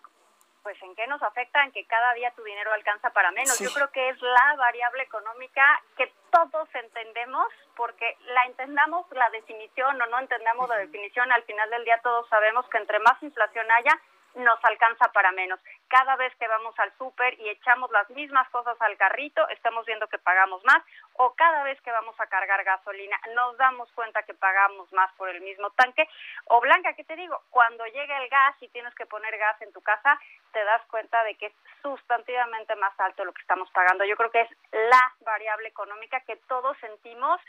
Pues 0.62 0.76
en 0.82 0.94
qué 0.96 1.08
nos 1.08 1.24
afecta 1.24 1.64
en 1.64 1.72
que 1.72 1.86
cada 1.86 2.14
día 2.16 2.30
tu 2.36 2.44
dinero 2.44 2.74
alcanza 2.74 3.10
para 3.12 3.32
menos. 3.32 3.58
Yo 3.58 3.72
creo 3.72 3.90
que 3.92 4.10
es 4.10 4.22
la 4.22 4.56
variable 4.58 5.04
económica 5.04 5.64
que 5.96 6.14
todos 6.30 6.68
entendemos, 6.76 7.48
porque 7.78 8.18
la 8.34 8.44
entendamos 8.48 9.06
la 9.12 9.30
definición 9.30 10.02
o 10.02 10.08
no 10.08 10.20
entendamos 10.20 10.68
la 10.68 10.76
definición, 10.76 11.32
al 11.32 11.44
final 11.44 11.70
del 11.70 11.86
día 11.86 12.02
todos 12.04 12.28
sabemos 12.28 12.66
que 12.68 12.80
entre 12.80 13.00
más 13.00 13.24
inflación 13.24 13.66
haya, 13.72 13.98
nos 14.36 14.64
alcanza 14.64 15.12
para 15.12 15.32
menos. 15.32 15.60
Cada 15.88 16.16
vez 16.16 16.34
que 16.36 16.48
vamos 16.48 16.78
al 16.80 16.92
súper 16.98 17.40
y 17.40 17.50
echamos 17.50 17.90
las 17.92 18.10
mismas 18.12 18.48
cosas 18.50 18.80
al 18.82 18.98
carrito, 18.98 19.48
estamos 19.50 19.86
viendo 19.86 20.08
que 20.08 20.20
pagamos 20.20 20.64
más, 20.66 20.84
o 21.14 21.34
cada 21.34 21.64
vez 21.64 21.80
que 21.82 21.92
vamos 21.92 22.20
a 22.20 22.28
cargar 22.28 22.64
gasolina, 22.64 23.20
nos 23.36 23.58
damos 23.58 23.92
cuenta 23.94 24.24
que 24.24 24.34
pagamos 24.34 24.92
más 24.94 25.12
por 25.14 25.30
el 25.30 25.42
mismo 25.42 25.70
tanque. 25.72 26.08
O 26.46 26.62
Blanca, 26.62 26.94
¿qué 26.94 27.04
te 27.04 27.16
digo? 27.16 27.42
Cuando 27.50 27.86
llega 27.86 28.22
el 28.22 28.30
gas 28.30 28.56
y 28.62 28.68
tienes 28.70 28.94
que 28.96 29.06
poner 29.06 29.38
gas 29.38 29.62
en 29.62 29.74
tu 29.74 29.82
casa, 29.82 30.20
te 30.52 30.64
das 30.64 30.82
cuenta 30.88 31.24
de 31.24 31.36
que 31.36 31.48
es 31.48 31.54
sustantivamente 31.82 32.76
más 32.76 32.98
alto 33.00 33.26
lo 33.26 33.34
que 33.34 33.42
estamos 33.42 33.70
pagando. 33.72 34.06
Yo 34.06 34.16
creo 34.16 34.32
que 34.32 34.42
es 34.42 34.50
la 34.72 35.14
variable 35.22 35.70
económica 35.70 36.20
que 36.22 36.36
todos 36.48 36.78
sentimos 36.80 37.40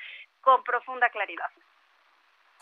con 0.40 0.62
profunda 0.64 1.08
claridad. 1.10 1.50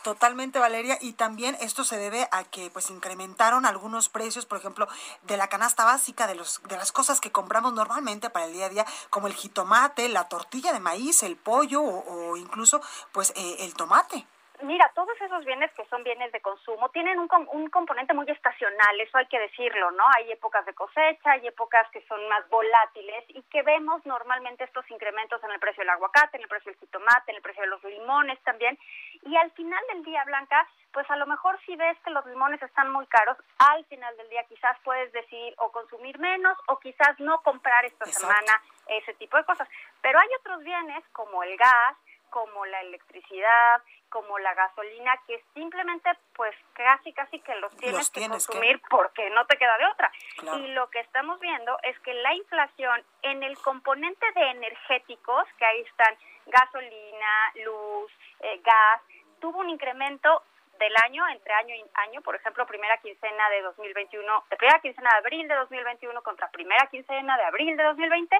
Totalmente, 0.03 0.59
Valeria, 0.59 0.97
y 1.01 1.11
también 1.11 1.57
esto 1.59 1.83
se 1.83 1.97
debe 1.97 2.29
a 2.31 2.45
que 2.45 2.69
pues 2.69 2.89
incrementaron 2.89 3.65
algunos 3.65 4.07
precios, 4.07 4.45
por 4.45 4.57
ejemplo, 4.57 4.87
de 5.23 5.35
la 5.35 5.49
canasta 5.49 5.83
básica 5.83 6.25
de 6.25 6.35
los 6.35 6.61
de 6.69 6.77
las 6.77 6.93
cosas 6.93 7.19
que 7.19 7.33
compramos 7.33 7.73
normalmente 7.73 8.29
para 8.29 8.45
el 8.45 8.53
día 8.53 8.67
a 8.67 8.69
día, 8.69 8.85
como 9.09 9.27
el 9.27 9.33
jitomate, 9.33 10.07
la 10.07 10.29
tortilla 10.29 10.71
de 10.71 10.79
maíz, 10.79 11.21
el 11.23 11.35
pollo 11.35 11.81
o, 11.83 12.37
incluso 12.37 12.81
pues 13.11 13.33
eh, 13.35 13.57
el 13.59 13.73
tomate. 13.73 14.25
Mira, 14.61 14.91
todos 14.93 15.19
esos 15.21 15.45
bienes 15.45 15.71
que 15.71 15.85
son 15.85 16.03
bienes 16.03 16.33
de 16.33 16.41
consumo 16.41 16.89
tienen 16.89 17.17
un, 17.17 17.29
un 17.53 17.69
componente 17.69 18.13
muy 18.13 18.29
estacional, 18.29 18.99
eso 18.99 19.17
hay 19.17 19.25
que 19.27 19.39
decirlo, 19.39 19.89
¿no? 19.91 20.03
Hay 20.17 20.31
épocas 20.33 20.65
de 20.65 20.73
cosecha, 20.73 21.31
hay 21.31 21.47
épocas 21.47 21.89
que 21.91 22.05
son 22.07 22.27
más 22.27 22.47
volátiles 22.49 23.23
y 23.29 23.41
que 23.43 23.63
vemos 23.63 24.05
normalmente 24.05 24.65
estos 24.65 24.89
incrementos 24.91 25.41
en 25.45 25.51
el 25.51 25.59
precio 25.59 25.81
del 25.81 25.91
aguacate, 25.91 26.35
en 26.35 26.43
el 26.43 26.49
precio 26.49 26.71
del 26.71 26.79
jitomate, 26.81 27.31
en 27.31 27.37
el 27.37 27.41
precio 27.41 27.63
de 27.63 27.69
los 27.69 27.81
limones 27.85 28.37
también. 28.43 28.77
Y 29.23 29.35
al 29.37 29.49
final 29.51 29.81
del 29.93 30.03
día, 30.03 30.25
Blanca, 30.25 30.67
pues 30.91 31.09
a 31.09 31.15
lo 31.15 31.25
mejor 31.25 31.57
si 31.65 31.77
ves 31.77 31.97
que 32.03 32.11
los 32.11 32.25
limones 32.25 32.61
están 32.61 32.91
muy 32.91 33.07
caros, 33.07 33.37
al 33.59 33.85
final 33.85 34.15
del 34.17 34.29
día 34.29 34.43
quizás 34.43 34.77
puedes 34.83 35.09
decidir 35.13 35.53
o 35.59 35.71
consumir 35.71 36.19
menos 36.19 36.57
o 36.67 36.79
quizás 36.79 37.17
no 37.19 37.41
comprar 37.43 37.85
esta 37.85 38.05
semana 38.07 38.61
ese 38.87 39.13
tipo 39.13 39.37
de 39.37 39.45
cosas. 39.45 39.69
Pero 40.01 40.19
hay 40.19 40.27
otros 40.39 40.61
bienes 40.63 41.03
como 41.13 41.43
el 41.43 41.55
gas, 41.55 41.95
como 42.29 42.65
la 42.65 42.81
electricidad, 42.81 43.81
como 44.09 44.37
la 44.39 44.53
gasolina, 44.53 45.15
que 45.27 45.43
simplemente 45.53 46.09
pues 46.35 46.55
casi 46.73 47.13
casi 47.13 47.39
que 47.39 47.55
los 47.55 47.75
tienes, 47.77 48.09
que 48.09 48.27
consumir 48.27 48.81
porque 48.89 49.29
no 49.31 49.45
te 49.45 49.57
queda 49.57 49.77
de 49.77 49.85
otra. 49.85 50.11
Y 50.57 50.67
lo 50.67 50.89
que 50.89 50.99
estamos 50.99 51.39
viendo 51.39 51.77
es 51.83 51.99
que 51.99 52.13
la 52.13 52.33
inflación 52.35 53.03
en 53.21 53.43
el 53.43 53.57
componente 53.59 54.25
de 54.33 54.51
energéticos, 54.51 55.45
que 55.57 55.65
ahí 55.65 55.81
están 55.81 56.15
gasolina, 56.47 57.53
luz, 57.65 58.11
eh, 58.39 58.59
gas, 58.63 59.01
tuvo 59.39 59.59
un 59.59 59.69
incremento 59.69 60.43
del 60.79 60.95
año, 61.03 61.27
entre 61.27 61.53
año 61.53 61.75
y 61.75 61.83
año, 61.93 62.21
por 62.21 62.35
ejemplo, 62.35 62.65
primera 62.65 62.97
quincena 62.97 63.49
de 63.49 63.61
2021, 63.61 64.45
primera 64.57 64.79
quincena 64.79 65.09
de 65.11 65.17
abril 65.17 65.47
de 65.47 65.55
2021 65.55 66.21
contra 66.23 66.49
primera 66.49 66.87
quincena 66.87 67.37
de 67.37 67.43
abril 67.43 67.75
de 67.75 67.83
2020, 67.83 68.35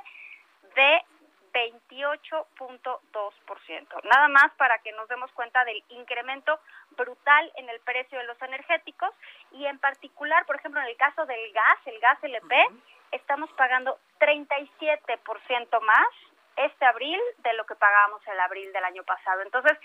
de 0.76 1.04
28.2%. 1.52 4.04
Nada 4.04 4.28
más 4.28 4.52
para 4.58 4.78
que 4.80 4.92
nos 4.94 5.08
demos 5.08 5.32
cuenta 5.34 5.64
del 5.66 5.84
incremento 5.90 6.60
brutal 6.92 7.52
en 7.56 7.70
el 7.70 7.80
precio 7.82 8.18
de 8.18 8.24
los 8.26 8.42
energéticos 8.42 9.12
y 9.52 9.66
en 9.66 9.78
particular, 9.80 10.46
por 10.46 10.56
ejemplo, 10.58 10.82
en 10.82 10.88
el 10.88 10.98
caso 10.98 11.26
del 11.26 11.54
gas, 11.54 11.80
el 11.86 12.00
gas 12.00 12.18
LP, 12.24 12.56
estamos 13.12 13.52
pagando 13.54 13.98
37% 14.20 15.82
más 15.82 16.08
este 16.56 16.86
abril 16.86 17.20
de 17.38 17.54
lo 17.54 17.66
que 17.66 17.76
pagábamos 17.76 18.22
el 18.28 18.40
abril 18.40 18.72
del 18.74 18.84
año 18.84 19.04
pasado. 19.04 19.42
Entonces, 19.42 19.78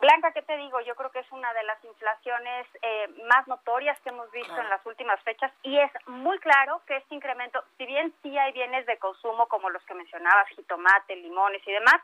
Blanca, 0.00 0.32
¿qué 0.32 0.42
te 0.42 0.56
digo? 0.58 0.80
Yo 0.80 0.94
creo 0.94 1.10
que 1.10 1.20
es 1.20 1.32
una 1.32 1.52
de 1.54 1.62
las 1.64 1.82
inflaciones 1.84 2.66
eh, 2.82 3.08
más 3.28 3.46
notorias 3.48 3.98
que 4.00 4.10
hemos 4.10 4.30
visto 4.30 4.56
en 4.60 4.68
las 4.68 4.84
últimas 4.84 5.20
fechas 5.22 5.50
y 5.62 5.78
es 5.78 5.90
muy 6.06 6.38
claro 6.38 6.82
que 6.86 6.96
este 6.96 7.14
incremento, 7.14 7.64
si 7.78 7.86
bien 7.86 8.12
sí 8.22 8.36
hay 8.36 8.52
bienes 8.52 8.84
de 8.86 8.98
consumo 8.98 9.46
como 9.48 9.70
los 9.70 9.82
que 9.84 9.94
mencionabas, 9.94 10.48
jitomate, 10.48 11.16
limones 11.16 11.66
y 11.66 11.72
demás, 11.72 12.00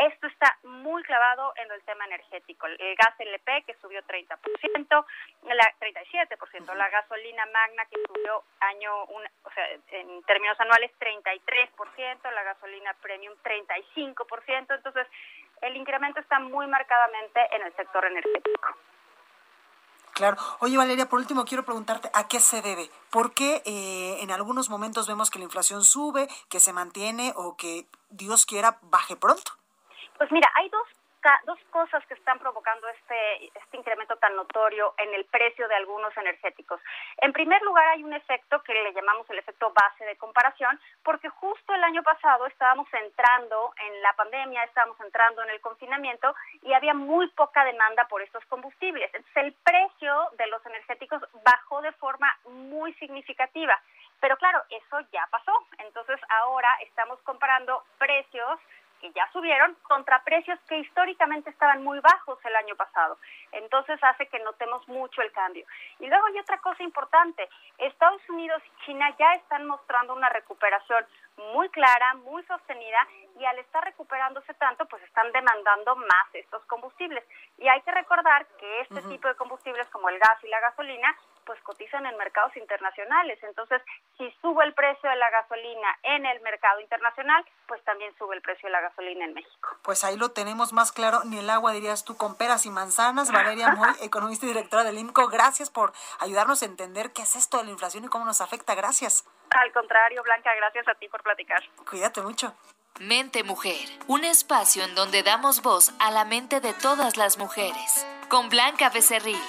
esto 0.00 0.26
está 0.28 0.58
muy 0.62 1.02
clavado 1.02 1.52
en 1.56 1.70
el 1.70 1.82
tema 1.82 2.06
energético. 2.06 2.66
El 2.66 2.96
gas 2.96 3.14
LP 3.18 3.64
que 3.66 3.74
subió 3.82 4.00
30%, 4.02 5.04
la 5.44 5.74
37%, 5.78 6.74
la 6.74 6.88
gasolina 6.88 7.44
magna 7.52 7.84
que 7.84 8.00
subió 8.06 8.42
año, 8.60 9.04
un, 9.06 9.22
o 9.44 9.50
sea, 9.50 9.66
en 9.90 10.22
términos 10.22 10.58
anuales 10.58 10.90
33%, 10.98 12.32
la 12.32 12.42
gasolina 12.44 12.94
premium 13.02 13.34
35%. 13.44 14.74
Entonces, 14.74 15.06
el 15.62 15.76
incremento 15.76 16.20
está 16.20 16.38
muy 16.38 16.66
marcadamente 16.66 17.40
en 17.52 17.62
el 17.62 17.74
sector 17.76 18.04
energético. 18.04 18.76
Claro. 20.14 20.36
Oye, 20.58 20.76
Valeria, 20.76 21.08
por 21.08 21.18
último 21.18 21.44
quiero 21.44 21.64
preguntarte 21.64 22.10
a 22.12 22.28
qué 22.28 22.40
se 22.40 22.60
debe. 22.60 22.90
¿Por 23.10 23.32
qué 23.32 23.62
eh, 23.64 24.18
en 24.20 24.30
algunos 24.30 24.68
momentos 24.68 25.08
vemos 25.08 25.30
que 25.30 25.38
la 25.38 25.44
inflación 25.44 25.82
sube, 25.82 26.28
que 26.48 26.60
se 26.60 26.72
mantiene 26.72 27.32
o 27.36 27.56
que 27.56 27.86
Dios 28.10 28.44
quiera 28.44 28.78
baje 28.82 29.16
pronto? 29.16 29.52
Pues 30.18 30.30
mira, 30.30 30.50
hay 30.56 30.68
dos 30.68 30.99
dos 31.44 31.58
cosas 31.70 32.04
que 32.06 32.14
están 32.14 32.38
provocando 32.38 32.88
este, 32.88 33.46
este 33.46 33.76
incremento 33.76 34.16
tan 34.16 34.34
notorio 34.36 34.94
en 34.98 35.12
el 35.14 35.24
precio 35.26 35.68
de 35.68 35.74
algunos 35.74 36.16
energéticos. 36.16 36.80
En 37.18 37.32
primer 37.32 37.60
lugar, 37.62 37.86
hay 37.88 38.02
un 38.02 38.12
efecto 38.12 38.62
que 38.62 38.72
le 38.72 38.92
llamamos 38.92 39.28
el 39.30 39.38
efecto 39.38 39.72
base 39.72 40.04
de 40.04 40.16
comparación, 40.16 40.80
porque 41.02 41.28
justo 41.28 41.74
el 41.74 41.84
año 41.84 42.02
pasado 42.02 42.46
estábamos 42.46 42.88
entrando 42.92 43.72
en 43.76 44.02
la 44.02 44.12
pandemia, 44.14 44.64
estábamos 44.64 44.98
entrando 45.00 45.42
en 45.42 45.50
el 45.50 45.60
confinamiento 45.60 46.34
y 46.62 46.72
había 46.72 46.94
muy 46.94 47.28
poca 47.28 47.64
demanda 47.64 48.06
por 48.08 48.22
estos 48.22 48.44
combustibles. 48.46 49.10
Entonces, 49.12 49.36
el 49.36 49.52
precio 49.52 50.30
de 50.38 50.46
los 50.46 50.64
energéticos 50.66 51.22
bajó 51.44 51.82
de 51.82 51.92
forma 51.92 52.34
muy 52.44 52.94
significativa. 52.94 53.78
Pero 54.20 54.36
claro, 54.36 54.62
eso 54.68 55.00
ya 55.12 55.26
pasó. 55.30 55.52
Entonces, 55.78 56.20
ahora 56.28 56.68
estamos 56.82 57.18
comparando 57.22 57.82
precios 57.98 58.60
que 59.00 59.10
ya 59.12 59.28
subieron 59.32 59.74
contra 59.82 60.22
precios 60.24 60.58
que 60.68 60.78
históricamente 60.78 61.50
estaban 61.50 61.82
muy 61.82 61.98
bajos 62.00 62.38
el 62.44 62.54
año 62.56 62.76
pasado. 62.76 63.18
Entonces 63.52 63.98
hace 64.02 64.26
que 64.26 64.38
notemos 64.40 64.86
mucho 64.88 65.22
el 65.22 65.32
cambio. 65.32 65.66
Y 65.98 66.06
luego 66.06 66.26
hay 66.26 66.38
otra 66.38 66.58
cosa 66.58 66.82
importante. 66.82 67.48
Estados 67.78 68.22
Unidos 68.28 68.62
y 68.66 68.84
China 68.84 69.14
ya 69.18 69.34
están 69.34 69.66
mostrando 69.66 70.14
una 70.14 70.28
recuperación 70.28 71.04
muy 71.52 71.68
clara, 71.70 72.14
muy 72.14 72.42
sostenida 72.44 73.06
y 73.38 73.44
al 73.44 73.58
estar 73.58 73.82
recuperándose 73.82 74.52
tanto, 74.54 74.84
pues 74.86 75.02
están 75.04 75.32
demandando 75.32 75.96
más 75.96 76.34
estos 76.34 76.64
combustibles. 76.66 77.24
Y 77.58 77.68
hay 77.68 77.80
que 77.82 77.92
recordar 77.92 78.46
que 78.58 78.80
este 78.82 79.02
tipo 79.02 79.28
de 79.28 79.34
combustibles 79.36 79.88
como 79.88 80.08
el 80.08 80.18
gas 80.18 80.42
y 80.42 80.48
la 80.48 80.60
gasolina 80.60 81.16
pues 81.44 81.60
cotizan 81.62 82.06
en 82.06 82.16
mercados 82.16 82.56
internacionales. 82.56 83.38
Entonces, 83.42 83.82
si 84.18 84.30
sube 84.40 84.64
el 84.64 84.74
precio 84.74 85.08
de 85.08 85.16
la 85.16 85.30
gasolina 85.30 85.98
en 86.02 86.26
el 86.26 86.40
mercado 86.40 86.80
internacional, 86.80 87.44
pues 87.66 87.82
también 87.84 88.16
sube 88.18 88.34
el 88.36 88.42
precio 88.42 88.68
de 88.68 88.72
la 88.72 88.80
gasolina 88.80 89.24
en 89.24 89.34
México. 89.34 89.76
Pues 89.82 90.04
ahí 90.04 90.16
lo 90.16 90.30
tenemos 90.30 90.72
más 90.72 90.92
claro, 90.92 91.22
ni 91.24 91.38
el 91.38 91.50
agua 91.50 91.72
dirías 91.72 92.04
tú 92.04 92.16
con 92.16 92.36
peras 92.36 92.66
y 92.66 92.70
manzanas. 92.70 93.32
Valeria 93.32 93.72
Moy, 93.72 93.90
economista 94.02 94.46
y 94.46 94.48
directora 94.48 94.84
del 94.84 94.98
IMCO, 94.98 95.28
gracias 95.28 95.70
por 95.70 95.92
ayudarnos 96.18 96.62
a 96.62 96.66
entender 96.66 97.12
qué 97.12 97.22
es 97.22 97.36
esto 97.36 97.58
de 97.58 97.64
la 97.64 97.70
inflación 97.70 98.04
y 98.04 98.08
cómo 98.08 98.24
nos 98.24 98.40
afecta. 98.40 98.74
Gracias. 98.74 99.24
Al 99.50 99.72
contrario, 99.72 100.22
Blanca, 100.22 100.54
gracias 100.54 100.86
a 100.88 100.94
ti 100.94 101.08
por 101.08 101.22
platicar. 101.22 101.62
Cuídate 101.88 102.22
mucho. 102.22 102.54
Mente 103.00 103.44
Mujer, 103.44 103.88
un 104.08 104.24
espacio 104.24 104.84
en 104.84 104.94
donde 104.94 105.22
damos 105.22 105.62
voz 105.62 105.92
a 106.00 106.10
la 106.10 106.26
mente 106.26 106.60
de 106.60 106.74
todas 106.74 107.16
las 107.16 107.38
mujeres. 107.38 108.06
Con 108.28 108.50
Blanca 108.50 108.90
Becerril. 108.90 109.40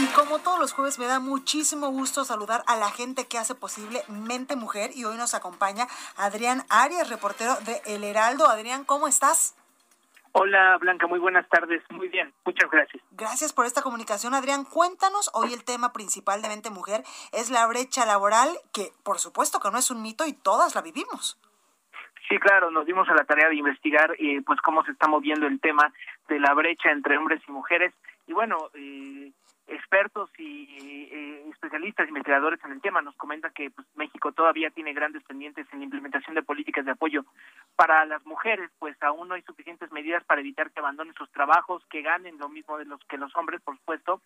Y 0.00 0.06
como 0.14 0.38
todos 0.38 0.60
los 0.60 0.72
jueves 0.72 1.00
me 1.00 1.06
da 1.06 1.18
muchísimo 1.18 1.88
gusto 1.88 2.24
saludar 2.24 2.62
a 2.68 2.76
la 2.76 2.88
gente 2.88 3.26
que 3.26 3.36
hace 3.36 3.56
posible 3.56 4.02
Mente 4.06 4.54
Mujer 4.54 4.92
y 4.94 5.04
hoy 5.04 5.16
nos 5.16 5.34
acompaña 5.34 5.88
Adrián 6.16 6.62
Arias, 6.70 7.10
reportero 7.10 7.56
de 7.66 7.82
El 7.84 8.04
Heraldo. 8.04 8.46
Adrián, 8.46 8.84
¿cómo 8.84 9.08
estás? 9.08 9.56
Hola 10.30 10.78
Blanca, 10.78 11.08
muy 11.08 11.18
buenas 11.18 11.48
tardes. 11.48 11.82
Muy 11.90 12.06
bien, 12.06 12.32
muchas 12.44 12.70
gracias. 12.70 13.02
Gracias 13.10 13.52
por 13.52 13.66
esta 13.66 13.82
comunicación, 13.82 14.34
Adrián. 14.34 14.64
Cuéntanos, 14.64 15.32
hoy 15.34 15.52
el 15.52 15.64
tema 15.64 15.92
principal 15.92 16.42
de 16.42 16.48
Mente 16.48 16.70
Mujer 16.70 17.02
es 17.32 17.50
la 17.50 17.66
brecha 17.66 18.06
laboral, 18.06 18.50
que 18.72 18.92
por 19.02 19.18
supuesto 19.18 19.58
que 19.58 19.72
no 19.72 19.78
es 19.78 19.90
un 19.90 20.00
mito 20.00 20.26
y 20.26 20.32
todas 20.32 20.76
la 20.76 20.82
vivimos. 20.82 21.40
Sí, 22.28 22.38
claro, 22.38 22.70
nos 22.70 22.86
dimos 22.86 23.08
a 23.08 23.14
la 23.14 23.24
tarea 23.24 23.48
de 23.48 23.56
investigar 23.56 24.14
eh, 24.20 24.42
pues 24.46 24.60
cómo 24.60 24.84
se 24.84 24.92
está 24.92 25.08
moviendo 25.08 25.48
el 25.48 25.58
tema 25.58 25.92
de 26.28 26.38
la 26.38 26.54
brecha 26.54 26.92
entre 26.92 27.18
hombres 27.18 27.42
y 27.48 27.50
mujeres. 27.50 27.92
Y 28.28 28.32
bueno, 28.32 28.70
eh, 28.74 29.32
expertos 29.68 30.30
y 30.38 31.08
eh, 31.12 31.48
especialistas, 31.50 32.08
investigadores 32.08 32.58
en 32.64 32.72
el 32.72 32.80
tema 32.80 33.02
nos 33.02 33.14
comentan 33.16 33.52
que 33.52 33.70
pues, 33.70 33.86
México 33.96 34.32
todavía 34.32 34.70
tiene 34.70 34.94
grandes 34.94 35.22
pendientes 35.24 35.66
en 35.72 35.80
la 35.80 35.84
implementación 35.84 36.34
de 36.34 36.42
políticas 36.42 36.84
de 36.84 36.92
apoyo 36.92 37.24
para 37.76 38.04
las 38.06 38.24
mujeres, 38.26 38.70
pues 38.78 39.00
aún 39.02 39.28
no 39.28 39.34
hay 39.34 39.42
suficientes 39.42 39.92
medidas 39.92 40.24
para 40.24 40.40
evitar 40.40 40.70
que 40.70 40.80
abandonen 40.80 41.14
sus 41.14 41.30
trabajos, 41.30 41.84
que 41.90 42.02
ganen 42.02 42.38
lo 42.38 42.48
mismo 42.48 42.78
de 42.78 42.86
los 42.86 43.00
que 43.04 43.18
los 43.18 43.34
hombres, 43.36 43.60
por 43.60 43.76
supuesto, 43.76 44.22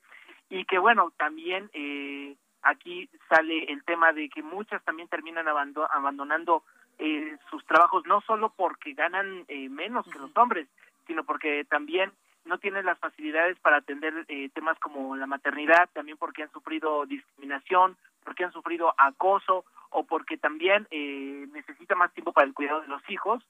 y 0.49 0.64
que 0.64 0.78
bueno, 0.78 1.12
también 1.16 1.70
eh, 1.72 2.36
aquí 2.62 3.11
sale 3.28 3.64
el 3.64 3.82
tema 3.84 4.12
de 4.12 4.28
que 4.28 4.43
muchas 4.43 4.82
también 4.84 5.09
terminan 5.09 5.47
abandonando 5.49 6.62
eh, 6.99 7.36
sus 7.51 7.64
trabajos 7.66 8.07
no 8.07 8.20
solo 8.20 8.53
porque 8.57 8.93
ganan 8.93 9.45
menos 9.70 10.07
que 10.07 10.18
los 10.18 10.30
hombres, 10.36 10.68
sino 11.07 11.24
porque 11.24 11.64
también 11.64 12.12
no 12.45 12.59
tienen 12.59 12.86
las 12.86 12.99
facilidades 12.99 13.59
para 13.61 13.78
atender 13.78 14.24
eh, 14.28 14.49
temas 14.55 14.78
como 14.78 15.16
la 15.16 15.26
maternidad, 15.26 15.88
también 15.93 16.18
porque 16.18 16.43
han 16.43 16.53
sufrido 16.53 17.07
discriminación, 17.07 17.97
porque 18.24 18.45
han 18.45 18.53
sufrido 18.53 18.95
acoso 18.99 19.64
o 19.90 20.05
porque 20.05 20.36
también 20.36 20.86
eh, 20.90 21.47
necesita 21.53 21.95
más 21.95 22.12
tiempo 22.12 22.32
para 22.32 22.47
el 22.47 22.55
cuidado 22.55 22.80
de 22.80 22.88
los 22.88 23.03
hijos 23.11 23.43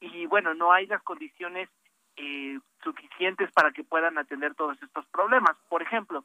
y 0.00 0.26
bueno, 0.26 0.54
no 0.54 0.72
hay 0.72 0.86
las 0.86 1.02
condiciones 1.02 1.68
eh, 2.16 2.58
suficientes 2.82 3.50
para 3.52 3.72
que 3.72 3.84
puedan 3.84 4.18
atender 4.18 4.54
todos 4.54 4.80
estos 4.82 5.06
problemas. 5.06 5.56
Por 5.68 5.82
ejemplo, 5.82 6.24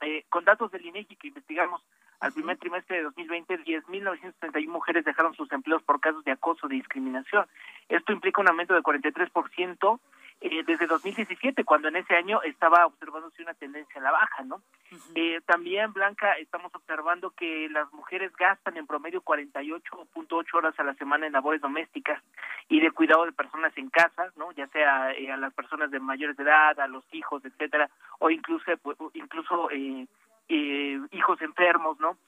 eh, 0.00 0.24
con 0.28 0.44
datos 0.44 0.70
del 0.70 0.86
INEGI 0.86 1.16
que 1.16 1.28
investigamos 1.28 1.82
al 2.20 2.32
primer 2.32 2.56
trimestre 2.58 2.98
de 2.98 3.02
2020, 3.04 3.64
10.931 3.64 4.68
mujeres 4.68 5.04
dejaron 5.04 5.34
sus 5.34 5.50
empleos 5.52 5.82
por 5.82 6.00
casos 6.00 6.24
de 6.24 6.32
acoso, 6.32 6.68
de 6.68 6.76
discriminación. 6.76 7.46
Esto 7.88 8.12
implica 8.12 8.40
un 8.40 8.48
aumento 8.48 8.74
de 8.74 8.80
43% 8.80 10.00
eh, 10.44 10.62
desde 10.66 10.86
2017, 10.86 11.64
cuando 11.64 11.88
en 11.88 11.96
ese 11.96 12.14
año 12.14 12.42
estaba 12.42 12.84
observándose 12.84 13.42
una 13.42 13.54
tendencia 13.54 13.98
a 13.98 14.04
la 14.04 14.10
baja, 14.10 14.42
¿no? 14.44 14.60
eh, 15.14 15.40
también, 15.46 15.92
Blanca, 15.94 16.34
estamos 16.34 16.70
observando 16.74 17.30
que 17.30 17.66
las 17.70 17.90
mujeres 17.94 18.30
gastan 18.36 18.76
en 18.76 18.86
promedio 18.86 19.22
48.8 19.22 20.54
horas 20.54 20.78
a 20.78 20.84
la 20.84 20.92
semana 20.94 21.26
en 21.26 21.32
labores 21.32 21.62
domésticas 21.62 22.22
y 22.68 22.78
de 22.78 22.90
cuidado 22.90 23.24
de 23.24 23.32
personas 23.32 23.72
en 23.76 23.88
casa, 23.88 24.32
¿no? 24.36 24.52
Ya 24.52 24.66
sea 24.68 25.12
eh, 25.12 25.32
a 25.32 25.38
las 25.38 25.54
personas 25.54 25.90
de 25.90 25.98
mayores 25.98 26.36
de 26.36 26.42
edad, 26.42 26.78
a 26.78 26.88
los 26.88 27.04
hijos, 27.12 27.42
etcétera, 27.42 27.88
o 28.18 28.28
incluso, 28.28 28.64
pues, 28.82 28.98
incluso 29.14 29.70
eh, 29.70 30.06
eh, 30.50 31.00
hijos 31.12 31.40
enfermos, 31.40 31.98
¿no? 32.00 32.18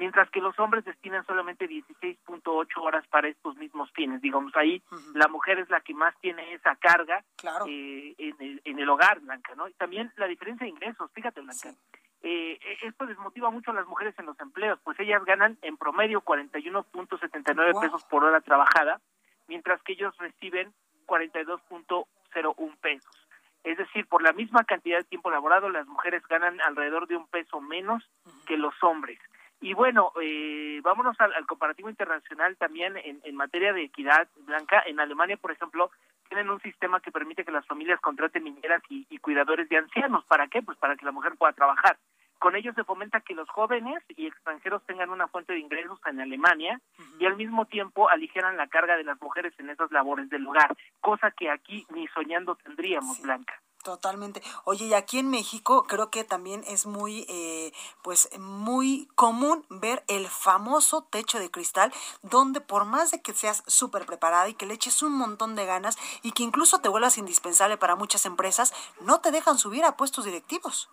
Mientras 0.00 0.30
que 0.30 0.40
los 0.40 0.58
hombres 0.58 0.82
destinan 0.86 1.26
solamente 1.26 1.68
16.8 1.68 2.66
horas 2.78 3.06
para 3.08 3.28
estos 3.28 3.54
mismos 3.56 3.92
fines. 3.92 4.22
Digamos, 4.22 4.56
ahí 4.56 4.82
la 5.12 5.28
mujer 5.28 5.58
es 5.58 5.68
la 5.68 5.82
que 5.82 5.92
más 5.92 6.14
tiene 6.22 6.54
esa 6.54 6.74
carga 6.76 7.22
eh, 7.68 8.14
en, 8.16 8.34
el, 8.40 8.62
en, 8.64 8.78
el, 8.78 8.88
hogar, 8.88 9.20
Blanca, 9.20 9.54
¿no? 9.54 9.68
Y 9.68 9.74
también 9.74 10.10
la 10.16 10.26
diferencia 10.26 10.64
de 10.64 10.70
ingresos, 10.70 11.10
fíjate, 11.12 11.42
Blanca. 11.42 11.74
Eh, 12.22 12.58
esto 12.82 13.04
desmotiva 13.04 13.50
mucho 13.50 13.72
a 13.72 13.74
las 13.74 13.86
mujeres 13.86 14.14
en 14.18 14.24
los 14.24 14.40
empleos, 14.40 14.78
pues 14.82 14.98
ellas 15.00 15.22
ganan 15.26 15.58
en 15.60 15.76
promedio 15.76 16.22
41.79 16.22 17.80
pesos 17.80 18.02
por 18.04 18.24
hora 18.24 18.40
trabajada, 18.40 19.02
mientras 19.48 19.82
que 19.82 19.92
ellos 19.92 20.16
reciben 20.16 20.72
42.01 21.06 22.76
pesos. 22.80 23.28
Es 23.64 23.76
decir, 23.76 24.06
por 24.06 24.22
la 24.22 24.32
misma 24.32 24.64
cantidad 24.64 24.96
de 24.96 25.04
tiempo 25.04 25.30
laborado, 25.30 25.68
las 25.68 25.86
mujeres 25.86 26.26
ganan 26.26 26.58
alrededor 26.62 27.06
de 27.06 27.16
un 27.16 27.26
peso 27.26 27.60
menos 27.60 28.02
que 28.46 28.56
los 28.56 28.72
hombres. 28.82 29.18
Y 29.60 29.74
bueno, 29.74 30.12
eh, 30.22 30.80
vámonos 30.82 31.20
al, 31.20 31.34
al, 31.34 31.46
comparativo 31.46 31.90
internacional 31.90 32.56
también 32.56 32.96
en, 32.96 33.20
en, 33.22 33.36
materia 33.36 33.74
de 33.74 33.84
equidad 33.84 34.26
blanca. 34.46 34.82
En 34.86 35.00
Alemania, 35.00 35.36
por 35.36 35.52
ejemplo, 35.52 35.90
tienen 36.28 36.48
un 36.48 36.60
sistema 36.62 37.00
que 37.00 37.12
permite 37.12 37.44
que 37.44 37.52
las 37.52 37.66
familias 37.66 38.00
contraten 38.00 38.44
niñeras 38.44 38.82
y, 38.88 39.06
y, 39.10 39.18
cuidadores 39.18 39.68
de 39.68 39.76
ancianos. 39.76 40.24
¿Para 40.24 40.48
qué? 40.48 40.62
Pues 40.62 40.78
para 40.78 40.96
que 40.96 41.04
la 41.04 41.12
mujer 41.12 41.34
pueda 41.36 41.52
trabajar. 41.52 41.98
Con 42.38 42.56
ello 42.56 42.72
se 42.72 42.84
fomenta 42.84 43.20
que 43.20 43.34
los 43.34 43.50
jóvenes 43.50 44.02
y 44.16 44.26
extranjeros 44.26 44.82
tengan 44.86 45.10
una 45.10 45.28
fuente 45.28 45.52
de 45.52 45.58
ingresos 45.58 46.00
en 46.06 46.20
Alemania 46.20 46.80
uh 46.98 47.02
-huh. 47.02 47.16
y 47.20 47.26
al 47.26 47.36
mismo 47.36 47.66
tiempo 47.66 48.08
aligeran 48.08 48.56
la 48.56 48.66
carga 48.66 48.96
de 48.96 49.04
las 49.04 49.20
mujeres 49.20 49.52
en 49.58 49.68
esas 49.68 49.92
labores 49.92 50.30
del 50.30 50.46
hogar, 50.46 50.74
cosa 51.02 51.30
que 51.32 51.50
aquí 51.50 51.86
ni 51.90 52.08
soñando 52.08 52.54
tendríamos, 52.54 53.18
sí. 53.18 53.24
Blanca. 53.24 53.60
Totalmente. 53.82 54.42
Oye, 54.64 54.86
y 54.86 54.94
aquí 54.94 55.18
en 55.18 55.30
México 55.30 55.86
creo 55.88 56.10
que 56.10 56.22
también 56.22 56.62
es 56.66 56.84
muy, 56.84 57.24
eh, 57.30 57.72
pues, 58.02 58.28
muy 58.38 59.08
común 59.14 59.64
ver 59.70 60.02
el 60.06 60.26
famoso 60.26 61.08
techo 61.10 61.38
de 61.38 61.50
cristal, 61.50 61.90
donde 62.22 62.60
por 62.60 62.84
más 62.84 63.10
de 63.10 63.22
que 63.22 63.32
seas 63.32 63.64
súper 63.66 64.04
preparada 64.04 64.50
y 64.50 64.54
que 64.54 64.66
le 64.66 64.74
eches 64.74 65.02
un 65.02 65.16
montón 65.16 65.56
de 65.56 65.64
ganas 65.64 65.96
y 66.22 66.32
que 66.32 66.42
incluso 66.42 66.80
te 66.80 66.90
vuelvas 66.90 67.16
indispensable 67.16 67.78
para 67.78 67.96
muchas 67.96 68.26
empresas, 68.26 68.74
no 69.00 69.22
te 69.22 69.30
dejan 69.30 69.56
subir 69.56 69.84
a 69.84 69.96
puestos 69.96 70.26
directivos. 70.26 70.90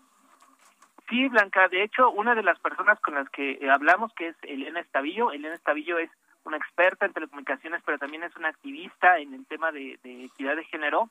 Sí, 1.09 1.27
Blanca. 1.27 1.67
De 1.67 1.83
hecho, 1.83 2.09
una 2.11 2.35
de 2.35 2.43
las 2.43 2.59
personas 2.59 2.99
con 3.01 3.15
las 3.15 3.29
que 3.29 3.59
hablamos, 3.69 4.13
que 4.13 4.29
es 4.29 4.35
Elena 4.43 4.79
Estavillo, 4.79 5.31
Elena 5.31 5.55
Estavillo 5.55 5.97
es 5.97 6.09
una 6.45 6.55
experta 6.55 7.05
en 7.05 7.11
telecomunicaciones, 7.11 7.81
pero 7.85 7.97
también 7.97 8.23
es 8.23 8.35
una 8.37 8.47
activista 8.47 9.19
en 9.19 9.33
el 9.33 9.45
tema 9.45 9.73
de, 9.73 9.99
de 10.03 10.25
equidad 10.25 10.55
de 10.55 10.63
género 10.63 11.09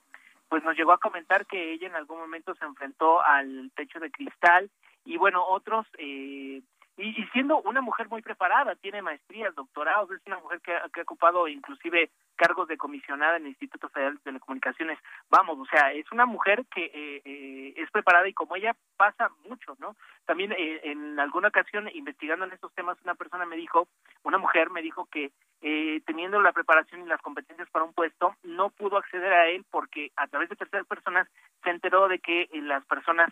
pues 0.49 0.63
nos 0.65 0.77
llegó 0.77 0.93
a 0.93 0.99
comentar 0.99 1.47
que 1.47 1.73
ella 1.73 1.87
en 1.89 1.97
algún 1.97 2.19
momento 2.19 2.55
se 2.55 2.65
enfrentó 2.65 3.21
al 3.23 3.71
techo 3.75 3.99
de 3.99 4.11
cristal 4.11 4.71
y 5.05 5.17
bueno, 5.17 5.45
otros, 5.47 5.87
eh, 5.99 6.63
y, 6.97 7.21
y, 7.21 7.27
siendo 7.33 7.61
una 7.63 7.81
mujer 7.81 8.09
muy 8.09 8.23
preparada, 8.23 8.75
tiene 8.77 9.03
maestrías, 9.03 9.55
doctorados, 9.55 10.11
es 10.11 10.21
una 10.27 10.39
mujer 10.39 10.61
que, 10.61 10.75
ha 10.75 11.03
ocupado 11.03 11.47
inclusive 11.49 12.11
cargos 12.37 12.69
de 12.69 12.77
comisionada 12.77 13.37
en 13.37 13.43
el 13.43 13.49
Instituto 13.51 13.89
Federal 13.89 14.15
de 14.15 14.21
Telecomunicaciones, 14.21 14.99
vamos, 15.31 15.59
o 15.59 15.67
sea, 15.67 15.93
es 15.93 16.11
una 16.13 16.27
mujer 16.27 16.65
que 16.75 16.85
eh, 16.87 17.23
eh, 17.25 17.75
es 17.77 17.91
preparada 17.91 18.29
y 18.29 18.35
como 18.35 18.57
ella 18.57 18.75
pasa 18.97 19.31
mucho, 19.49 19.77
¿no? 19.79 19.97
También 20.27 20.53
eh, 20.53 20.81
en 20.85 21.19
alguna 21.21 21.49
ocasión, 21.49 21.89
investigando 21.95 22.45
en 22.45 22.53
estos 22.53 22.73
temas, 22.75 22.99
una 23.05 23.15
persona 23.15 23.47
me 23.47 23.57
dijo, 23.57 23.89
una 24.25 24.39
mujer 24.39 24.71
me 24.71 24.83
dijo 24.83 25.07
que 25.07 25.31
eh, 25.63 26.01
teniendo 26.07 26.41
la 26.41 26.53
preparación 26.53 27.03
y 27.03 27.07
las 27.07 27.21
competencias 27.23 27.69
para 27.71 27.85
un 27.85 27.93
puesto, 27.93 28.37
no 28.43 28.71
pudo 28.71 28.99
acceder 28.99 29.33
a 29.33 29.47
él 29.49 29.65
porque 29.71 30.13
a 30.17 30.27
través 30.27 30.49
de 30.49 30.57
terceras 30.57 30.87
personas 30.87 31.29
se 31.65 31.71
enteró 31.71 32.09
de 32.09 32.19
que 32.19 32.49
las 32.53 32.85
personas 32.85 33.31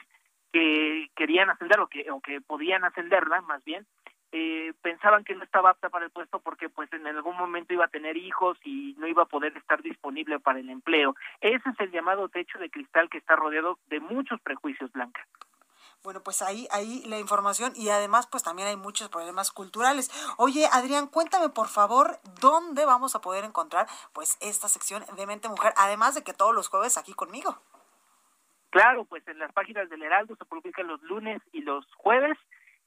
que 0.55 1.11
querían 1.17 1.51
ascender 1.51 1.81
o 1.81 1.89
que, 1.89 2.09
o 2.13 2.21
que 2.21 2.41
podían 2.41 2.85
ascenderla, 2.85 3.41
más 3.41 3.65
bien, 3.65 3.85
eh, 4.31 4.73
pensaban 4.83 5.25
que 5.25 5.35
no 5.35 5.43
estaba 5.43 5.71
apta 5.71 5.89
para 5.89 6.05
el 6.05 6.13
puesto 6.13 6.39
porque 6.39 6.69
pues 6.69 6.93
en 6.93 7.05
algún 7.09 7.37
momento 7.37 7.75
iba 7.75 7.87
a 7.87 7.89
tener 7.89 8.17
hijos 8.17 8.57
y 8.63 8.95
no 8.99 9.09
iba 9.09 9.25
a 9.25 9.27
poder 9.27 9.57
estar 9.57 9.83
disponible 9.83 10.39
para 10.39 10.61
el 10.61 10.71
empleo. 10.71 11.17
Ese 11.41 11.69
es 11.69 11.81
el 11.81 11.91
llamado 11.91 12.29
techo 12.29 12.61
de 12.61 12.71
cristal 12.71 13.11
que 13.11 13.19
está 13.19 13.35
rodeado 13.35 13.81
de 13.89 13.99
muchos 13.99 14.41
prejuicios, 14.43 14.93
Blanca. 14.93 15.27
Bueno, 16.05 16.23
pues 16.23 16.41
ahí, 16.41 16.69
ahí 16.71 17.03
la 17.07 17.19
información 17.19 17.73
y 17.75 17.89
además 17.89 18.29
pues 18.29 18.45
también 18.45 18.69
hay 18.69 18.77
muchos 18.77 19.09
problemas 19.09 19.51
culturales. 19.51 20.09
Oye, 20.37 20.69
Adrián, 20.71 21.09
cuéntame 21.09 21.49
por 21.49 21.67
favor 21.67 22.21
dónde 22.41 22.87
vamos 22.87 23.17
a 23.17 23.21
poder 23.21 23.45
encontrar 23.45 23.89
pues 24.13 24.39
esta 24.41 24.69
sección 24.69 25.03
de 25.17 25.27
Mente 25.27 25.49
Mujer, 25.49 25.73
además 25.77 26.15
de 26.15 26.23
que 26.23 26.33
todos 26.33 26.55
los 26.55 26.69
jueves 26.69 26.97
aquí 26.97 27.13
conmigo. 27.13 27.59
Claro, 28.75 29.05
pues 29.05 29.23
en 29.29 29.39
las 29.39 29.53
páginas 29.53 29.89
del 29.89 30.03
Heraldo 30.03 30.35
se 30.35 30.45
publican 30.47 30.89
los 30.89 31.01
lunes 31.05 31.41
y 31.53 31.63
los 31.63 31.87
jueves 31.95 32.37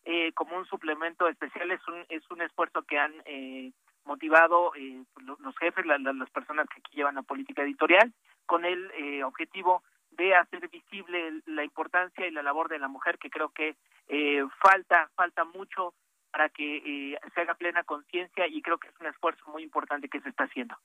eh, 0.04 0.34
como 0.34 0.58
un 0.58 0.66
suplemento 0.66 1.30
especial. 1.30 1.72
Es 1.72 1.80
un, 1.88 2.04
es 2.10 2.30
un 2.30 2.42
esfuerzo 2.42 2.82
que 2.82 3.00
han 3.00 3.14
eh, 3.24 3.72
motivado 4.04 4.76
eh, 4.76 5.02
los 5.40 5.58
jefes, 5.58 5.86
la, 5.86 5.98
la, 5.98 6.12
las 6.12 6.30
personas 6.32 6.68
que 6.68 6.82
aquí 6.82 6.98
llevan 6.98 7.16
la 7.16 7.22
política 7.22 7.64
editorial, 7.64 8.12
con 8.46 8.66
el 8.66 8.92
eh, 8.98 9.24
objetivo 9.24 9.82
de 10.12 10.36
hacer 10.36 10.68
visible 10.68 11.42
la 11.46 11.64
importancia 11.64 12.28
y 12.28 12.32
la 12.32 12.44
labor 12.44 12.68
de 12.68 12.80
la 12.80 12.90
mujer, 12.90 13.18
que 13.18 13.30
creo 13.30 13.52
que 13.54 13.78
eh, 14.10 14.44
falta, 14.62 15.10
falta 15.16 15.46
mucho 15.46 15.94
para 16.32 16.50
que 16.50 17.14
eh, 17.14 17.20
se 17.34 17.40
haga 17.40 17.54
plena 17.54 17.86
conciencia 17.86 18.46
y 18.46 18.62
creo 18.62 18.78
que 18.78 18.90
es 18.90 19.00
un 19.00 19.08
esfuerzo 19.08 19.50
muy 19.52 19.64
importante 19.64 20.10
que 20.10 20.20
se 20.20 20.28
está 20.28 20.44
haciendo. 20.44 20.76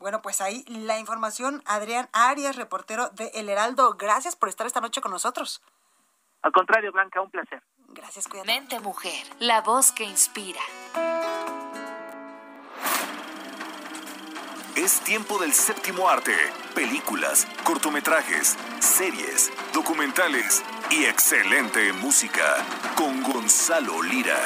Bueno, 0.00 0.22
pues 0.22 0.40
ahí 0.40 0.64
la 0.66 0.98
información, 0.98 1.62
Adrián 1.66 2.08
Arias, 2.12 2.56
reportero 2.56 3.10
de 3.10 3.30
El 3.34 3.50
Heraldo. 3.50 3.96
Gracias 3.98 4.34
por 4.34 4.48
estar 4.48 4.66
esta 4.66 4.80
noche 4.80 5.02
con 5.02 5.12
nosotros. 5.12 5.62
Al 6.40 6.52
contrario, 6.52 6.90
Blanca, 6.90 7.20
un 7.20 7.30
placer. 7.30 7.62
Gracias, 7.88 8.26
cuídate. 8.26 8.50
Mente 8.50 8.80
Mujer, 8.80 9.26
la 9.40 9.60
voz 9.60 9.92
que 9.92 10.04
inspira. 10.04 10.60
Es 14.74 15.00
tiempo 15.00 15.38
del 15.38 15.52
séptimo 15.52 16.08
arte. 16.08 16.34
Películas, 16.74 17.46
cortometrajes, 17.64 18.56
series, 18.78 19.52
documentales 19.74 20.64
y 20.90 21.04
excelente 21.04 21.92
música 21.92 22.56
con 22.96 23.22
Gonzalo 23.22 24.00
Lira. 24.00 24.38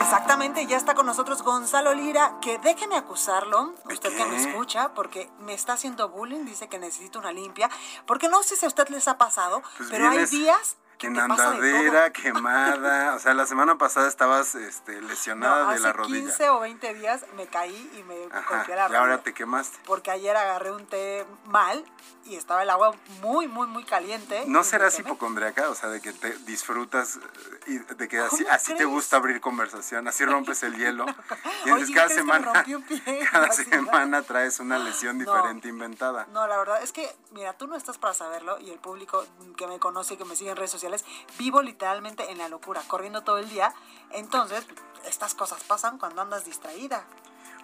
Exactamente, 0.00 0.66
ya 0.66 0.76
está 0.76 0.94
con 0.94 1.06
nosotros 1.06 1.42
Gonzalo 1.42 1.94
Lira, 1.94 2.38
que 2.40 2.58
déjeme 2.58 2.96
acusarlo, 2.96 3.74
usted 3.84 4.10
¿Qué? 4.10 4.16
que 4.16 4.26
me 4.26 4.36
escucha, 4.36 4.92
porque 4.94 5.30
me 5.40 5.54
está 5.54 5.72
haciendo 5.74 6.08
bullying, 6.08 6.44
dice 6.44 6.68
que 6.68 6.78
necesito 6.78 7.18
una 7.18 7.32
limpia, 7.32 7.70
porque 8.06 8.28
no 8.28 8.42
sé 8.42 8.56
si 8.56 8.64
a 8.64 8.68
usted 8.68 8.88
les 8.88 9.08
ha 9.08 9.18
pasado, 9.18 9.62
Pues 9.78 9.88
pero 9.90 10.08
hay 10.08 10.24
días 10.26 10.76
que 10.98 11.08
En 11.08 11.18
andadera, 11.18 12.10
quemada. 12.12 13.14
O 13.16 13.18
sea, 13.18 13.34
la 13.34 13.46
semana 13.46 13.76
pasada 13.78 14.08
estabas 14.08 14.54
este, 14.54 15.00
lesionada 15.02 15.64
No, 15.64 15.70
de 15.72 15.80
la 15.80 15.88
hace 15.90 15.96
rodilla. 15.96 16.20
15 16.26 16.50
o 16.50 16.60
20 16.60 16.94
días 16.94 17.24
me 17.36 17.46
caí 17.46 17.90
y 17.98 18.02
me 18.04 18.24
Ajá, 18.32 18.56
golpeé 18.58 18.76
la 18.76 18.82
y 18.82 18.94
ahora 18.94 19.00
rodilla. 19.16 19.22
te 19.22 19.34
quemaste. 19.34 19.78
Porque 19.86 20.10
ayer 20.10 20.36
agarré 20.36 20.72
un 20.72 20.86
té 20.86 21.26
mal 21.46 21.84
y 22.24 22.34
estaba 22.36 22.62
el 22.62 22.70
agua 22.70 22.92
muy, 23.20 23.46
muy, 23.46 23.66
muy 23.68 23.84
caliente. 23.84 24.44
¿No 24.46 24.64
serás 24.64 24.98
hipocondriaca? 24.98 25.68
O 25.70 25.74
sea, 25.74 25.88
de 25.90 26.00
que 26.00 26.12
te 26.12 26.36
disfrutas 26.38 27.16
eh, 27.16 27.20
y 27.68 27.78
de 27.94 28.08
que 28.08 28.18
así, 28.18 28.42
¿Cómo 28.44 28.54
así 28.54 28.74
te 28.74 28.84
gusta 28.84 29.16
abrir 29.16 29.40
conversación, 29.40 30.08
así 30.08 30.24
rompes 30.24 30.62
el 30.62 30.74
hielo. 30.78 31.06
Y 31.06 31.70
Oye, 31.70 31.84
entonces 31.84 31.88
¿qué 31.88 31.94
cada 31.94 32.08
semana, 32.08 32.64
pie? 32.64 32.78
cada 33.30 33.52
semana 33.52 34.22
traes 34.22 34.58
una 34.60 34.78
lesión 34.78 35.18
No. 35.18 35.24
diferente 35.32 35.68
inventada. 35.68 36.26
No, 36.32 36.46
la 36.46 36.56
verdad 36.58 36.82
es 36.82 36.92
que, 36.92 37.08
mira, 37.30 37.52
tú 37.54 37.66
no 37.66 37.76
estás 37.76 37.98
para 37.98 38.12
saberlo 38.14 38.58
y 38.60 38.70
el 38.70 38.78
público 38.78 39.24
que 39.56 39.66
me 39.66 39.78
conoce 39.78 40.14
y 40.14 40.16
que 40.16 40.24
me 40.24 40.34
sigue 40.36 40.50
en 40.50 40.56
redes 40.56 40.70
sociales, 40.70 40.85
vivo 41.38 41.62
literalmente 41.62 42.30
en 42.30 42.38
la 42.38 42.48
locura, 42.48 42.82
corriendo 42.86 43.22
todo 43.22 43.38
el 43.38 43.48
día. 43.48 43.74
Entonces, 44.12 44.66
estas 45.06 45.34
cosas 45.34 45.62
pasan 45.64 45.98
cuando 45.98 46.22
andas 46.22 46.44
distraída. 46.44 47.04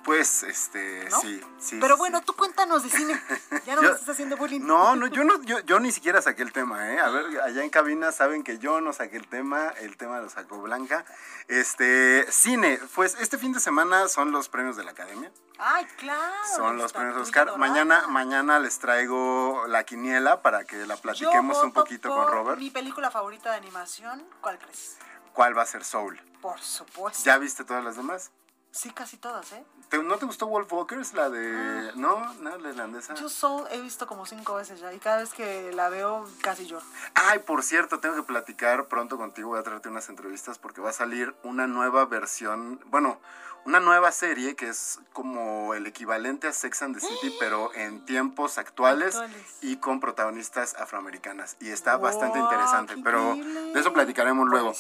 Pues, 0.05 0.43
este, 0.43 1.09
sí, 1.21 1.41
sí. 1.61 1.79
Pero 1.81 1.97
bueno, 1.97 2.19
sí. 2.19 2.25
tú 2.27 2.35
cuéntanos 2.35 2.83
de 2.83 2.91
cine. 2.91 3.21
Ya 3.67 3.77
no 3.77 3.83
Yo- 3.83 3.89
me 3.91 3.95
estás 3.95 4.09
haciendo 4.09 4.37
bullying. 4.37 4.61
No, 4.63 4.97
no, 4.97 5.07
yo 5.09 5.23
no, 5.25 5.41
yo, 5.43 5.61
yo 5.61 5.79
ni 5.79 5.93
siquiera 5.93 6.21
saqué 6.21 6.43
el 6.43 6.53
tema, 6.53 6.91
¿eh? 6.93 6.99
A 6.99 7.09
ver, 7.11 7.41
allá 7.43 7.63
en 7.63 7.71
cabina 7.71 8.11
saben 8.11 8.43
que 8.43 8.59
yo 8.59 8.81
no 8.81 8.93
saqué 8.93 9.17
el 9.17 9.29
tema, 9.29 9.69
el 9.81 9.97
tema 9.97 10.19
lo 10.21 10.29
sacó 10.29 10.61
Blanca. 10.61 11.05
Este, 11.49 12.27
cine, 12.33 12.81
pues 12.95 13.17
este 13.21 13.39
fin 13.39 13.53
de 13.53 13.61
semana 13.61 14.09
son 14.09 14.33
los 14.33 14.49
premios 14.49 14.77
de 14.77 14.85
la 14.85 14.91
Academia, 14.93 15.31
Ay, 15.59 15.85
claro. 15.99 16.33
son 16.57 16.77
los 16.79 16.93
premios 16.93 17.17
Oscar. 17.17 17.47
dorada. 17.47 17.59
Mañana, 17.59 18.07
mañana 18.09 18.59
les 18.59 18.79
traigo 18.79 19.65
la 19.69 19.85
quiniela 19.85 20.43
para 20.43 20.65
que 20.65 20.77
la 20.87 20.97
Yo 20.97 21.03
platiquemos 21.03 21.63
un 21.63 21.73
poquito 21.73 22.09
por 22.09 22.25
con 22.27 22.33
Robert. 22.33 22.59
Mi 22.59 22.71
película 22.71 23.11
favorita 23.11 23.51
de 23.51 23.57
animación, 23.59 24.27
¿cuál 24.41 24.59
crees? 24.59 24.97
¿Cuál 25.33 25.57
va 25.57 25.63
a 25.63 25.67
ser 25.67 25.85
Soul? 25.85 26.21
Por 26.41 26.61
supuesto. 26.61 27.23
¿Ya 27.25 27.39
viste 27.39 27.65
todas 27.65 27.85
las 27.85 27.97
demás? 27.97 28.31
Sí, 28.73 28.91
casi 28.91 29.19
todas, 29.19 29.53
¿eh? 29.53 29.63
¿Te- 29.91 30.03
¿No 30.03 30.17
te 30.17 30.25
gustó 30.25 30.47
Wolf 30.47 30.73
Walkers? 30.73 31.13
La 31.13 31.29
de... 31.29 31.93
No, 31.95 32.33
no, 32.35 32.57
la 32.57 32.71
irlandesa. 32.71 33.13
Yo 33.15 33.29
Soul 33.29 33.67
he 33.71 33.81
visto 33.83 34.07
como 34.07 34.25
cinco 34.25 34.55
veces 34.55 34.81
ya 34.81 34.91
y 34.95 34.99
cada 34.99 35.19
vez 35.19 35.35
que 35.35 35.71
la 35.73 35.91
veo 35.91 36.27
casi 36.41 36.67
lloro. 36.67 36.83
Ay, 37.15 37.41
por 37.41 37.63
cierto, 37.63 38.01
tengo 38.01 38.15
que 38.17 38.23
platicar 38.23 38.87
pronto 38.87 39.19
contigo, 39.19 39.51
voy 39.51 39.59
a 39.61 39.63
traerte 39.63 39.91
unas 39.91 40.09
entrevistas 40.09 40.59
porque 40.59 40.81
va 40.81 40.89
a 40.89 40.95
salir 40.95 41.35
una 41.43 41.67
nueva 41.67 42.07
versión, 42.07 42.81
bueno, 42.87 43.21
una 43.65 43.79
nueva 43.81 44.11
serie 44.13 44.57
que 44.57 44.69
es 44.69 44.99
como 45.13 45.75
el 45.75 45.87
equivalente 45.87 46.49
a 46.49 46.53
Sex 46.53 46.83
and 46.83 46.95
the 46.99 47.01
City, 47.01 47.35
pero 47.39 47.73
en 47.75 48.05
tiempos 48.05 48.59
actuales, 48.59 49.15
Actuales. 49.17 49.47
y 49.61 49.77
con 49.77 50.01
protagonistas 50.01 50.75
afroamericanas. 50.75 51.57
Y 51.61 51.71
está 51.71 51.97
bastante 51.97 52.39
interesante, 52.39 52.95
pero 53.05 53.35
increíble. 53.37 53.73
de 53.73 53.81
eso 53.81 53.93
platicaremos 53.93 54.49
luego. 54.49 54.73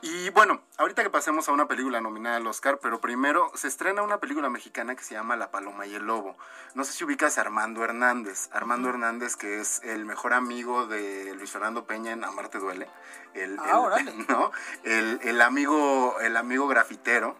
Y 0.00 0.30
bueno, 0.30 0.60
ahorita 0.78 1.02
que 1.04 1.10
pasemos 1.10 1.48
a 1.48 1.52
una 1.52 1.68
película 1.68 2.00
nominada 2.00 2.36
al 2.38 2.46
Oscar, 2.46 2.78
pero 2.82 3.00
primero 3.00 3.52
se 3.54 3.68
estrena 3.68 4.02
una 4.02 4.18
película 4.18 4.48
mexicana 4.48 4.96
que 4.96 5.04
se 5.04 5.14
llama 5.14 5.36
La 5.36 5.50
Paloma 5.50 5.86
y 5.86 5.94
el 5.94 6.04
Lobo. 6.06 6.36
No 6.74 6.82
sé 6.84 6.92
si 6.92 7.04
ubicas 7.04 7.38
a 7.38 7.42
Armando 7.42 7.84
Hernández. 7.84 8.48
Armando 8.52 8.88
Hernández, 8.88 9.36
que 9.36 9.60
es 9.60 9.80
el 9.84 10.04
mejor 10.04 10.32
amigo 10.34 10.86
de 10.86 11.34
Luis 11.36 11.52
Fernando 11.52 11.84
Peña 11.86 12.12
en 12.12 12.24
Amarte 12.24 12.58
Duele. 12.58 12.88
El, 13.34 13.56
Ah, 13.60 13.94
el-. 13.98 14.26
¿no? 14.28 14.50
el, 14.82 15.20
el 15.22 15.40
amigo, 15.40 16.18
el 16.20 16.36
amigo 16.36 16.66
grafitero. 16.66 17.36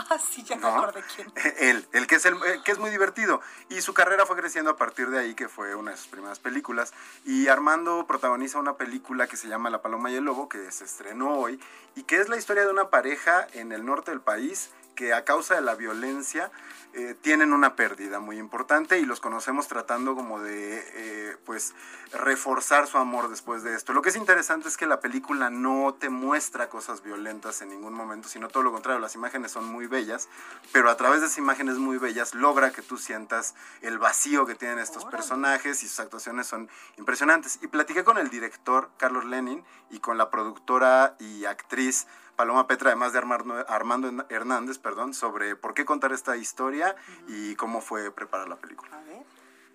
Ah, 0.00 0.16
sí, 0.16 0.44
ya 0.44 0.54
acordé 0.54 1.02
quién. 1.14 1.32
Él, 1.58 1.84
el 1.92 2.06
que 2.06 2.14
es 2.14 2.24
el 2.24 2.34
eh, 2.34 2.60
que 2.64 2.70
es 2.70 2.78
muy 2.78 2.90
divertido. 2.90 3.40
Y 3.68 3.80
su 3.80 3.94
carrera 3.94 4.26
fue 4.26 4.36
creciendo 4.36 4.70
a 4.70 4.76
partir 4.76 5.10
de 5.10 5.18
ahí, 5.18 5.34
que 5.34 5.48
fue 5.48 5.74
una 5.74 5.90
de 5.90 5.96
sus 5.96 6.06
primeras 6.06 6.38
películas. 6.38 6.94
Y 7.24 7.48
Armando 7.48 8.06
protagoniza 8.06 8.60
una 8.60 8.76
película 8.76 9.26
que 9.26 9.36
se 9.36 9.48
llama 9.48 9.70
La 9.70 9.82
Paloma 9.82 10.12
y 10.12 10.14
el 10.14 10.24
Lobo, 10.24 10.48
que 10.48 10.70
se 10.70 10.84
estrenó 10.84 11.34
hoy, 11.34 11.60
y 11.96 12.04
que 12.04 12.20
es 12.20 12.28
la 12.28 12.36
historia 12.36 12.64
de 12.64 12.70
una 12.70 12.90
pareja 12.90 13.48
en 13.54 13.72
el 13.72 13.84
norte 13.84 14.12
del 14.12 14.20
país 14.20 14.70
que 14.98 15.14
a 15.14 15.24
causa 15.24 15.54
de 15.54 15.60
la 15.60 15.76
violencia 15.76 16.50
eh, 16.92 17.14
tienen 17.20 17.52
una 17.52 17.76
pérdida 17.76 18.18
muy 18.18 18.36
importante 18.36 18.98
y 18.98 19.04
los 19.06 19.20
conocemos 19.20 19.68
tratando 19.68 20.16
como 20.16 20.40
de 20.40 20.82
eh, 20.92 21.36
pues 21.44 21.72
reforzar 22.12 22.88
su 22.88 22.98
amor 22.98 23.28
después 23.28 23.62
de 23.62 23.76
esto. 23.76 23.92
Lo 23.92 24.02
que 24.02 24.08
es 24.08 24.16
interesante 24.16 24.66
es 24.66 24.76
que 24.76 24.86
la 24.86 24.98
película 24.98 25.50
no 25.50 25.94
te 25.96 26.08
muestra 26.08 26.68
cosas 26.68 27.04
violentas 27.04 27.62
en 27.62 27.68
ningún 27.68 27.94
momento, 27.94 28.28
sino 28.28 28.48
todo 28.48 28.64
lo 28.64 28.72
contrario, 28.72 29.00
las 29.00 29.14
imágenes 29.14 29.52
son 29.52 29.66
muy 29.66 29.86
bellas, 29.86 30.28
pero 30.72 30.90
a 30.90 30.96
través 30.96 31.20
de 31.20 31.26
esas 31.26 31.38
imágenes 31.38 31.76
muy 31.76 31.98
bellas 31.98 32.34
logra 32.34 32.72
que 32.72 32.82
tú 32.82 32.98
sientas 32.98 33.54
el 33.82 33.98
vacío 33.98 34.46
que 34.46 34.56
tienen 34.56 34.80
estos 34.80 35.04
personajes 35.04 35.84
y 35.84 35.88
sus 35.88 36.00
actuaciones 36.00 36.48
son 36.48 36.68
impresionantes. 36.96 37.60
Y 37.62 37.68
platiqué 37.68 38.02
con 38.02 38.18
el 38.18 38.30
director 38.30 38.90
Carlos 38.96 39.24
Lenin 39.26 39.62
y 39.90 40.00
con 40.00 40.18
la 40.18 40.28
productora 40.28 41.14
y 41.20 41.44
actriz 41.44 42.08
Paloma 42.38 42.68
Petra, 42.68 42.90
además 42.90 43.12
de 43.12 43.18
Armando, 43.18 43.66
Armando 43.68 44.26
Hernández, 44.30 44.78
perdón, 44.78 45.12
sobre 45.12 45.56
por 45.56 45.74
qué 45.74 45.84
contar 45.84 46.12
esta 46.12 46.36
historia 46.36 46.94
y 47.26 47.56
cómo 47.56 47.80
fue 47.80 48.12
preparar 48.12 48.48
la 48.48 48.54
película. 48.54 48.96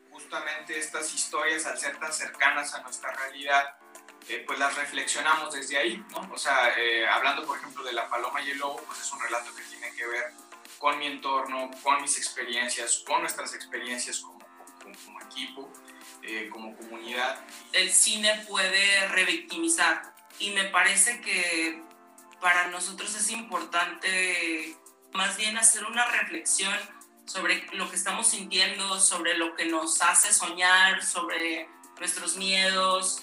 justamente 0.09 0.80
estas 0.80 1.14
historias, 1.14 1.66
al 1.66 1.78
ser 1.78 1.99
tan 1.99 2.14
cercanas 2.14 2.74
a 2.74 2.82
nuestra 2.82 3.11
realidad, 3.11 3.76
eh, 4.30 4.45
pues 4.47 4.57
las 4.59 4.74
reflexionamos 4.78 5.53
desde 5.53 5.78
ahí, 5.78 6.01
¿no? 6.11 6.32
O 6.34 6.38
sea, 6.38 6.74
eh, 6.78 7.05
hablando 7.05 7.45
por 7.45 7.57
ejemplo 7.57 7.84
de 7.84 7.91
La 7.91 8.07
Paloma 8.07 8.41
y 8.41 8.51
el 8.51 8.59
Lobo, 8.59 8.82
pues 8.88 9.01
es 9.01 9.11
un 9.11 9.20
relato 9.20 9.53
que 9.53 9.64
tiene 9.64 9.93
que 9.93 10.07
ver 10.07 10.32
con 10.80 10.97
mi 10.99 11.07
entorno, 11.07 11.70
con 11.84 12.01
mis 12.01 12.18
experiencias, 12.18 13.03
con 13.05 13.20
nuestras 13.20 13.53
experiencias 13.53 14.22
como, 14.22 14.39
como, 14.82 14.95
como 15.03 15.22
equipo, 15.22 15.70
eh, 16.22 16.47
como 16.49 16.78
comunidad. 16.78 17.41
el 17.74 17.91
cine 17.91 18.45
puede 18.47 19.05
revictimizar 19.09 20.14
y 20.39 20.51
me 20.51 20.64
parece 20.66 21.20
que 21.20 21.93
para 22.44 22.68
nosotros 22.68 23.16
es 23.16 23.32
importante 23.32 24.78
más 25.14 25.38
bien 25.38 25.58
hacer 25.58 25.86
una 25.86 26.06
reflexión 26.08 26.78
sobre 27.26 27.66
lo 27.72 27.89
que 27.89 27.96
estamos 27.96 28.28
sintiendo, 28.28 29.00
sobre 29.00 29.38
lo 29.38 29.56
que 29.56 29.66
nos 29.66 30.02
hace 30.02 30.34
soñar, 30.34 31.04
sobre 31.06 31.70
nuestros 31.98 32.36
miedos, 32.36 33.22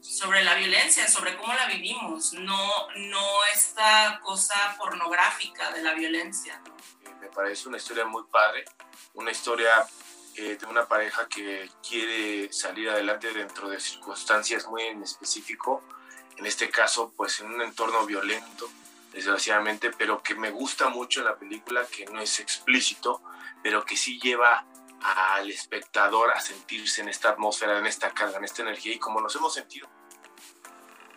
sobre 0.00 0.44
la 0.44 0.54
violencia, 0.54 1.08
sobre 1.08 1.36
cómo 1.36 1.52
la 1.52 1.66
vivimos, 1.66 2.32
no, 2.34 2.88
no 2.94 3.44
esta 3.52 4.20
cosa 4.22 4.54
pornográfica 4.78 5.72
de 5.72 5.82
la 5.82 5.94
violencia. 5.94 6.62
me 7.20 7.26
parece 7.28 7.68
una 7.68 7.78
historia 7.78 8.04
muy 8.04 8.22
padre, 8.30 8.66
una 9.14 9.32
historia 9.32 9.84
eh, 10.36 10.56
de 10.60 10.66
una 10.66 10.86
pareja 10.86 11.26
que 11.26 11.68
quiere 11.86 12.52
salir 12.52 12.88
adelante 12.88 13.32
dentro 13.32 13.68
de 13.68 13.80
circunstancias 13.80 14.68
muy 14.68 14.82
en 14.82 15.02
específico, 15.02 15.82
en 16.36 16.46
este 16.46 16.70
caso 16.70 17.12
pues 17.16 17.40
en 17.40 17.52
un 17.52 17.62
entorno 17.62 18.04
violento, 18.06 18.68
desgraciadamente, 19.12 19.92
pero 19.96 20.22
que 20.22 20.34
me 20.34 20.50
gusta 20.50 20.88
mucho 20.88 21.22
la 21.22 21.36
película, 21.36 21.86
que 21.86 22.04
no 22.06 22.20
es 22.20 22.40
explícito, 22.40 23.22
pero 23.62 23.84
que 23.84 23.96
sí 23.96 24.20
lleva 24.20 24.66
al 25.00 25.50
espectador 25.50 26.30
a 26.32 26.40
sentirse 26.40 27.02
en 27.02 27.08
esta 27.08 27.30
atmósfera, 27.30 27.78
en 27.78 27.86
esta 27.86 28.10
carga, 28.10 28.38
en 28.38 28.44
esta 28.44 28.62
energía 28.62 28.94
y 28.94 28.98
como 28.98 29.20
nos 29.20 29.34
hemos 29.36 29.54
sentido. 29.54 29.88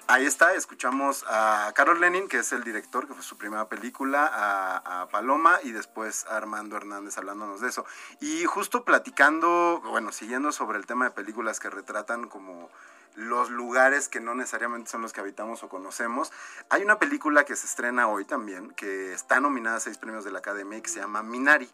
Ahí 0.10 0.26
está, 0.26 0.54
escuchamos 0.54 1.26
a 1.28 1.74
Carlos 1.76 2.00
Lenin, 2.00 2.30
que 2.30 2.38
es 2.38 2.54
el 2.54 2.64
director, 2.64 3.08
que 3.08 3.14
fue 3.14 3.24
su 3.24 3.38
primera 3.38 3.68
película, 3.68 4.26
a, 4.26 5.02
a 5.02 5.10
Paloma 5.10 5.60
y 5.64 5.72
después 5.72 6.26
a 6.28 6.38
Armando 6.38 6.78
Hernández 6.78 7.18
hablándonos 7.18 7.60
de 7.60 7.68
eso. 7.68 7.86
Y 8.22 8.46
justo 8.46 8.86
platicando, 8.86 9.82
bueno, 9.84 10.14
siguiendo 10.14 10.54
sobre 10.54 10.78
el 10.78 10.86
tema 10.86 11.04
de 11.04 11.12
películas 11.12 11.60
que 11.60 11.70
retratan 11.70 12.30
como 12.30 12.70
los 13.18 13.50
lugares 13.50 14.08
que 14.08 14.22
no 14.22 14.36
necesariamente 14.36 14.90
son 14.90 15.02
los 15.02 15.12
que 15.12 15.20
habitamos 15.20 15.64
o 15.64 15.70
conocemos, 15.70 16.32
hay 16.70 16.84
una 16.84 17.00
película 17.00 17.44
que 17.44 17.56
se 17.56 17.66
estrena 17.66 18.08
hoy 18.08 18.26
también, 18.26 18.72
que 18.72 19.12
está 19.12 19.40
nominada 19.40 19.78
a 19.78 19.80
seis 19.80 19.98
premios 19.98 20.24
de 20.24 20.32
la 20.32 20.40
Academia 20.40 20.78
y 20.78 20.82
que 20.82 20.90
se 20.90 21.00
llama 21.00 21.24
Minari. 21.24 21.70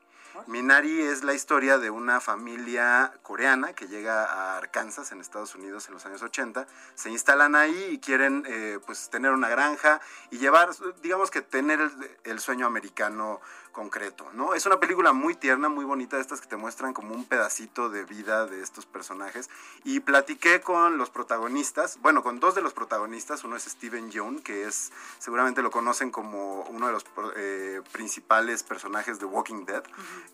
Minari 0.48 1.02
es 1.02 1.24
la 1.24 1.36
historia 1.36 1.78
de 1.78 1.92
una 1.92 2.20
familia 2.20 3.14
coreana 3.22 3.74
que 3.74 3.88
llega 3.88 4.26
a 4.26 4.58
Arkansas, 4.58 5.12
en 5.12 5.22
Estados 5.22 5.54
Unidos, 5.54 5.88
en 5.88 5.94
los 5.94 6.06
años 6.08 6.24
80. 6.24 6.66
Se 6.96 7.12
instalan 7.12 7.56
ahí 7.56 7.90
y 7.92 8.00
quieren 8.00 8.44
eh, 8.48 8.80
pues 8.84 9.12
tener 9.12 9.32
una 9.32 9.48
granja 9.50 10.02
y 10.32 10.40
llevar, 10.40 10.70
digamos 11.04 11.30
que 11.30 11.42
tener 11.42 11.82
el, 11.82 12.18
el 12.24 12.40
sueño 12.40 12.66
americano 12.66 13.42
concreto, 13.74 14.32
¿no? 14.34 14.54
Es 14.54 14.66
una 14.66 14.80
película 14.80 15.12
muy 15.12 15.36
tierna, 15.36 15.68
muy 15.68 15.84
bonita, 15.84 16.18
estas 16.20 16.40
que 16.40 16.48
te 16.48 16.56
muestran 16.56 16.94
como 16.94 17.14
un 17.14 17.26
pedacito 17.26 17.90
de 17.90 18.06
vida 18.06 18.46
de 18.46 18.62
estos 18.62 18.86
personajes. 18.86 19.50
Y 19.84 20.00
platiqué 20.00 20.62
con 20.62 20.98
los 20.98 21.10
protagonistas, 21.10 22.00
bueno, 22.02 22.24
con 22.24 22.40
dos 22.40 22.56
de 22.56 22.62
los 22.62 22.74
protagonistas, 22.74 23.44
uno 23.44 23.58
es 23.58 23.64
Steven 23.64 24.12
Yeun, 24.12 24.40
que 24.42 24.64
es, 24.64 24.94
seguramente 25.20 25.62
lo 25.62 25.72
conocen 25.72 26.12
como 26.12 26.62
uno 26.62 26.88
de 26.88 26.94
los 26.94 27.06
eh, 27.36 27.82
principales 27.92 28.64
personajes 28.64 29.20
de 29.20 29.26
Walking 29.26 29.66
Dead, 29.66 29.84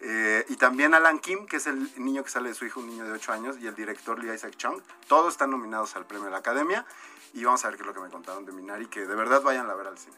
eh, 0.02 0.46
y 0.50 0.58
también 0.58 0.94
Alan 0.94 1.18
Kim, 1.20 1.48
que 1.48 1.58
es 1.58 1.66
el 1.66 1.92
niño 1.98 2.24
que 2.24 2.30
sale 2.30 2.50
de 2.50 2.56
su 2.56 2.66
hijo, 2.66 2.82
un 2.82 2.88
niño 2.88 3.06
de 3.06 3.14
8 3.14 3.32
años, 3.32 3.58
y 3.60 3.66
el 3.66 3.74
director 3.74 4.22
Lee 4.24 4.34
Isaac 4.34 4.56
Chung, 4.58 4.82
todos 5.08 5.32
están 5.32 5.50
nominados 5.50 5.96
al 5.96 6.06
premio 6.06 6.26
de 6.26 6.32
la 6.32 6.38
Academia, 6.38 6.86
y 7.34 7.44
vamos 7.44 7.64
a 7.64 7.70
ver 7.70 7.78
qué 7.78 7.84
es 7.84 7.88
lo 7.88 7.94
que 7.94 8.02
me 8.02 8.10
contaron 8.10 8.46
de 8.46 8.52
Minari, 8.52 8.88
que 8.88 9.06
de 9.06 9.16
verdad 9.16 9.42
vayan 9.42 9.70
a 9.70 9.76
ver 9.76 9.88
al 9.88 9.98
cine. 9.98 10.16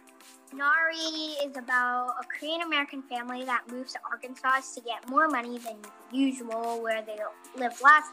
Nari 0.54 1.38
is 1.46 1.56
about 1.56 2.16
a 2.20 2.26
Korean 2.26 2.62
American 2.62 3.02
family 3.04 3.46
that 3.46 3.62
moves 3.70 3.94
to 3.94 4.00
Arkansas 4.12 4.74
to 4.76 4.82
get 4.82 5.08
more 5.10 5.30
money 5.30 5.58
than 5.60 5.78
usual 6.12 6.82
where 6.82 7.02
they 7.02 7.18
lived 7.56 7.82
last. 7.82 8.12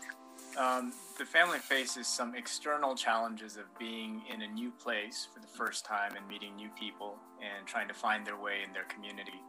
Um, 0.57 0.93
the 1.19 1.25
family 1.25 1.59
faces 1.59 2.07
some 2.07 2.35
external 2.35 2.95
challenges 2.95 3.57
of 3.57 3.65
being 3.79 4.23
in 4.33 4.43
a 4.43 4.47
new 4.47 4.71
place 4.71 5.27
for 5.33 5.41
the 5.41 5.49
first 5.49 5.85
time 5.85 6.15
and 6.17 6.27
meeting 6.29 6.55
new 6.57 6.71
people 6.79 7.17
and 7.43 7.67
trying 7.67 7.89
to 7.89 7.95
find 7.95 8.25
their 8.25 8.37
way 8.37 8.63
in 8.65 8.73
their 8.73 8.85
community. 8.85 9.43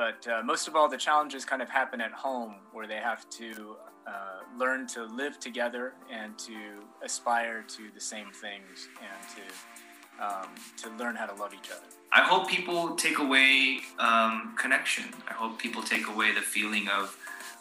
But 0.00 0.26
uh, 0.26 0.42
most 0.42 0.66
of 0.66 0.74
all, 0.76 0.88
the 0.88 0.96
challenges 0.96 1.44
kind 1.44 1.60
of 1.60 1.68
happen 1.68 2.00
at 2.00 2.10
home 2.10 2.54
where 2.72 2.86
they 2.86 2.96
have 3.10 3.28
to 3.28 3.76
uh, 4.06 4.12
learn 4.58 4.86
to 4.86 5.04
live 5.04 5.38
together 5.38 5.92
and 6.10 6.38
to 6.38 6.56
aspire 7.04 7.62
to 7.68 7.82
the 7.94 8.00
same 8.00 8.28
things 8.32 8.88
and 9.02 9.20
to, 9.36 10.24
um, 10.24 10.48
to 10.78 10.88
learn 10.96 11.16
how 11.16 11.26
to 11.26 11.34
love 11.34 11.52
each 11.52 11.70
other. 11.70 11.84
I 12.14 12.22
hope 12.22 12.48
people 12.48 12.94
take 12.96 13.18
away 13.18 13.80
um, 13.98 14.54
connection. 14.58 15.04
I 15.28 15.34
hope 15.34 15.58
people 15.58 15.82
take 15.82 16.08
away 16.08 16.32
the 16.32 16.40
feeling 16.40 16.88
of, 16.88 17.14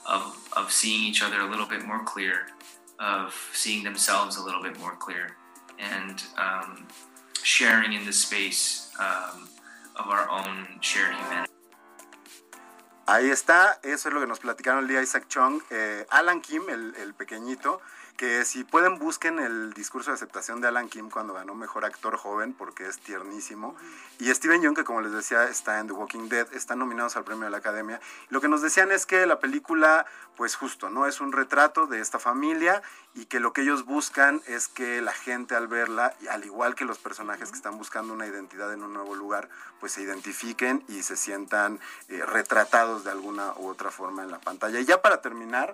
of, 0.10 0.50
of 0.56 0.72
seeing 0.72 1.04
each 1.04 1.22
other 1.22 1.42
a 1.42 1.46
little 1.46 1.68
bit 1.68 1.86
more 1.86 2.06
clear, 2.06 2.48
of 3.00 3.36
seeing 3.52 3.84
themselves 3.84 4.38
a 4.38 4.42
little 4.42 4.64
bit 4.64 4.80
more 4.80 4.96
clear, 4.96 5.36
and 5.78 6.24
um, 6.38 6.88
sharing 7.44 7.92
in 7.92 8.06
the 8.06 8.14
space 8.14 8.94
um, 8.98 9.50
of 9.98 10.08
our 10.08 10.30
own 10.30 10.80
shared 10.80 11.14
humanity. 11.16 11.50
Ahí 13.12 13.32
está, 13.32 13.80
eso 13.82 14.10
es 14.10 14.14
lo 14.14 14.22
que 14.22 14.28
nos 14.28 14.38
platicaron 14.38 14.84
el 14.84 14.88
día 14.88 15.02
Isaac 15.02 15.26
Chung. 15.28 15.64
Eh, 15.72 16.06
Alan 16.12 16.42
Kim, 16.42 16.62
el 16.70 17.16
pequeñito, 17.16 17.82
que 18.20 18.44
si 18.44 18.66
pueden 18.66 19.00
busquen 19.00 19.40
el 19.40 19.72
discurso 19.72 20.12
de 20.12 20.16
aceptación 20.16 20.60
de 20.60 20.68
Alan 20.68 20.90
Kim 20.90 21.10
cuando 21.10 21.34
ganó 21.34 21.56
Mejor 21.56 21.86
Actor 21.86 22.18
Joven, 22.18 22.52
porque 22.52 22.86
es 22.86 23.00
tiernísimo. 23.00 23.78
Y 24.20 24.30
Steven 24.36 24.62
Yeun, 24.62 24.76
que 24.76 24.84
como 24.84 25.00
les 25.00 25.14
decía, 25.14 25.46
está 25.46 25.80
en 25.80 25.88
The 25.88 25.94
Walking 25.94 26.28
Dead, 26.28 26.54
están 26.54 26.80
nominados 26.80 27.16
al 27.16 27.24
premio 27.24 27.46
de 27.46 27.52
la 27.52 27.60
Academia. 27.60 28.02
Lo 28.28 28.42
que 28.42 28.50
nos 28.50 28.62
decían 28.62 28.92
es 28.92 29.06
que 29.06 29.26
la 29.26 29.40
película, 29.40 30.06
pues 30.36 30.58
justo, 30.58 30.90
¿no? 30.90 31.08
Es 31.08 31.22
un 31.22 31.32
retrato 31.32 31.88
de 31.88 32.02
esta 32.02 32.20
familia 32.20 32.84
y 33.14 33.28
que 33.28 33.40
lo 33.40 33.54
que 33.54 33.62
ellos 33.62 33.86
buscan 33.86 34.42
es 34.48 34.68
que 34.68 35.02
la 35.02 35.14
gente 35.14 35.56
al 35.56 35.70
verla, 35.70 36.14
al 36.30 36.44
igual 36.44 36.76
que 36.76 36.84
los 36.84 37.00
personajes 37.00 37.52
que 37.52 37.56
están 37.56 37.78
buscando 37.78 38.12
una 38.12 38.28
identidad 38.28 38.74
en 38.74 38.84
un 38.84 38.92
nuevo 38.92 39.16
lugar, 39.16 39.48
pues 39.80 39.94
se 39.94 40.02
identifiquen 40.02 40.84
y 40.90 41.04
se 41.04 41.16
sientan 41.16 41.80
eh, 42.10 42.26
retratados 42.26 43.06
de 43.06 43.12
alguna 43.12 43.54
u 43.56 43.70
otra 43.70 43.92
forma 43.92 44.24
en 44.24 44.32
la 44.32 44.42
pantalla. 44.42 44.78
Y 44.82 44.84
ya 44.84 45.02
para 45.02 45.22
terminar, 45.22 45.74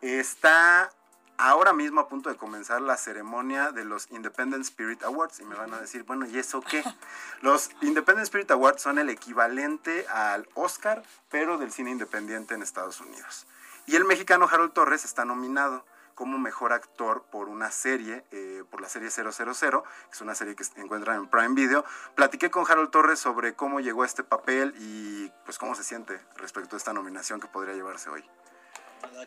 está 0.00 0.90
ahora 1.38 1.72
mismo 1.72 2.00
a 2.00 2.08
punto 2.08 2.30
de 2.30 2.36
comenzar 2.36 2.80
la 2.80 2.96
ceremonia 2.96 3.72
de 3.72 3.84
los 3.84 4.10
Independent 4.10 4.62
Spirit 4.62 5.02
Awards 5.02 5.40
y 5.40 5.44
me 5.44 5.54
van 5.54 5.72
a 5.74 5.78
decir, 5.78 6.04
bueno, 6.04 6.26
¿y 6.26 6.38
eso 6.38 6.60
qué? 6.60 6.82
Los 7.42 7.70
Independent 7.82 8.24
Spirit 8.24 8.50
Awards 8.50 8.82
son 8.82 8.98
el 8.98 9.10
equivalente 9.10 10.06
al 10.08 10.48
Oscar, 10.54 11.02
pero 11.30 11.58
del 11.58 11.72
cine 11.72 11.90
independiente 11.90 12.54
en 12.54 12.62
Estados 12.62 13.00
Unidos. 13.00 13.46
Y 13.86 13.96
el 13.96 14.04
mexicano 14.04 14.48
Harold 14.50 14.72
Torres 14.72 15.04
está 15.04 15.24
nominado 15.24 15.84
como 16.14 16.38
mejor 16.38 16.72
actor 16.72 17.24
por 17.30 17.48
una 17.48 17.70
serie, 17.72 18.24
eh, 18.30 18.62
por 18.70 18.80
la 18.80 18.88
serie 18.88 19.10
000, 19.10 19.30
que 19.32 20.12
es 20.12 20.20
una 20.20 20.34
serie 20.34 20.54
que 20.54 20.62
se 20.62 20.80
encuentra 20.80 21.16
en 21.16 21.26
Prime 21.26 21.54
Video. 21.54 21.84
Platiqué 22.14 22.50
con 22.50 22.64
Harold 22.70 22.90
Torres 22.90 23.18
sobre 23.18 23.54
cómo 23.54 23.80
llegó 23.80 24.04
a 24.04 24.06
este 24.06 24.22
papel 24.22 24.74
y 24.78 25.30
pues 25.44 25.58
cómo 25.58 25.74
se 25.74 25.82
siente 25.82 26.20
respecto 26.36 26.76
a 26.76 26.78
esta 26.78 26.92
nominación 26.92 27.40
que 27.40 27.48
podría 27.48 27.74
llevarse 27.74 28.08
hoy 28.10 28.24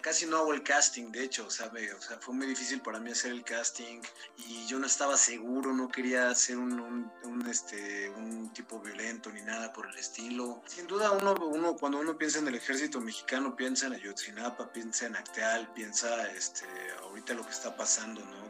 casi 0.01 0.25
no 0.25 0.37
hago 0.37 0.53
el 0.53 0.63
casting, 0.63 1.11
de 1.11 1.23
hecho, 1.23 1.47
o 1.47 1.51
sea, 1.51 1.71
fue 2.19 2.33
muy 2.33 2.47
difícil 2.47 2.81
para 2.81 2.99
mí 2.99 3.11
hacer 3.11 3.31
el 3.31 3.43
casting 3.43 4.01
y 4.37 4.65
yo 4.67 4.79
no 4.79 4.87
estaba 4.87 5.17
seguro, 5.17 5.73
no 5.73 5.87
quería 5.89 6.33
ser 6.35 6.57
un, 6.57 7.11
este, 7.49 8.09
un 8.09 8.51
tipo 8.53 8.79
violento 8.79 9.31
ni 9.31 9.41
nada 9.41 9.73
por 9.73 9.87
el 9.87 9.97
estilo. 9.97 10.61
Sin 10.67 10.87
duda, 10.87 11.11
uno, 11.11 11.33
uno 11.33 11.75
cuando 11.75 11.99
uno 11.99 12.17
piensa 12.17 12.39
en 12.39 12.47
el 12.47 12.55
ejército 12.55 12.99
mexicano, 13.01 13.55
piensa 13.55 13.87
en 13.87 13.93
Ayotzinapa, 13.93 14.71
piensa 14.71 15.05
en 15.05 15.15
Acteal, 15.15 15.71
piensa 15.73 16.29
este, 16.31 16.65
ahorita 17.01 17.33
lo 17.33 17.43
que 17.45 17.51
está 17.51 17.75
pasando 17.75 18.21
¿no? 18.21 18.46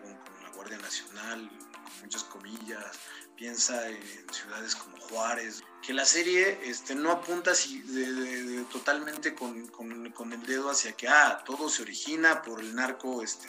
Con, 0.68 0.78
con 0.78 0.78
Guardia 0.78 0.78
Nacional, 0.78 1.50
con 1.74 2.02
muchas 2.02 2.24
comillas, 2.24 3.00
piensa 3.36 3.88
en 3.88 4.34
ciudades 4.34 4.76
como 4.76 4.98
Juárez, 4.98 5.64
que 5.82 5.94
la 5.94 6.06
serie 6.06 6.60
este, 6.64 6.96
no 6.96 7.12
apunta 7.12 7.52
así 7.52 7.82
de, 7.82 8.64
totalmente 8.66 9.36
con, 9.36 9.68
con, 9.68 10.34
el 10.34 10.46
dedo 10.46 10.70
hacia 10.70 10.94
que 10.94 11.08
ah, 11.08 11.42
todo 11.46 11.70
se 11.70 11.84
origina 11.84 12.42
por 12.42 12.60
el 12.60 12.76
narco 12.76 13.24
este, 13.24 13.48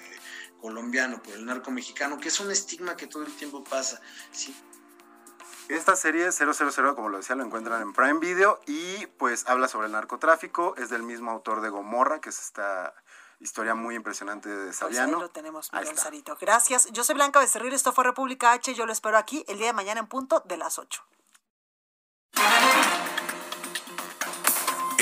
colombiano, 0.61 1.23
por 1.23 1.35
el 1.35 1.45
narco 1.45 1.71
mexicano, 1.71 2.19
que 2.19 2.29
es 2.29 2.41
un 2.41 2.51
estigma 2.51 2.97
que 2.97 3.07
todo 3.07 3.25
el 3.25 3.33
tiempo 3.37 3.65
pasa. 3.65 4.01
Sí. 4.31 4.55
Esta 5.69 5.97
serie 5.97 6.33
000, 6.33 6.95
como 6.95 7.11
lo 7.11 7.19
decía, 7.19 7.37
lo 7.37 7.45
encuentran 7.45 7.83
en 7.83 7.93
Prime 7.93 8.21
Video 8.21 8.61
y 8.67 9.07
pues 9.19 9.47
habla 9.47 9.69
sobre 9.69 9.87
el 9.87 9.93
narcotráfico, 9.93 10.75
es 10.79 10.89
del 10.89 11.03
mismo 11.03 11.31
autor 11.31 11.61
de 11.61 11.69
Gomorra, 11.69 12.21
que 12.21 12.31
es 12.31 12.39
esta 12.39 12.95
historia 13.41 13.75
muy 13.75 13.95
impresionante 13.95 14.49
de 14.49 14.73
Sabiano. 14.73 15.13
Pues 15.13 15.17
ahí 15.17 15.23
lo 15.23 15.31
tenemos, 15.31 15.73
Miguel 15.73 15.99
Sarito. 15.99 16.37
Gracias. 16.41 16.89
Yo 16.93 17.05
soy 17.05 17.15
Blanca 17.15 17.41
Becerril, 17.41 17.73
esto 17.73 17.93
fue 17.93 18.05
República 18.05 18.53
H. 18.53 18.75
Yo 18.75 18.87
lo 18.87 18.93
espero 18.93 19.17
aquí 19.19 19.45
el 19.49 19.59
día 19.59 19.69
de 19.69 19.73
mañana 19.73 20.01
en 20.01 20.07
punto 20.07 20.43
de 20.47 20.57
las 20.57 20.79
8. 20.79 21.05